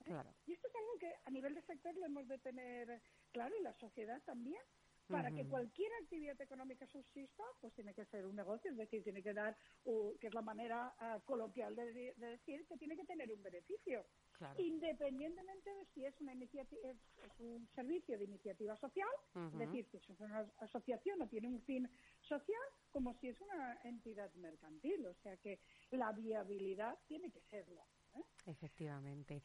¿eh? 0.00 0.04
Claro. 0.04 0.34
Y 0.46 0.52
esto 0.52 0.68
es 0.68 0.74
algo 0.74 0.98
que 0.98 1.12
a 1.24 1.30
nivel 1.30 1.54
de 1.54 1.62
sector 1.62 1.94
lo 1.96 2.06
hemos 2.06 2.26
de 2.28 2.38
tener 2.38 3.00
claro 3.32 3.54
y 3.58 3.62
la 3.62 3.74
sociedad 3.74 4.20
también. 4.24 4.62
Para 5.08 5.30
uh 5.30 5.32
-huh. 5.32 5.36
que 5.36 5.48
cualquier 5.48 5.90
actividad 6.02 6.38
económica 6.38 6.86
subsista, 6.86 7.42
pues 7.62 7.72
tiene 7.72 7.94
que 7.94 8.04
ser 8.04 8.26
un 8.26 8.36
negocio, 8.36 8.70
es 8.70 8.76
decir, 8.76 9.02
tiene 9.02 9.22
que 9.22 9.32
dar, 9.32 9.56
uh, 9.84 10.14
que 10.18 10.26
es 10.26 10.34
la 10.34 10.42
manera 10.42 10.94
uh, 11.00 11.18
coloquial 11.24 11.74
de, 11.74 11.94
de, 11.94 12.26
decir, 12.36 12.66
que 12.66 12.76
tiene 12.76 12.94
que 12.94 13.06
tener 13.06 13.32
un 13.32 13.42
beneficio. 13.42 14.04
Claro. 14.38 14.62
Independientemente 14.62 15.68
de 15.68 15.84
si 15.86 16.04
es, 16.04 16.20
una 16.20 16.32
iniciativa, 16.32 16.90
es, 16.90 16.96
es 17.24 17.40
un 17.40 17.66
servicio 17.74 18.16
de 18.16 18.24
iniciativa 18.24 18.76
social, 18.76 19.08
uh 19.34 19.38
-huh. 19.40 19.52
es 19.52 19.58
decir, 19.58 19.86
si 19.90 19.96
es 19.96 20.20
una 20.20 20.46
asociación 20.58 21.20
o 21.22 21.26
tiene 21.26 21.48
un 21.48 21.60
fin 21.62 21.90
social, 22.20 22.66
como 22.90 23.14
si 23.14 23.28
es 23.28 23.40
una 23.40 23.80
entidad 23.82 24.32
mercantil. 24.34 25.06
O 25.06 25.14
sea 25.14 25.36
que 25.38 25.58
la 25.90 26.12
viabilidad 26.12 26.96
tiene 27.08 27.30
que 27.30 27.40
serlo. 27.50 27.84
¿eh? 28.14 28.22
Efectivamente. 28.46 29.42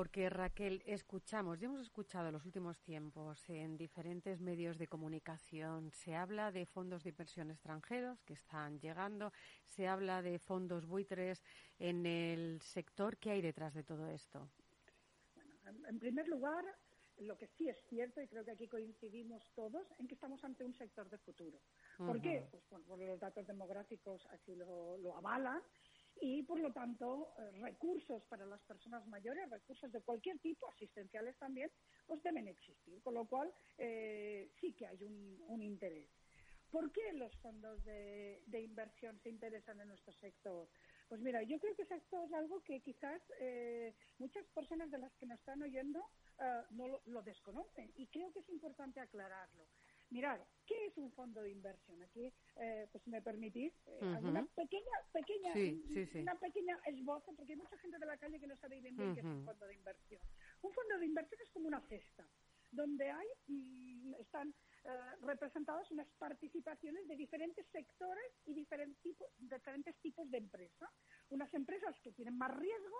Porque 0.00 0.30
Raquel, 0.30 0.82
escuchamos, 0.86 1.60
ya 1.60 1.66
hemos 1.66 1.82
escuchado 1.82 2.28
en 2.28 2.32
los 2.32 2.46
últimos 2.46 2.80
tiempos 2.80 3.46
en 3.50 3.76
diferentes 3.76 4.40
medios 4.40 4.78
de 4.78 4.86
comunicación, 4.86 5.90
se 5.92 6.14
habla 6.14 6.50
de 6.50 6.64
fondos 6.64 7.02
de 7.02 7.10
inversión 7.10 7.50
extranjeros 7.50 8.22
que 8.22 8.32
están 8.32 8.80
llegando, 8.80 9.30
se 9.66 9.88
habla 9.88 10.22
de 10.22 10.38
fondos 10.38 10.86
buitres 10.86 11.44
en 11.78 12.06
el 12.06 12.62
sector. 12.62 13.18
¿Qué 13.18 13.32
hay 13.32 13.42
detrás 13.42 13.74
de 13.74 13.82
todo 13.82 14.08
esto? 14.08 14.48
Bueno, 15.34 15.86
en, 15.86 15.98
primer 15.98 16.26
lugar, 16.28 16.64
lo 17.18 17.36
que 17.36 17.46
sí 17.48 17.68
es 17.68 17.76
cierto, 17.90 18.22
y 18.22 18.26
creo 18.26 18.42
que 18.42 18.52
aquí 18.52 18.68
coincidimos 18.68 19.50
todos, 19.54 19.86
en 19.98 20.08
que 20.08 20.14
estamos 20.14 20.42
ante 20.44 20.64
un 20.64 20.72
sector 20.72 21.10
de 21.10 21.18
futuro. 21.18 21.60
¿Por 21.98 22.08
uh 22.08 22.12
-huh. 22.14 22.22
qué? 22.22 22.48
Pues 22.50 22.64
por, 22.70 22.82
por, 22.84 22.98
los 23.00 23.20
datos 23.20 23.46
demográficos 23.46 24.24
así 24.32 24.56
lo, 24.56 24.96
lo 24.96 25.14
avalan 25.18 25.60
y 26.20 26.42
por 26.42 26.60
lo 26.60 26.72
tanto 26.72 27.32
eh, 27.38 27.50
recursos 27.60 28.22
para 28.24 28.44
las 28.46 28.60
personas 28.62 29.06
mayores, 29.06 29.48
recursos 29.48 29.90
de 29.90 30.02
cualquier 30.02 30.38
tipo, 30.38 30.68
asistenciales 30.68 31.36
también, 31.38 31.70
pues 32.06 32.22
deben 32.22 32.46
existir, 32.46 33.02
con 33.02 33.14
lo 33.14 33.26
cual 33.26 33.52
eh, 33.78 34.50
sí 34.60 34.72
que 34.74 34.86
hay 34.86 35.02
un, 35.02 35.62
interés. 35.62 36.08
¿Por 36.70 36.92
qué 36.92 37.12
los 37.12 37.34
fondos 37.38 37.84
de, 37.84 38.42
inversión 38.52 39.18
se 39.20 39.28
interesan 39.28 39.80
en 39.80 39.88
nuestro 39.88 40.12
sector? 40.14 40.68
Pues 41.08 41.20
mira, 41.20 41.42
yo 41.42 41.58
creo 41.58 41.74
que 41.74 41.82
esto 41.82 42.24
es 42.24 42.32
algo 42.32 42.62
que 42.62 42.80
quizás 42.80 43.20
eh, 43.40 43.94
muchas 44.18 44.46
personas 44.54 44.90
de 44.90 44.98
las 44.98 45.12
que 45.16 45.26
nos 45.26 45.38
están 45.38 45.62
oyendo 45.62 46.04
no 46.70 46.88
lo, 46.88 47.02
lo 47.04 47.22
desconocen 47.22 47.92
y 47.96 48.06
creo 48.06 48.32
que 48.32 48.38
es 48.38 48.48
importante 48.48 49.00
aclararlo. 49.00 49.66
Mirad, 50.10 50.40
¿qué 50.66 50.86
es 50.86 50.96
un 50.98 51.12
fondo 51.12 51.40
de 51.40 51.50
inversión? 51.52 52.02
Aquí, 52.02 52.32
eh, 52.56 52.88
pues 52.90 53.02
si 53.04 53.10
me 53.10 53.22
permitís, 53.22 53.72
eh, 53.86 53.98
uh 54.02 54.04
-huh. 54.06 54.28
una 54.28 54.44
pequeña, 54.56 54.96
pequeña, 55.12 55.52
sí, 55.52 55.84
sí, 55.94 56.06
sí. 56.06 56.18
una 56.18 56.34
pequeña 56.34 56.78
esbozo, 56.86 57.32
porque 57.36 57.52
hay 57.52 57.58
mucha 57.58 57.78
gente 57.78 57.96
de 57.98 58.06
la 58.06 58.16
calle 58.18 58.40
que 58.40 58.46
no 58.48 58.56
sabe 58.56 58.80
bien, 58.80 58.96
bien 58.96 59.10
uh 59.10 59.12
-huh. 59.12 59.14
qué 59.14 59.20
es 59.20 59.26
un 59.26 59.44
fondo 59.44 59.66
de 59.66 59.74
inversión. 59.74 60.22
Un 60.62 60.72
fondo 60.72 60.98
de 60.98 61.06
inversión 61.06 61.40
es 61.40 61.50
como 61.50 61.68
una 61.68 61.80
cesta, 61.82 62.26
donde 62.72 63.08
hay, 63.08 63.28
mm, 63.46 64.14
están 64.14 64.52
eh, 64.84 65.16
representadas 65.20 65.90
unas 65.92 66.08
participaciones 66.18 67.06
de 67.06 67.14
diferentes 67.14 67.66
sectores 67.68 68.32
y 68.46 68.54
diferentes 68.54 68.98
tipos, 69.02 69.28
diferentes 69.38 69.94
tipos 70.00 70.28
de 70.30 70.38
empresas. 70.38 70.90
Unas 71.28 71.52
empresas 71.54 71.94
que 72.00 72.12
tienen 72.12 72.36
más 72.36 72.50
riesgo 72.56 72.96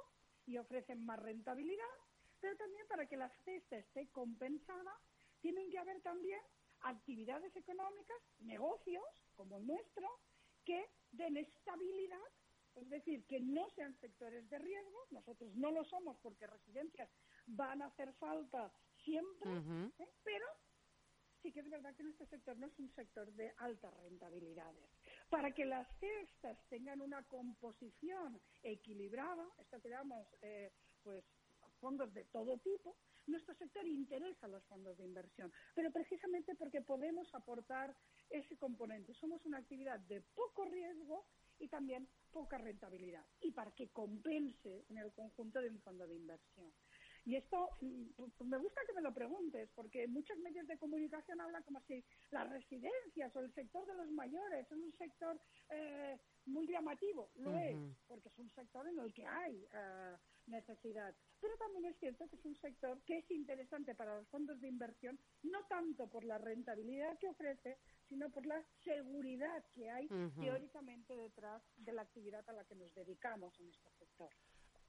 y 0.47 0.59
ofrecen 0.59 1.05
más 1.05 1.19
rentabilidad, 1.19 1.97
pero 2.41 2.57
también 2.57 2.87
para 2.87 3.07
que 3.07 3.17
la 3.17 3.31
cesta 3.45 3.79
esté 3.79 4.09
compensada, 4.11 4.93
tienen 5.41 5.71
que 5.71 5.79
haber 5.79 6.01
también 6.03 6.41
actividades 6.83 7.55
económicas, 7.57 8.19
negocios 8.41 9.05
como 9.35 9.59
el 9.59 9.67
nuestro, 9.67 10.09
que 10.65 10.91
den 11.13 11.37
estabilidad, 11.37 12.19
es 12.77 12.89
decir, 12.89 13.27
que 13.27 13.41
no 13.41 13.69
sean 13.71 13.99
sectores 14.01 14.49
de 14.49 14.59
riesgo, 14.59 15.07
nosotros 15.11 15.55
no 15.57 15.71
lo 15.71 15.85
somos 15.85 16.17
porque 16.23 16.47
residencias 16.47 17.11
van 17.47 17.83
a 17.83 17.87
hacer 17.87 18.13
falta 18.15 18.73
siempre, 19.05 19.51
uh 19.51 19.63
-huh. 19.63 19.93
¿eh? 19.99 20.09
pero 20.23 20.47
sí 21.43 21.53
que 21.53 21.61
es 21.61 21.71
verdad 21.71 21.95
que 21.97 22.03
nuestro 22.03 22.27
sector 22.27 22.57
no 22.59 22.67
es 22.67 22.79
un 22.79 22.93
sector 22.95 23.33
de 23.33 23.53
altas 23.59 23.93
rentabilidades. 24.03 24.85
Para 25.29 25.53
que 25.53 25.65
las 25.65 25.89
cestas 25.99 26.59
tengan 26.69 27.01
una 27.01 27.23
composición 27.25 28.41
equilibrada, 28.63 29.47
esto 29.59 29.81
que 29.81 29.89
llamamos 29.89 30.27
eh, 30.43 30.73
pues 31.03 31.25
fondos 31.81 32.13
de 32.13 32.25
todo 32.27 32.59
tipo, 32.59 32.97
nuestro 33.31 33.55
sector 33.55 33.87
interesa 33.87 34.47
a 34.47 34.49
los 34.49 34.65
fondos 34.65 34.97
de 34.99 35.05
inversión, 35.05 35.53
pero 35.75 35.91
precisamente 35.91 36.55
porque 36.55 36.83
podemos 36.83 37.33
aportar 37.35 37.97
ese 38.29 38.57
componente. 38.57 39.15
Somos 39.15 39.45
una 39.47 39.59
actividad 39.59 39.99
de 40.01 40.21
poco 40.35 40.65
riesgo 40.65 41.27
y 41.59 41.69
también 41.69 42.09
poca 42.33 42.59
rentabilidad, 42.59 43.25
y 43.41 43.51
para 43.53 43.71
que 43.73 43.89
compense 43.89 44.85
en 44.89 44.99
el 44.99 45.13
conjunto 45.13 45.61
de 45.61 45.69
un 45.69 45.81
fondo 45.81 46.07
de 46.07 46.15
inversión. 46.15 46.73
Y 47.27 47.37
esto 47.37 47.77
pues 47.79 48.49
me 48.49 48.57
gusta 48.57 48.81
que 48.87 48.95
me 48.95 49.03
lo 49.03 49.13
preguntes, 49.13 49.69
porque 49.75 50.09
muchos 50.09 50.39
medios 50.39 50.67
de 50.67 50.79
comunicación 50.79 51.41
hablan 51.41 51.63
como 51.65 51.81
si 51.83 52.03
las 52.31 52.49
residencias 52.49 53.37
o 53.37 53.41
el 53.41 53.53
sector 53.53 53.85
de 53.87 53.95
los 53.95 54.11
mayores 54.11 54.65
es 54.67 54.73
un 54.73 54.93
sector 54.97 55.39
eh, 55.69 56.19
muy 56.47 56.67
llamativo. 56.67 57.31
Lo 57.35 57.51
uh 57.51 57.55
-huh. 57.55 57.93
es, 57.93 57.99
porque 58.07 58.29
es 58.29 58.39
un 58.39 58.49
sector 58.51 58.89
en 58.89 58.99
el 58.99 59.13
que 59.13 59.27
hay 59.27 59.65
uh, 59.65 60.17
necesidad. 60.51 61.15
Pero 61.41 61.57
también 61.57 61.87
es 61.87 61.99
cierto 61.99 62.29
que 62.29 62.37
es 62.37 62.45
un 62.45 62.57
sector 62.57 63.01
que 63.07 63.19
es 63.19 63.31
interesante 63.31 63.95
para 63.95 64.17
los 64.17 64.29
fondos 64.29 64.61
de 64.61 64.69
inversión, 64.69 65.19
no 65.43 65.65
tanto 65.69 66.09
por 66.09 66.25
la 66.25 66.39
rentabilidad 66.39 67.19
que 67.19 67.29
ofrece, 67.29 67.79
sino 68.09 68.31
por 68.31 68.47
la 68.47 68.63
seguridad 68.85 69.65
que 69.75 69.91
hay 69.91 70.07
uh 70.07 70.15
-huh. 70.15 70.41
teóricamente 70.41 71.17
detrás 71.17 71.63
de 71.77 71.93
la 71.93 72.03
actividad 72.03 72.49
a 72.49 72.53
la 72.53 72.65
que 72.65 72.75
nos 72.75 72.95
dedicamos 72.95 73.59
en 73.61 73.69
este 73.69 73.91
sector. 73.93 74.31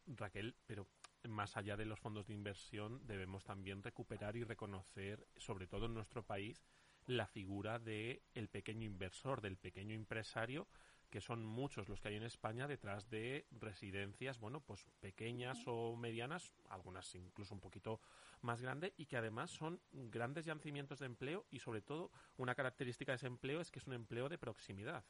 Raquel, 0.08 0.56
pero 0.66 0.88
más 1.30 1.56
allá 1.58 1.78
de 1.78 1.86
los 1.86 2.00
fondos 2.00 2.28
de 2.28 2.34
inversión, 2.34 3.06
debemos 3.06 3.44
también 3.44 3.84
recuperar 3.84 4.36
y 4.36 4.44
reconocer, 4.44 5.28
sobre 5.38 5.68
todo 5.68 5.86
en 5.86 5.94
nuestro 5.94 6.24
país, 6.24 6.64
la 7.06 7.28
figura 7.28 7.80
de 7.80 8.24
el 8.34 8.48
pequeño 8.50 8.86
inversor, 8.86 9.42
del 9.42 9.58
pequeño 9.58 9.96
empresario, 9.96 10.68
que 11.12 11.22
son 11.22 11.46
muchos 11.46 11.90
los 11.90 12.00
que 12.00 12.08
hay 12.08 12.16
en 12.16 12.24
España 12.24 12.68
detrás 12.68 13.10
de 13.10 13.46
residencias, 13.52 14.40
bueno, 14.40 14.62
pues 14.62 14.90
pequeñas 15.02 15.60
o 15.68 15.96
medianas, 15.96 16.54
algunas 16.70 17.14
incluso 17.14 17.54
un 17.54 17.60
poquito 17.60 18.00
más 18.42 18.62
grandes, 18.62 18.94
y 18.98 19.06
que 19.06 19.18
además 19.18 19.52
son 19.52 19.80
grandes 19.92 20.46
yacimientos 20.46 21.00
de 21.00 21.06
empleo 21.06 21.46
y 21.52 21.60
sobre 21.60 21.82
todo 21.82 22.12
una 22.38 22.56
característica 22.56 23.12
de 23.12 23.18
ese 23.18 23.28
empleo 23.28 23.62
es 23.62 23.70
que 23.70 23.80
es 23.80 23.88
un 23.88 23.94
empleo 23.94 24.30
de 24.30 24.38
proximidad. 24.38 25.04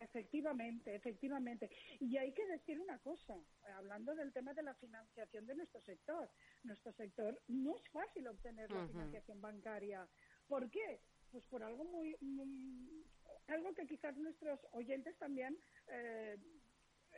Efectivamente, 0.00 0.96
efectivamente. 0.96 1.70
Y 2.00 2.16
hay 2.16 2.32
que 2.32 2.44
decir 2.46 2.80
una 2.80 2.98
cosa, 2.98 3.36
hablando 3.76 4.16
del 4.16 4.32
tema 4.32 4.52
de 4.52 4.64
la 4.64 4.74
financiación 4.74 5.46
de 5.46 5.54
nuestro 5.54 5.80
sector. 5.82 6.28
Nuestro 6.64 6.92
sector 6.92 7.40
no 7.46 7.76
es 7.76 7.88
fácil 7.90 8.26
obtener 8.26 8.68
uh 8.72 8.74
-huh. 8.74 8.80
la 8.80 8.88
financiación 8.88 9.40
bancaria. 9.40 10.08
¿Por 10.48 10.68
qué? 10.70 11.00
Pues 11.30 11.44
por 11.44 11.62
algo 11.62 11.84
muy, 11.84 12.16
muy 12.20 13.06
algo 13.48 13.74
que 13.74 13.86
quizás 13.86 14.16
nuestros 14.16 14.60
oyentes 14.72 15.16
también 15.18 15.58
eh, 15.88 16.36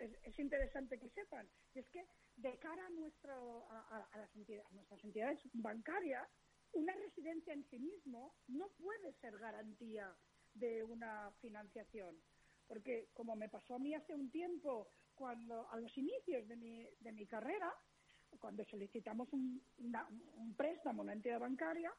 es, 0.00 0.12
es, 0.22 0.38
interesante 0.38 0.98
que 0.98 1.10
sepan. 1.10 1.48
Y 1.74 1.80
es 1.80 1.88
que 1.88 2.06
de 2.36 2.58
cara 2.58 2.86
a, 2.86 2.90
nuestro, 2.90 3.70
a, 3.70 4.08
a, 4.12 4.18
las 4.18 4.34
entidades, 4.34 4.66
a 4.70 4.74
nuestras 4.74 5.04
entidades 5.04 5.40
bancarias, 5.52 6.28
una 6.72 6.94
residencia 6.94 7.52
en 7.52 7.64
sí 7.70 7.78
mismo 7.78 8.34
no 8.48 8.68
puede 8.70 9.12
ser 9.20 9.38
garantía 9.38 10.14
de 10.54 10.82
una 10.82 11.30
financiación. 11.40 12.16
Porque 12.66 13.08
como 13.12 13.36
me 13.36 13.48
pasó 13.48 13.74
a 13.74 13.78
mí 13.78 13.94
hace 13.94 14.14
un 14.14 14.30
tiempo, 14.30 14.88
cuando 15.14 15.70
a 15.70 15.78
los 15.78 15.96
inicios 15.96 16.48
de 16.48 16.56
mi, 16.56 16.88
de 17.00 17.12
mi 17.12 17.26
carrera, 17.26 17.72
cuando 18.40 18.64
solicitamos 18.64 19.32
un, 19.32 19.62
un 19.78 20.56
préstamo 20.56 21.02
a 21.02 21.04
una 21.04 21.12
entidad 21.12 21.38
bancaria, 21.38 21.94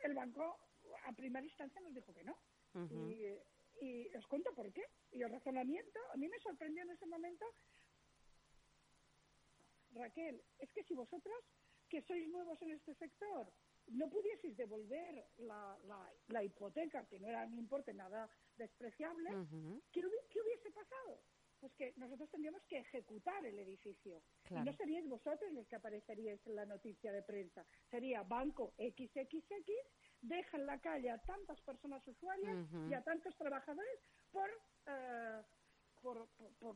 el 0.00 0.14
banco 0.14 0.58
a 1.04 1.12
primera 1.12 1.44
instancia 1.44 1.80
nos 1.80 1.94
dijo 1.94 2.14
que 2.14 2.24
no. 2.24 2.36
y, 2.90 3.26
y 3.80 4.14
os 4.16 4.26
cuento 4.26 4.54
por 4.54 4.72
qué. 4.72 4.82
Y 5.12 5.22
el 5.22 5.30
razonamiento, 5.30 6.00
a 6.12 6.16
mí 6.16 6.28
me 6.28 6.38
sorprendió 6.40 6.82
en 6.82 6.90
ese 6.90 7.06
momento, 7.06 7.44
Raquel, 9.92 10.42
es 10.58 10.70
que 10.72 10.84
si 10.84 10.94
vosotros, 10.94 11.36
que 11.88 12.02
sois 12.02 12.28
nuevos 12.28 12.60
en 12.62 12.72
este 12.72 12.94
sector, 12.94 13.50
no 13.88 14.08
pudieseis 14.10 14.56
devolver 14.56 15.24
la, 15.38 15.78
la, 16.28 16.44
hipoteca, 16.44 17.06
que 17.06 17.18
no 17.18 17.28
era 17.28 17.46
un 17.46 17.58
importe 17.58 17.94
nada 17.94 18.28
despreciable, 18.56 19.30
¿qué, 19.92 20.00
hubiese 20.00 20.70
pasado? 20.70 21.22
Pues 21.60 21.72
que 21.74 21.92
nosotros 21.96 22.30
tendríamos 22.30 22.62
que 22.66 22.78
ejecutar 22.78 23.44
el 23.44 23.58
edificio. 23.58 24.22
Y 24.50 24.54
no 24.54 24.72
seríais 24.74 25.08
vosotros 25.08 25.52
los 25.52 25.66
que 25.66 25.76
apareceríais 25.76 26.46
en 26.46 26.54
la 26.54 26.66
noticia 26.66 27.10
de 27.10 27.22
prensa. 27.22 27.66
Sería 27.90 28.22
Banco 28.22 28.74
XXX 28.78 29.72
deja 30.22 30.56
en 30.56 30.66
la 30.66 30.78
calle 30.80 31.10
a 31.10 31.18
tantas 31.18 31.60
personas 31.62 32.06
usuarias 32.06 32.56
y 32.88 32.94
a 32.94 33.02
tantos 33.02 33.36
trabajadores 33.36 34.00
por, 34.30 34.50
eh, 34.86 35.42
por, 36.02 36.28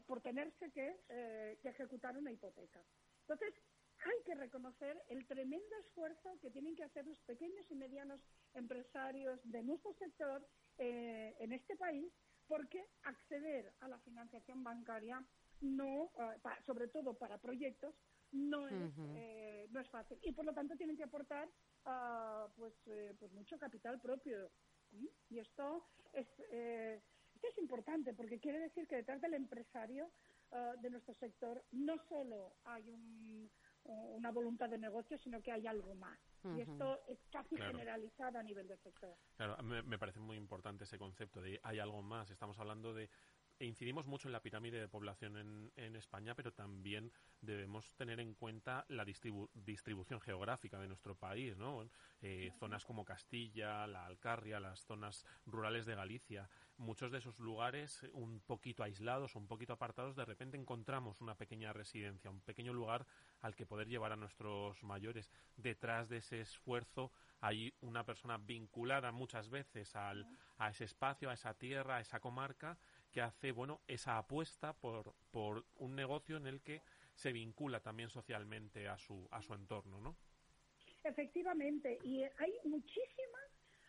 por, 0.07 0.21
tenerse 0.21 0.71
que, 0.71 1.01
eh, 1.09 1.59
que 1.63 1.69
ejecutar 1.69 2.17
una 2.17 2.33
hipoteca. 2.33 2.83
Entonces, 3.23 3.55
hay 4.05 4.23
que 4.25 4.35
reconocer 4.35 5.01
el 5.09 5.27
tremendo 5.27 5.77
esfuerzo 5.81 6.39
que 6.41 6.51
tienen 6.51 6.75
que 6.75 6.85
hacer 6.85 7.07
los 7.07 7.21
pequeños 7.21 7.71
y 7.71 7.75
medianos 7.75 8.21
empresarios 8.55 9.41
de 9.45 9.63
nuestro 9.63 9.93
sector 9.95 10.47
eh, 10.79 11.37
en 11.39 11.53
este 11.53 11.77
país, 11.77 12.13
porque 12.49 12.85
acceder 13.05 13.73
a 13.81 13.89
la 13.89 13.99
financiación 14.01 14.65
bancaria 14.65 15.25
no, 15.61 16.11
sobre 16.67 16.89
todo 16.89 17.15
para 17.15 17.39
proyectos, 17.39 17.95
no 18.33 18.69
es, 18.69 18.97
no 19.71 19.81
es 19.81 19.89
fácil. 19.89 20.19
Y 20.23 20.33
por 20.33 20.45
lo 20.45 20.53
tanto 20.53 20.77
tienen 20.77 20.97
que 20.97 21.05
aportar 21.05 21.49
pues, 22.57 22.75
eh, 22.87 23.15
pues 23.19 23.33
mucho 23.33 23.59
capital 23.59 24.01
propio. 24.01 24.51
Y 25.31 25.39
esto 25.39 25.87
es, 26.13 26.27
eh, 26.51 27.01
esto 27.35 27.49
es 27.49 27.59
importante 27.59 28.13
porque 28.13 28.39
quiere 28.39 28.59
decir 28.59 28.87
que 28.87 28.97
detrás 28.97 29.21
del 29.23 29.35
empresario 29.35 30.11
ah, 30.51 30.75
de 30.81 30.91
nuestro 30.91 31.15
sector 31.15 31.65
no 31.73 31.97
solo 32.09 32.57
hay 32.65 32.91
un, 32.91 33.51
una 33.85 34.31
voluntad 34.31 34.69
de 34.69 34.79
negocio, 34.79 35.17
sino 35.19 35.41
que 35.41 35.51
hay 35.51 35.67
algo 35.67 35.95
más. 35.95 36.19
Y 36.57 36.61
esto 36.61 37.01
es 37.07 37.19
casi 37.31 37.57
generalizado 37.57 38.39
a 38.39 38.43
nivel 38.43 38.67
del 38.67 38.79
sector. 38.81 39.17
Claro, 39.37 39.57
me, 39.63 39.81
me, 39.83 39.97
parece 39.97 40.19
muy 40.19 40.37
importante 40.37 40.85
ese 40.85 40.99
concepto 40.99 41.41
de 41.41 41.61
hay 41.63 41.79
algo 41.79 42.03
más. 42.03 42.31
Estamos 42.31 42.59
hablando 42.59 42.93
de 42.93 43.09
e 43.63 43.67
incidimos 43.67 44.07
mucho 44.09 44.27
en 44.27 44.33
la 44.33 44.43
pirámide 44.43 44.81
de 44.81 44.89
población 44.89 45.37
en, 45.37 45.73
en 45.77 45.95
España, 45.95 46.35
pero 46.35 46.53
también 46.53 47.13
debemos 47.41 47.95
tener 47.95 48.19
en 48.19 48.35
cuenta 48.35 48.85
la 48.89 49.05
distribución 49.05 50.21
geográfica 50.21 50.81
de 50.81 50.89
nuestro 50.89 51.15
país, 51.15 51.57
¿no? 51.57 51.89
Eh, 52.23 52.51
zonas 52.59 52.85
como 52.85 53.05
Castilla, 53.05 53.87
la 53.87 54.05
Alcarria, 54.05 54.59
las 54.59 54.85
zonas 54.85 55.25
rurales 55.47 55.87
de 55.87 55.95
Galicia, 55.95 56.49
muchos 56.77 57.13
de 57.13 57.19
esos 57.19 57.39
lugares 57.39 58.05
un 58.15 58.41
poquito 58.41 58.83
aislados, 58.83 59.37
un 59.37 59.47
poquito 59.47 59.75
apartados, 59.75 60.17
de 60.17 60.25
repente 60.25 60.57
encontramos 60.57 61.21
una 61.21 61.37
pequeña 61.37 61.73
residencia, 61.73 62.33
un 62.33 62.41
pequeño 62.41 62.73
lugar 62.73 63.07
al 63.43 63.55
que 63.55 63.65
poder 63.65 63.87
llevar 63.87 64.11
a 64.11 64.17
nuestros 64.17 64.83
mayores. 64.83 65.31
Detrás 65.57 66.09
de 66.09 66.17
ese 66.17 66.41
esfuerzo 66.41 67.13
hay 67.41 67.73
una 67.81 68.05
persona 68.05 68.39
vinculada 68.39 69.13
muchas 69.13 69.51
veces 69.51 69.95
al, 69.95 70.27
a 70.59 70.71
ese 70.71 70.85
espacio, 70.85 71.31
a 71.31 71.35
esa 71.35 71.55
tierra, 71.55 71.97
a 71.97 72.01
esa 72.01 72.19
comarca, 72.19 72.77
que 73.13 73.21
hace 73.21 73.53
bueno 73.53 73.83
esa 73.87 74.19
apuesta 74.19 74.73
por, 74.73 75.15
por 75.31 75.65
un 75.77 75.95
negocio 75.95 76.37
en 76.37 76.47
el 76.47 76.63
que 76.63 76.83
se 77.15 77.33
vincula 77.33 77.81
también 77.81 78.09
socialmente 78.09 78.89
a 78.89 78.97
su, 78.97 79.29
a 79.31 79.43
su 79.43 79.55
entorno, 79.55 80.01
¿no? 80.01 80.17
Efectivamente, 81.05 81.99
y 82.03 82.23
hay 82.23 82.55
muchísimas 82.65 83.43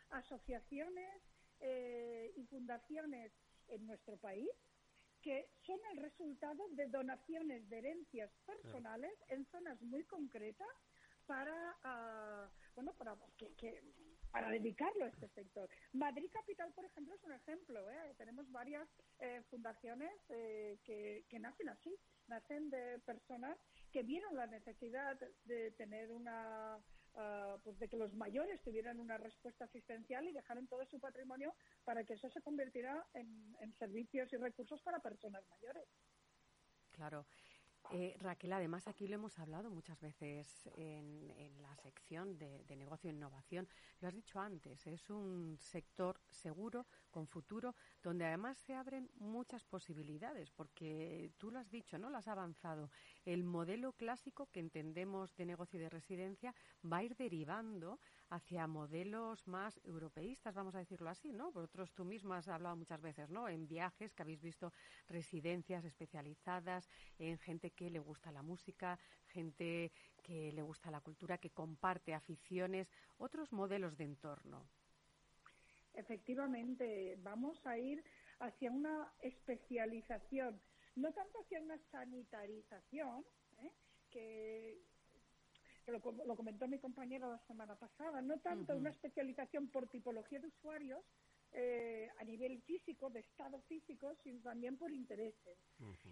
asociaciones 0.10 1.22
eh, 1.60 2.34
y 2.36 2.44
fundaciones 2.46 3.32
en 3.68 3.86
nuestro 3.86 4.18
país 4.18 4.50
que 5.22 5.48
son 5.66 5.80
el 5.92 5.98
resultado 5.98 6.68
de 6.72 6.88
donaciones 6.88 7.70
de 7.70 7.78
herencias 7.78 8.30
personales 8.46 9.14
en 9.30 9.46
zonas 9.46 9.82
muy 9.82 10.04
concretas 10.04 10.68
para, 11.26 11.54
uh, 11.86 12.50
bueno, 12.76 12.94
para 12.94 13.16
que, 13.38 13.82
para 14.34 14.50
dedicarlo 14.50 15.06
a 15.06 15.10
este 15.10 15.28
sector. 15.30 15.70
Madrid 15.94 16.28
Capital, 16.34 16.74
por 16.74 16.84
ejemplo, 16.86 17.14
es 17.14 17.24
un 17.24 17.34
ejemplo. 17.34 17.92
¿eh? 17.92 18.16
Tenemos 18.18 18.52
varias 18.52 18.90
eh, 19.20 19.44
fundaciones 19.52 20.12
eh, 20.30 20.80
que, 20.84 21.24
que 21.30 21.38
nacen 21.38 21.70
así, 21.70 21.96
nacen 22.28 22.72
de 22.72 22.98
personas 23.06 23.56
que 23.92 24.02
vieron 24.02 24.36
la 24.36 24.48
necesidad 24.48 25.20
de 25.46 25.70
tener 25.74 26.12
una, 26.12 26.78
uh, 27.14 27.60
pues 27.64 27.78
de 27.78 27.88
que 27.88 27.96
los 27.96 28.12
mayores 28.16 28.60
tuvieran 28.64 29.00
una 29.00 29.20
respuesta 29.20 29.66
asistencial 29.66 30.28
y 30.28 30.34
dejaron 30.34 30.66
todo 30.68 30.84
su 30.88 31.00
patrimonio 31.00 31.54
para 31.84 32.04
que 32.04 32.16
eso 32.16 32.28
se 32.32 32.42
convirtiera 32.42 33.06
en, 33.14 33.56
en 33.60 33.72
servicios 33.78 34.34
y 34.34 34.38
recursos 34.38 34.82
para 34.82 34.98
personas 34.98 35.48
mayores. 35.48 35.88
Claro. 36.90 37.28
Eh, 37.92 38.16
Raquel, 38.20 38.54
además 38.54 38.88
aquí 38.88 39.08
lo 39.08 39.16
hemos 39.16 39.38
hablado 39.40 39.70
muchas 39.70 40.00
veces 40.00 40.68
en, 40.78 41.32
la 41.62 41.76
sección 41.76 42.38
de, 42.38 42.64
negocio 42.76 43.10
e 43.10 43.14
innovación. 43.14 43.68
Lo 44.00 44.08
has 44.08 44.16
dicho 44.16 44.40
antes, 44.40 44.88
es 44.88 45.10
un 45.10 45.58
sector 45.60 46.20
seguro, 46.30 46.86
con 47.12 47.28
futuro, 47.28 47.76
donde 48.02 48.26
además 48.26 48.58
se 48.58 48.74
abren 48.74 49.10
muchas 49.20 49.64
posibilidades, 49.66 50.50
porque 50.50 51.32
tú 51.38 51.52
lo 51.52 51.60
has 51.60 51.70
dicho, 51.70 51.98
¿no? 51.98 52.10
Lo 52.10 52.18
has 52.18 52.28
avanzado. 52.28 52.90
El 53.26 53.44
modelo 53.44 53.94
clásico 53.94 54.48
que 54.52 54.60
entendemos 54.60 55.36
de 55.36 55.46
negocio 55.46 55.80
y 55.80 55.84
de 55.84 55.90
residencia 55.90 56.56
va 56.92 56.98
a 56.98 57.04
ir 57.04 57.16
derivando 57.16 58.00
hacia 58.30 58.68
modelos 58.68 59.48
más 59.48 59.80
europeístas, 59.84 60.56
vamos 60.56 60.76
a 60.76 60.80
decirlo 60.80 61.10
así, 61.10 61.34
¿no? 61.34 61.52
Vosotros 61.52 61.92
tú 61.94 62.06
misma 62.06 62.38
has 62.38 62.48
hablado 62.48 62.76
muchas 62.76 63.02
veces, 63.02 63.30
¿no? 63.30 63.48
En 63.48 63.68
viajes 63.68 64.14
que 64.14 64.24
habéis 64.24 64.42
visto 64.42 64.72
residencias 65.08 65.86
especializadas 65.86 66.90
en 67.20 67.38
gente 67.40 67.72
que 67.72 67.90
le 67.90 68.00
gusta 68.00 68.32
la 68.32 68.42
música, 68.42 69.00
gente 69.28 69.92
que 70.24 70.52
le 70.52 70.62
gusta 70.62 70.90
la 70.90 71.02
cultura, 71.02 71.38
que 71.38 71.52
comparte 71.52 72.14
aficiones, 72.14 72.90
otros 73.18 73.52
modelos 73.52 73.98
de 73.98 74.06
entorno. 74.06 74.68
Efectivamente, 75.94 77.18
vamos 77.22 77.64
a 77.66 77.78
ir 77.78 78.04
hacia 78.40 78.72
una 78.72 79.14
especialización, 79.20 80.60
no 80.96 81.14
tanto 81.14 81.40
hacia 81.40 81.62
una 81.62 81.78
sanitarización, 81.92 83.24
¿eh? 83.60 83.72
que, 84.10 84.82
lo, 85.92 86.36
comentó 86.36 86.68
mi 86.68 86.80
compañero 86.80 87.30
la 87.30 87.40
semana 87.48 87.76
pasada, 87.76 88.22
no 88.22 88.40
tanto 88.40 88.76
una 88.76 88.90
especialización 88.90 89.68
por 89.70 89.88
tipología 89.88 90.40
de 90.40 90.48
usuarios, 90.48 91.04
eh, 91.56 92.10
a 92.18 92.24
nivel 92.24 92.60
físico, 92.64 93.12
de 93.12 93.20
estado 93.20 93.62
físico, 93.64 94.16
sino 94.24 94.42
también 94.42 94.76
por 94.76 94.92
intereses. 94.92 95.56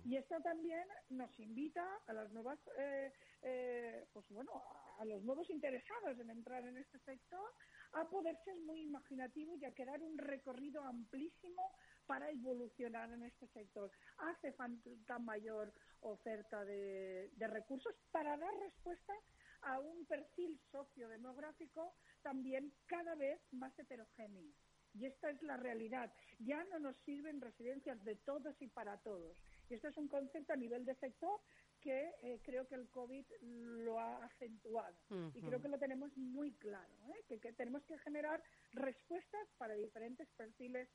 Y 0.04 0.16
esto 0.16 0.40
también 0.42 0.88
nos 1.10 1.32
invita 1.40 1.84
a 2.06 2.14
las 2.14 2.32
nuevas, 2.32 2.60
eh, 2.78 3.12
eh, 3.42 4.06
pues 4.14 4.30
bueno, 4.30 4.52
a 5.00 5.06
los 5.06 5.24
nuevos 5.24 5.50
interesados 5.50 6.20
en 6.20 6.30
entrar 6.30 6.64
en 6.68 6.78
este 6.78 7.00
sector 7.00 7.50
a 7.94 8.08
poder 8.08 8.38
ser 8.46 8.56
muy 8.68 8.82
imaginativo 8.82 9.56
y 9.56 9.66
a 9.66 9.74
quedar 9.74 10.04
un 10.04 10.16
recorrido 10.18 10.84
amplísimo 10.84 11.72
para 12.06 12.30
evolucionar 12.30 13.12
en 13.12 13.24
este 13.24 13.48
sector. 13.48 13.92
Hace 14.18 14.52
falta 14.54 15.18
mayor 15.18 15.74
oferta 16.02 16.64
de, 16.66 17.32
de 17.34 17.48
recursos 17.48 17.96
para 18.12 18.38
dar 18.38 18.54
respuesta 18.60 19.14
a 19.62 19.80
un 19.80 20.05
perfil 20.05 20.59
sociodemográfico 20.72 21.93
también 22.22 22.74
cada 22.88 23.16
vez 23.16 23.39
más 23.51 23.78
heterogéneo. 23.78 24.51
Y 24.93 25.05
esta 25.05 25.30
es 25.30 25.41
la 25.41 25.57
realidad. 25.57 26.12
Ya 26.39 26.64
no 26.66 26.80
nos 26.80 26.97
sirven 27.05 27.39
residencias 27.39 28.03
de 28.03 28.16
todos 28.16 28.55
y 28.62 28.68
para 28.68 28.97
todos. 28.97 29.38
Y 29.70 29.76
esto 29.76 29.88
es 29.88 29.97
un 29.97 30.09
concepto 30.09 30.53
a 30.53 30.57
nivel 30.57 30.84
de 30.86 30.95
sector 30.95 31.39
que 31.80 32.14
eh, 32.22 32.39
creo 32.43 32.68
que 32.68 32.76
el 32.76 32.89
COVID 32.89 33.26
lo 33.41 33.99
ha 33.99 34.24
acentuado. 34.26 34.95
Y 35.34 35.41
creo 35.41 35.62
que 35.62 35.68
lo 35.68 35.80
tenemos 35.80 36.16
muy 36.16 36.51
claro, 36.53 36.93
¿eh? 37.07 37.24
que, 37.28 37.39
que, 37.39 37.53
tenemos 37.53 37.84
que 37.86 37.97
generar 37.99 38.43
respuestas 38.74 39.47
para 39.57 39.74
diferentes 39.74 40.28
perfiles 40.38 40.88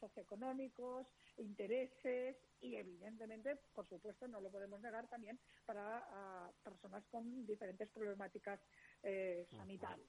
socioeconómicos, 0.00 1.06
intereses 1.36 2.36
y 2.60 2.76
evidentemente, 2.76 3.56
por 3.74 3.86
supuesto, 3.88 4.28
no 4.28 4.40
lo 4.40 4.50
podemos 4.50 4.80
negar 4.80 5.08
también 5.08 5.38
para 5.66 6.52
personas 6.62 7.04
con 7.10 7.46
diferentes 7.46 7.88
problemáticas 7.90 8.60
eh, 9.02 9.46
sanitarias. 9.50 10.08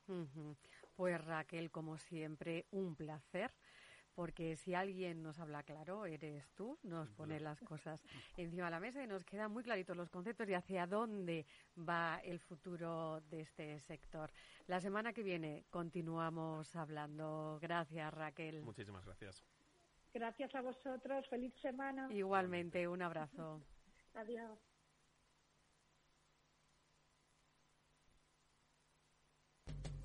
Pues 0.95 1.23
Raquel, 1.25 1.71
como 1.71 1.97
siempre, 1.97 2.67
un 2.71 2.95
placer 2.95 3.51
porque 4.15 4.55
si 4.55 4.73
alguien 4.73 5.23
nos 5.23 5.39
habla 5.39 5.63
claro, 5.63 6.05
eres 6.05 6.49
tú, 6.53 6.77
nos 6.83 7.09
pone 7.11 7.39
las 7.39 7.59
cosas 7.61 8.01
encima 8.37 8.65
de 8.65 8.71
la 8.71 8.79
mesa 8.79 9.03
y 9.03 9.07
nos 9.07 9.23
quedan 9.25 9.51
muy 9.51 9.63
claritos 9.63 9.97
los 9.97 10.09
conceptos 10.09 10.47
y 10.49 10.53
hacia 10.53 10.87
dónde 10.87 11.45
va 11.77 12.19
el 12.23 12.39
futuro 12.39 13.21
de 13.29 13.41
este 13.41 13.79
sector. 13.79 14.31
La 14.67 14.79
semana 14.79 15.13
que 15.13 15.23
viene 15.23 15.65
continuamos 15.69 16.75
hablando. 16.75 17.59
Gracias, 17.61 18.13
Raquel. 18.13 18.61
Muchísimas 18.61 19.05
gracias. 19.05 19.43
Gracias 20.13 20.53
a 20.53 20.61
vosotros. 20.61 21.27
Feliz 21.27 21.53
semana. 21.61 22.07
Igualmente, 22.11 22.87
un 22.87 23.01
abrazo. 23.01 23.61
Adiós. 24.13 24.59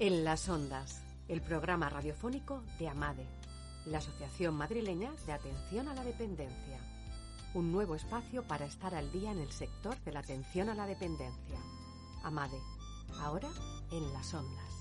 En 0.00 0.24
las 0.24 0.48
ondas, 0.48 1.02
el 1.26 1.40
programa 1.42 1.90
radiofónico 1.90 2.62
de 2.78 2.88
AMADE, 2.88 3.26
la 3.90 3.98
Asociación 3.98 4.54
Madrileña 4.54 5.12
de 5.26 5.32
Atención 5.32 5.88
a 5.88 5.94
la 5.94 6.04
Dependencia. 6.04 6.78
Un 7.54 7.72
nuevo 7.72 7.94
espacio 7.94 8.42
para 8.42 8.66
estar 8.66 8.94
al 8.94 9.10
día 9.10 9.32
en 9.32 9.38
el 9.38 9.50
sector 9.50 9.98
de 10.04 10.12
la 10.12 10.20
atención 10.20 10.68
a 10.68 10.74
la 10.74 10.86
dependencia. 10.86 11.58
AMADE, 12.22 12.60
ahora 13.20 13.48
en 13.90 14.12
las 14.12 14.34
ondas. 14.34 14.74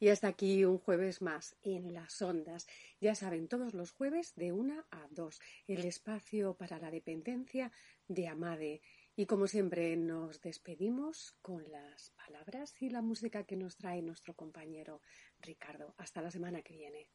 Y 0.00 0.08
hasta 0.08 0.26
aquí 0.26 0.64
un 0.64 0.78
jueves 0.78 1.22
más 1.22 1.54
en 1.62 1.94
las 1.94 2.20
ondas. 2.20 2.66
Ya 3.00 3.14
saben, 3.14 3.46
todos 3.46 3.72
los 3.72 3.92
jueves 3.92 4.34
de 4.34 4.50
una 4.50 4.84
a 4.90 5.06
dos, 5.10 5.40
el 5.68 5.84
espacio 5.84 6.54
para 6.54 6.80
la 6.80 6.90
dependencia 6.90 7.70
de 8.08 8.26
Amade. 8.26 8.82
Y 9.14 9.26
como 9.26 9.46
siempre 9.46 9.96
nos 9.96 10.40
despedimos 10.40 11.36
con 11.40 11.70
las 11.70 12.10
palabras 12.10 12.74
y 12.80 12.90
la 12.90 13.02
música 13.02 13.44
que 13.44 13.56
nos 13.56 13.76
trae 13.76 14.02
nuestro 14.02 14.34
compañero 14.34 15.02
Ricardo. 15.42 15.94
Hasta 15.98 16.22
la 16.22 16.30
semana 16.30 16.62
que 16.62 16.76
viene. 16.76 17.08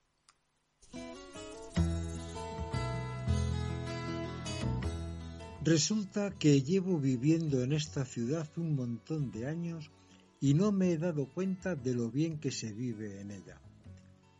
Resulta 5.63 6.31
que 6.37 6.61
llevo 6.61 6.97
viviendo 6.97 7.61
en 7.61 7.73
esta 7.73 8.05
ciudad 8.05 8.47
un 8.57 8.75
montón 8.75 9.31
de 9.31 9.47
años 9.47 9.91
y 10.39 10.53
no 10.53 10.71
me 10.71 10.91
he 10.91 10.97
dado 10.97 11.27
cuenta 11.27 11.75
de 11.75 11.93
lo 11.93 12.09
bien 12.09 12.39
que 12.39 12.51
se 12.51 12.71
vive 12.71 13.19
en 13.19 13.31
ella. 13.31 13.59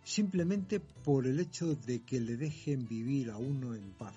Simplemente 0.04 0.80
por 0.80 1.28
el 1.28 1.40
hecho 1.40 1.76
de 1.76 2.06
que 2.06 2.22
le 2.22 2.38
dejen 2.38 2.88
vivir 2.88 3.30
a 3.30 3.38
uno 3.38 3.76
en 3.76 3.92
paz, 3.92 4.16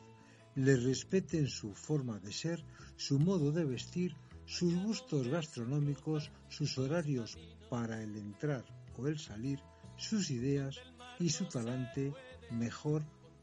le 0.54 0.76
respeten 0.76 1.48
su 1.48 1.74
forma 1.74 2.20
de 2.20 2.32
ser, 2.32 2.62
su 2.96 3.18
modo 3.18 3.50
de 3.50 3.64
vestir, 3.64 4.14
sus 4.46 4.72
gustos 4.76 5.26
gastronómicos, 5.26 6.30
sus 6.48 6.78
horarios 6.78 7.38
para 7.68 8.00
el 8.02 8.16
entrar 8.16 8.64
el 9.08 9.18
salir, 9.18 9.60
sus 9.96 10.30
ideas 10.30 10.76
y 11.18 11.30
su 11.30 11.44
talante, 11.46 12.12
mejor 12.50 13.02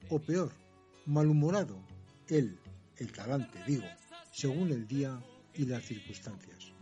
o 0.10 0.20
peor, 0.20 0.52
malhumorado, 1.06 1.80
él, 2.28 2.60
el 2.98 3.12
talante 3.12 3.60
digo, 3.66 3.86
según 4.32 4.72
el 4.72 4.88
día 4.88 5.22
y 5.54 5.66
las 5.66 5.84
circunstancias. 5.84 6.74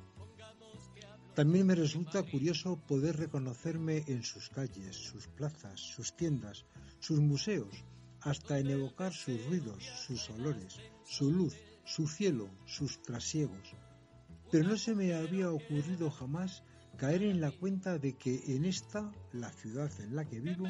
También 1.36 1.68
me 1.68 1.76
resulta 1.76 2.24
curioso 2.24 2.78
poder 2.88 3.18
reconocerme 3.18 4.04
en 4.08 4.24
sus 4.24 4.50
calles, 4.50 4.96
sus 4.96 5.28
plazas, 5.28 5.82
sus 5.82 6.16
tiendas, 6.16 6.66
sus 7.00 7.20
museos, 7.20 7.84
hasta 8.22 8.58
en 8.58 8.70
evocar 8.70 9.14
sus 9.14 9.46
ruidos, 9.46 9.84
sus 9.84 10.30
olores, 10.30 10.80
su 11.04 11.32
luz, 11.32 11.54
su 11.84 12.08
cielo, 12.08 12.50
sus 12.66 13.02
trasiegos. 13.02 13.76
Pero 14.50 14.70
no 14.70 14.78
se 14.78 14.96
me 14.96 15.14
había 15.14 15.52
ocurrido 15.52 16.10
jamás 16.10 16.64
caer 16.98 17.24
en 17.24 17.42
la 17.42 17.52
cuenta 17.52 17.98
de 17.98 18.16
que 18.16 18.56
en 18.56 18.66
esta, 18.66 19.12
la 19.34 19.52
ciudad 19.52 19.92
en 20.00 20.16
la 20.16 20.26
que 20.26 20.40
vivo, 20.40 20.68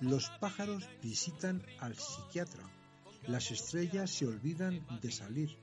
los 0.00 0.30
pájaros 0.40 0.88
visitan 1.02 1.62
al 1.78 1.94
psiquiatra, 1.96 2.64
las 3.26 3.50
estrellas 3.50 4.10
se 4.10 4.26
olvidan 4.26 4.84
de 5.00 5.10
salir 5.10 5.56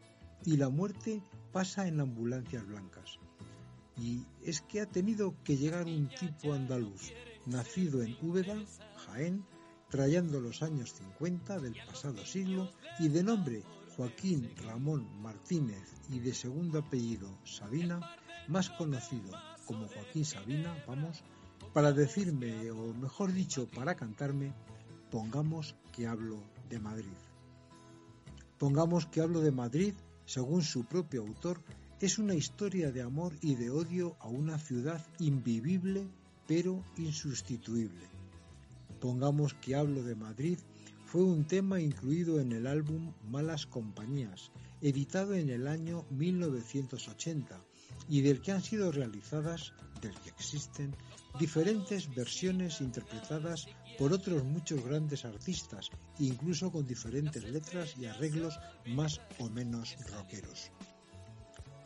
y 0.45 0.57
la 0.57 0.69
muerte 0.69 1.21
pasa 1.51 1.87
en 1.87 1.99
ambulancias 1.99 2.65
blancas. 2.65 3.19
Y 3.97 4.25
es 4.43 4.61
que 4.61 4.81
ha 4.81 4.85
tenido 4.85 5.35
que 5.43 5.57
llegar 5.57 5.85
un 5.85 6.09
tipo 6.09 6.53
andaluz, 6.53 7.11
nacido 7.45 8.03
en 8.03 8.17
Úbeda, 8.21 8.57
Jaén, 9.05 9.45
trayendo 9.89 10.39
los 10.41 10.61
años 10.61 10.93
50 10.93 11.59
del 11.59 11.75
pasado 11.85 12.25
siglo 12.25 12.69
y 12.99 13.07
de 13.07 13.23
nombre 13.23 13.63
Joaquín 13.95 14.51
Ramón 14.65 15.21
Martínez 15.21 15.83
y 16.09 16.19
de 16.19 16.33
segundo 16.33 16.79
apellido 16.79 17.29
Sabina, 17.45 18.01
más 18.47 18.69
conocido 18.69 19.31
como 19.65 19.87
Joaquín 19.87 20.25
Sabina, 20.25 20.75
vamos, 20.87 21.23
para 21.73 21.91
decirme, 21.91 22.71
o 22.71 22.93
mejor 22.93 23.33
dicho, 23.33 23.67
para 23.67 23.95
cantarme, 23.95 24.53
pongamos 25.11 25.75
que 25.91 26.07
hablo 26.07 26.41
de 26.69 26.79
Madrid. 26.79 27.17
Pongamos 28.57 29.05
que 29.07 29.21
hablo 29.21 29.41
de 29.41 29.51
Madrid, 29.51 29.93
según 30.25 30.61
su 30.61 30.85
propio 30.85 31.21
autor, 31.21 31.61
es 31.99 32.19
una 32.19 32.35
historia 32.35 32.91
de 32.91 33.01
amor 33.01 33.33
y 33.41 33.55
de 33.55 33.69
odio 33.69 34.15
a 34.19 34.27
una 34.27 34.57
ciudad 34.57 35.05
invivible 35.19 36.07
pero 36.47 36.83
insustituible. 36.97 38.07
Pongamos 39.01 39.53
que 39.55 39.75
hablo 39.75 40.03
de 40.03 40.15
Madrid 40.15 40.59
fue 41.05 41.23
un 41.23 41.45
tema 41.45 41.79
incluido 41.79 42.39
en 42.39 42.51
el 42.51 42.67
álbum 42.67 43.13
Malas 43.29 43.65
Compañías, 43.65 44.51
editado 44.81 45.33
en 45.33 45.49
el 45.49 45.67
año 45.67 46.05
1980 46.11 47.64
y 48.07 48.21
del 48.21 48.41
que 48.41 48.51
han 48.51 48.61
sido 48.61 48.91
realizadas, 48.91 49.73
del 50.01 50.13
que 50.19 50.29
existen, 50.29 50.95
diferentes 51.39 52.13
versiones 52.13 52.81
interpretadas 52.81 53.67
por 53.97 54.13
otros 54.13 54.43
muchos 54.43 54.83
grandes 54.83 55.25
artistas, 55.25 55.89
incluso 56.19 56.71
con 56.71 56.85
diferentes 56.85 57.43
letras 57.43 57.95
y 57.97 58.05
arreglos 58.05 58.59
más 58.87 59.21
o 59.39 59.49
menos 59.49 59.95
rockeros. 60.11 60.71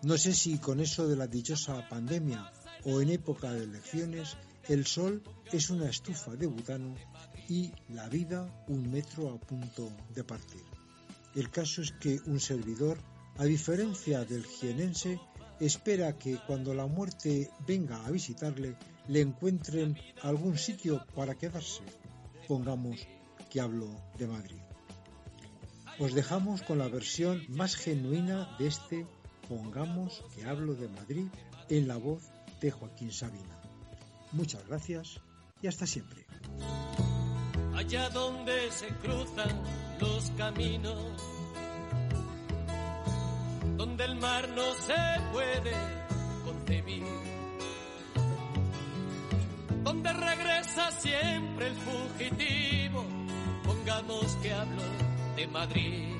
No 0.04 0.18
sé 0.18 0.34
si 0.34 0.58
con 0.60 0.80
eso 0.80 1.08
de 1.08 1.16
la 1.16 1.28
dichosa 1.28 1.88
pandemia 1.90 2.52
o 2.86 3.02
en 3.02 3.10
época 3.10 3.52
de 3.52 3.64
elecciones, 3.64 4.38
el 4.68 4.86
sol 4.86 5.24
es 5.52 5.70
una 5.70 5.90
estufa 5.90 6.36
de 6.36 6.48
butano 6.48 6.96
y 7.50 7.72
la 7.90 8.08
vida 8.08 8.64
un 8.68 8.90
metro 8.92 9.30
a 9.30 9.40
punto 9.40 9.92
de 10.14 10.24
partir. 10.24 10.64
El 11.36 11.50
caso 11.50 11.82
es 11.82 11.92
que 11.92 12.20
un 12.26 12.40
servidor, 12.40 12.98
a 13.38 13.46
diferencia 13.46 14.24
del 14.26 14.46
jienense, 14.46 15.20
espera 15.60 16.18
que 16.18 16.38
cuando 16.48 16.74
la 16.74 16.88
muerte 16.88 17.50
venga 17.68 18.06
a 18.06 18.12
visitarle 18.12 18.76
le 19.08 19.22
encuentren 19.22 19.98
algún 20.22 20.58
sitio 20.58 21.06
para 21.16 21.36
quedarse. 21.36 21.84
Pongamos 22.48 23.08
que 23.50 23.62
hablo 23.62 23.88
de 24.18 24.28
Madrid. 24.28 24.62
Os 26.00 26.14
dejamos 26.14 26.62
con 26.62 26.78
la 26.78 26.88
versión 26.88 27.44
más 27.50 27.76
genuina 27.76 28.56
de 28.58 28.68
este 28.68 29.08
Pongamos 29.50 30.24
que 30.36 30.46
hablo 30.46 30.76
de 30.76 30.88
Madrid 30.88 31.26
en 31.70 31.88
la 31.88 31.98
voz 31.98 32.22
de 32.62 32.70
Joaquín 32.70 33.12
Sabina. 33.12 33.60
Muchas 34.32 34.64
gracias 34.68 35.20
y 35.60 35.66
hasta 35.66 35.88
siempre. 35.88 36.28
Allá 37.74 38.10
donde 38.10 38.72
se 38.72 38.90
cruzan 39.02 39.50
los 40.00 40.30
caminos, 40.38 41.20
donde 43.80 44.04
el 44.04 44.16
mar 44.18 44.46
no 44.50 44.74
se 44.74 45.22
puede 45.32 45.72
concebir, 46.44 47.06
donde 49.84 50.12
regresa 50.12 50.92
siempre 50.92 51.68
el 51.68 51.76
fugitivo, 51.76 53.06
pongamos 53.64 54.36
que 54.42 54.52
hablo 54.52 54.82
de 55.38 55.48
Madrid. 55.48 56.16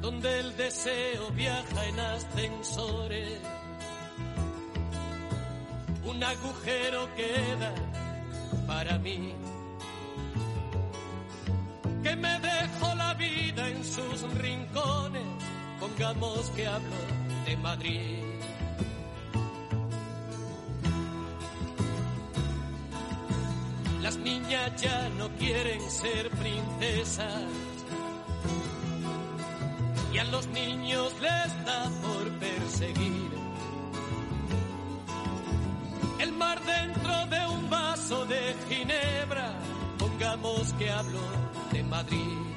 donde 0.00 0.40
el 0.40 0.56
deseo 0.56 1.30
viaja 1.32 1.86
en 1.86 2.00
ascensores. 2.00 3.40
Un 6.04 6.22
agujero 6.22 7.08
queda 7.14 7.74
para 8.66 8.98
mí, 8.98 9.34
que 12.10 12.16
me 12.16 12.40
dejo 12.40 12.94
la 12.96 13.14
vida 13.14 13.68
en 13.68 13.84
sus 13.84 14.22
rincones, 14.34 15.22
pongamos 15.78 16.50
que 16.56 16.66
hablo 16.66 16.96
de 17.46 17.56
Madrid. 17.56 18.24
Las 24.02 24.16
niñas 24.16 24.82
ya 24.82 25.08
no 25.18 25.28
quieren 25.36 25.82
ser 25.88 26.30
princesas 26.30 27.44
y 30.12 30.18
a 30.18 30.24
los 30.24 30.46
niños 30.48 31.14
les 31.20 31.64
da 31.64 31.90
por 32.02 32.28
perseguir. 32.40 33.30
El 36.18 36.32
mar 36.32 36.58
dentro 36.64 37.26
de 37.26 37.46
un 37.46 37.70
vaso 37.70 38.24
de 38.26 38.56
ginebra, 38.68 39.52
pongamos 39.98 40.72
que 40.72 40.90
hablo 40.90 41.49
Madrid. 42.02 42.49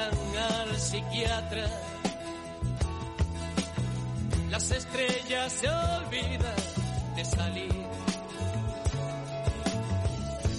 Al 0.00 0.78
psiquiatra. 0.78 1.66
Las 4.50 4.70
estrellas 4.70 5.52
se 5.52 5.68
olvidan 5.68 6.60
de 7.16 7.24
salir. 7.24 7.86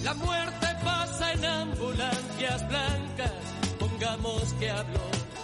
La 0.04 0.14
muerte 0.14 0.66
pasa 0.84 1.32
en 1.32 1.44
ambulancias 1.44 2.68
blancas, 2.68 3.32
pongamos 3.78 4.52
que 4.54 4.70
hablo 4.70 5.00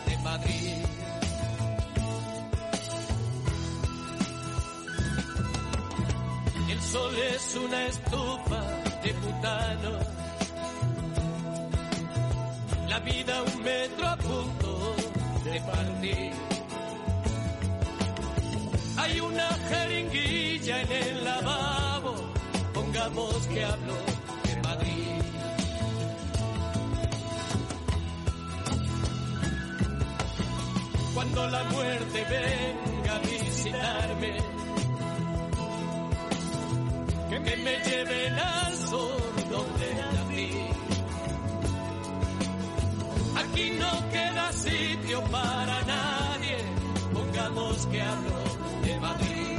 de 0.06 0.16
Madrid. 0.18 0.86
El 6.70 6.82
sol 6.82 7.14
es 7.34 7.56
una 7.56 7.86
estufa 7.86 8.62
de 9.02 9.12
butano 9.12 10.25
la 12.96 13.00
vida 13.00 13.42
un 13.42 13.62
metro 13.62 14.06
a 14.08 14.16
punto 14.16 14.96
de 15.44 15.60
partir. 15.60 16.32
Hay 18.96 19.20
una 19.20 19.48
jeringuilla 19.70 20.80
en 20.82 20.92
el 20.92 21.24
lavabo, 21.24 22.14
pongamos 22.72 23.34
que 23.48 23.64
hablo 23.64 23.94
de 24.46 24.56
Madrid. 24.68 25.22
Cuando 31.14 31.48
la 31.48 31.64
muerte 31.64 32.18
venga 32.36 33.14
a 33.14 33.18
visitarme, 33.18 34.32
que 37.28 37.56
me 37.56 37.74
lleven 37.88 38.34
al 38.38 38.74
sol 38.74 39.22
donde 39.50 39.86
nací. 39.94 40.85
Aquí 43.56 43.70
no 43.70 44.10
queda 44.10 44.52
sitio 44.52 45.22
para 45.30 45.82
nadie, 45.84 46.58
pongamos 47.10 47.86
que 47.86 48.02
hablo 48.02 48.42
de 48.84 49.00
Madrid, 49.00 49.58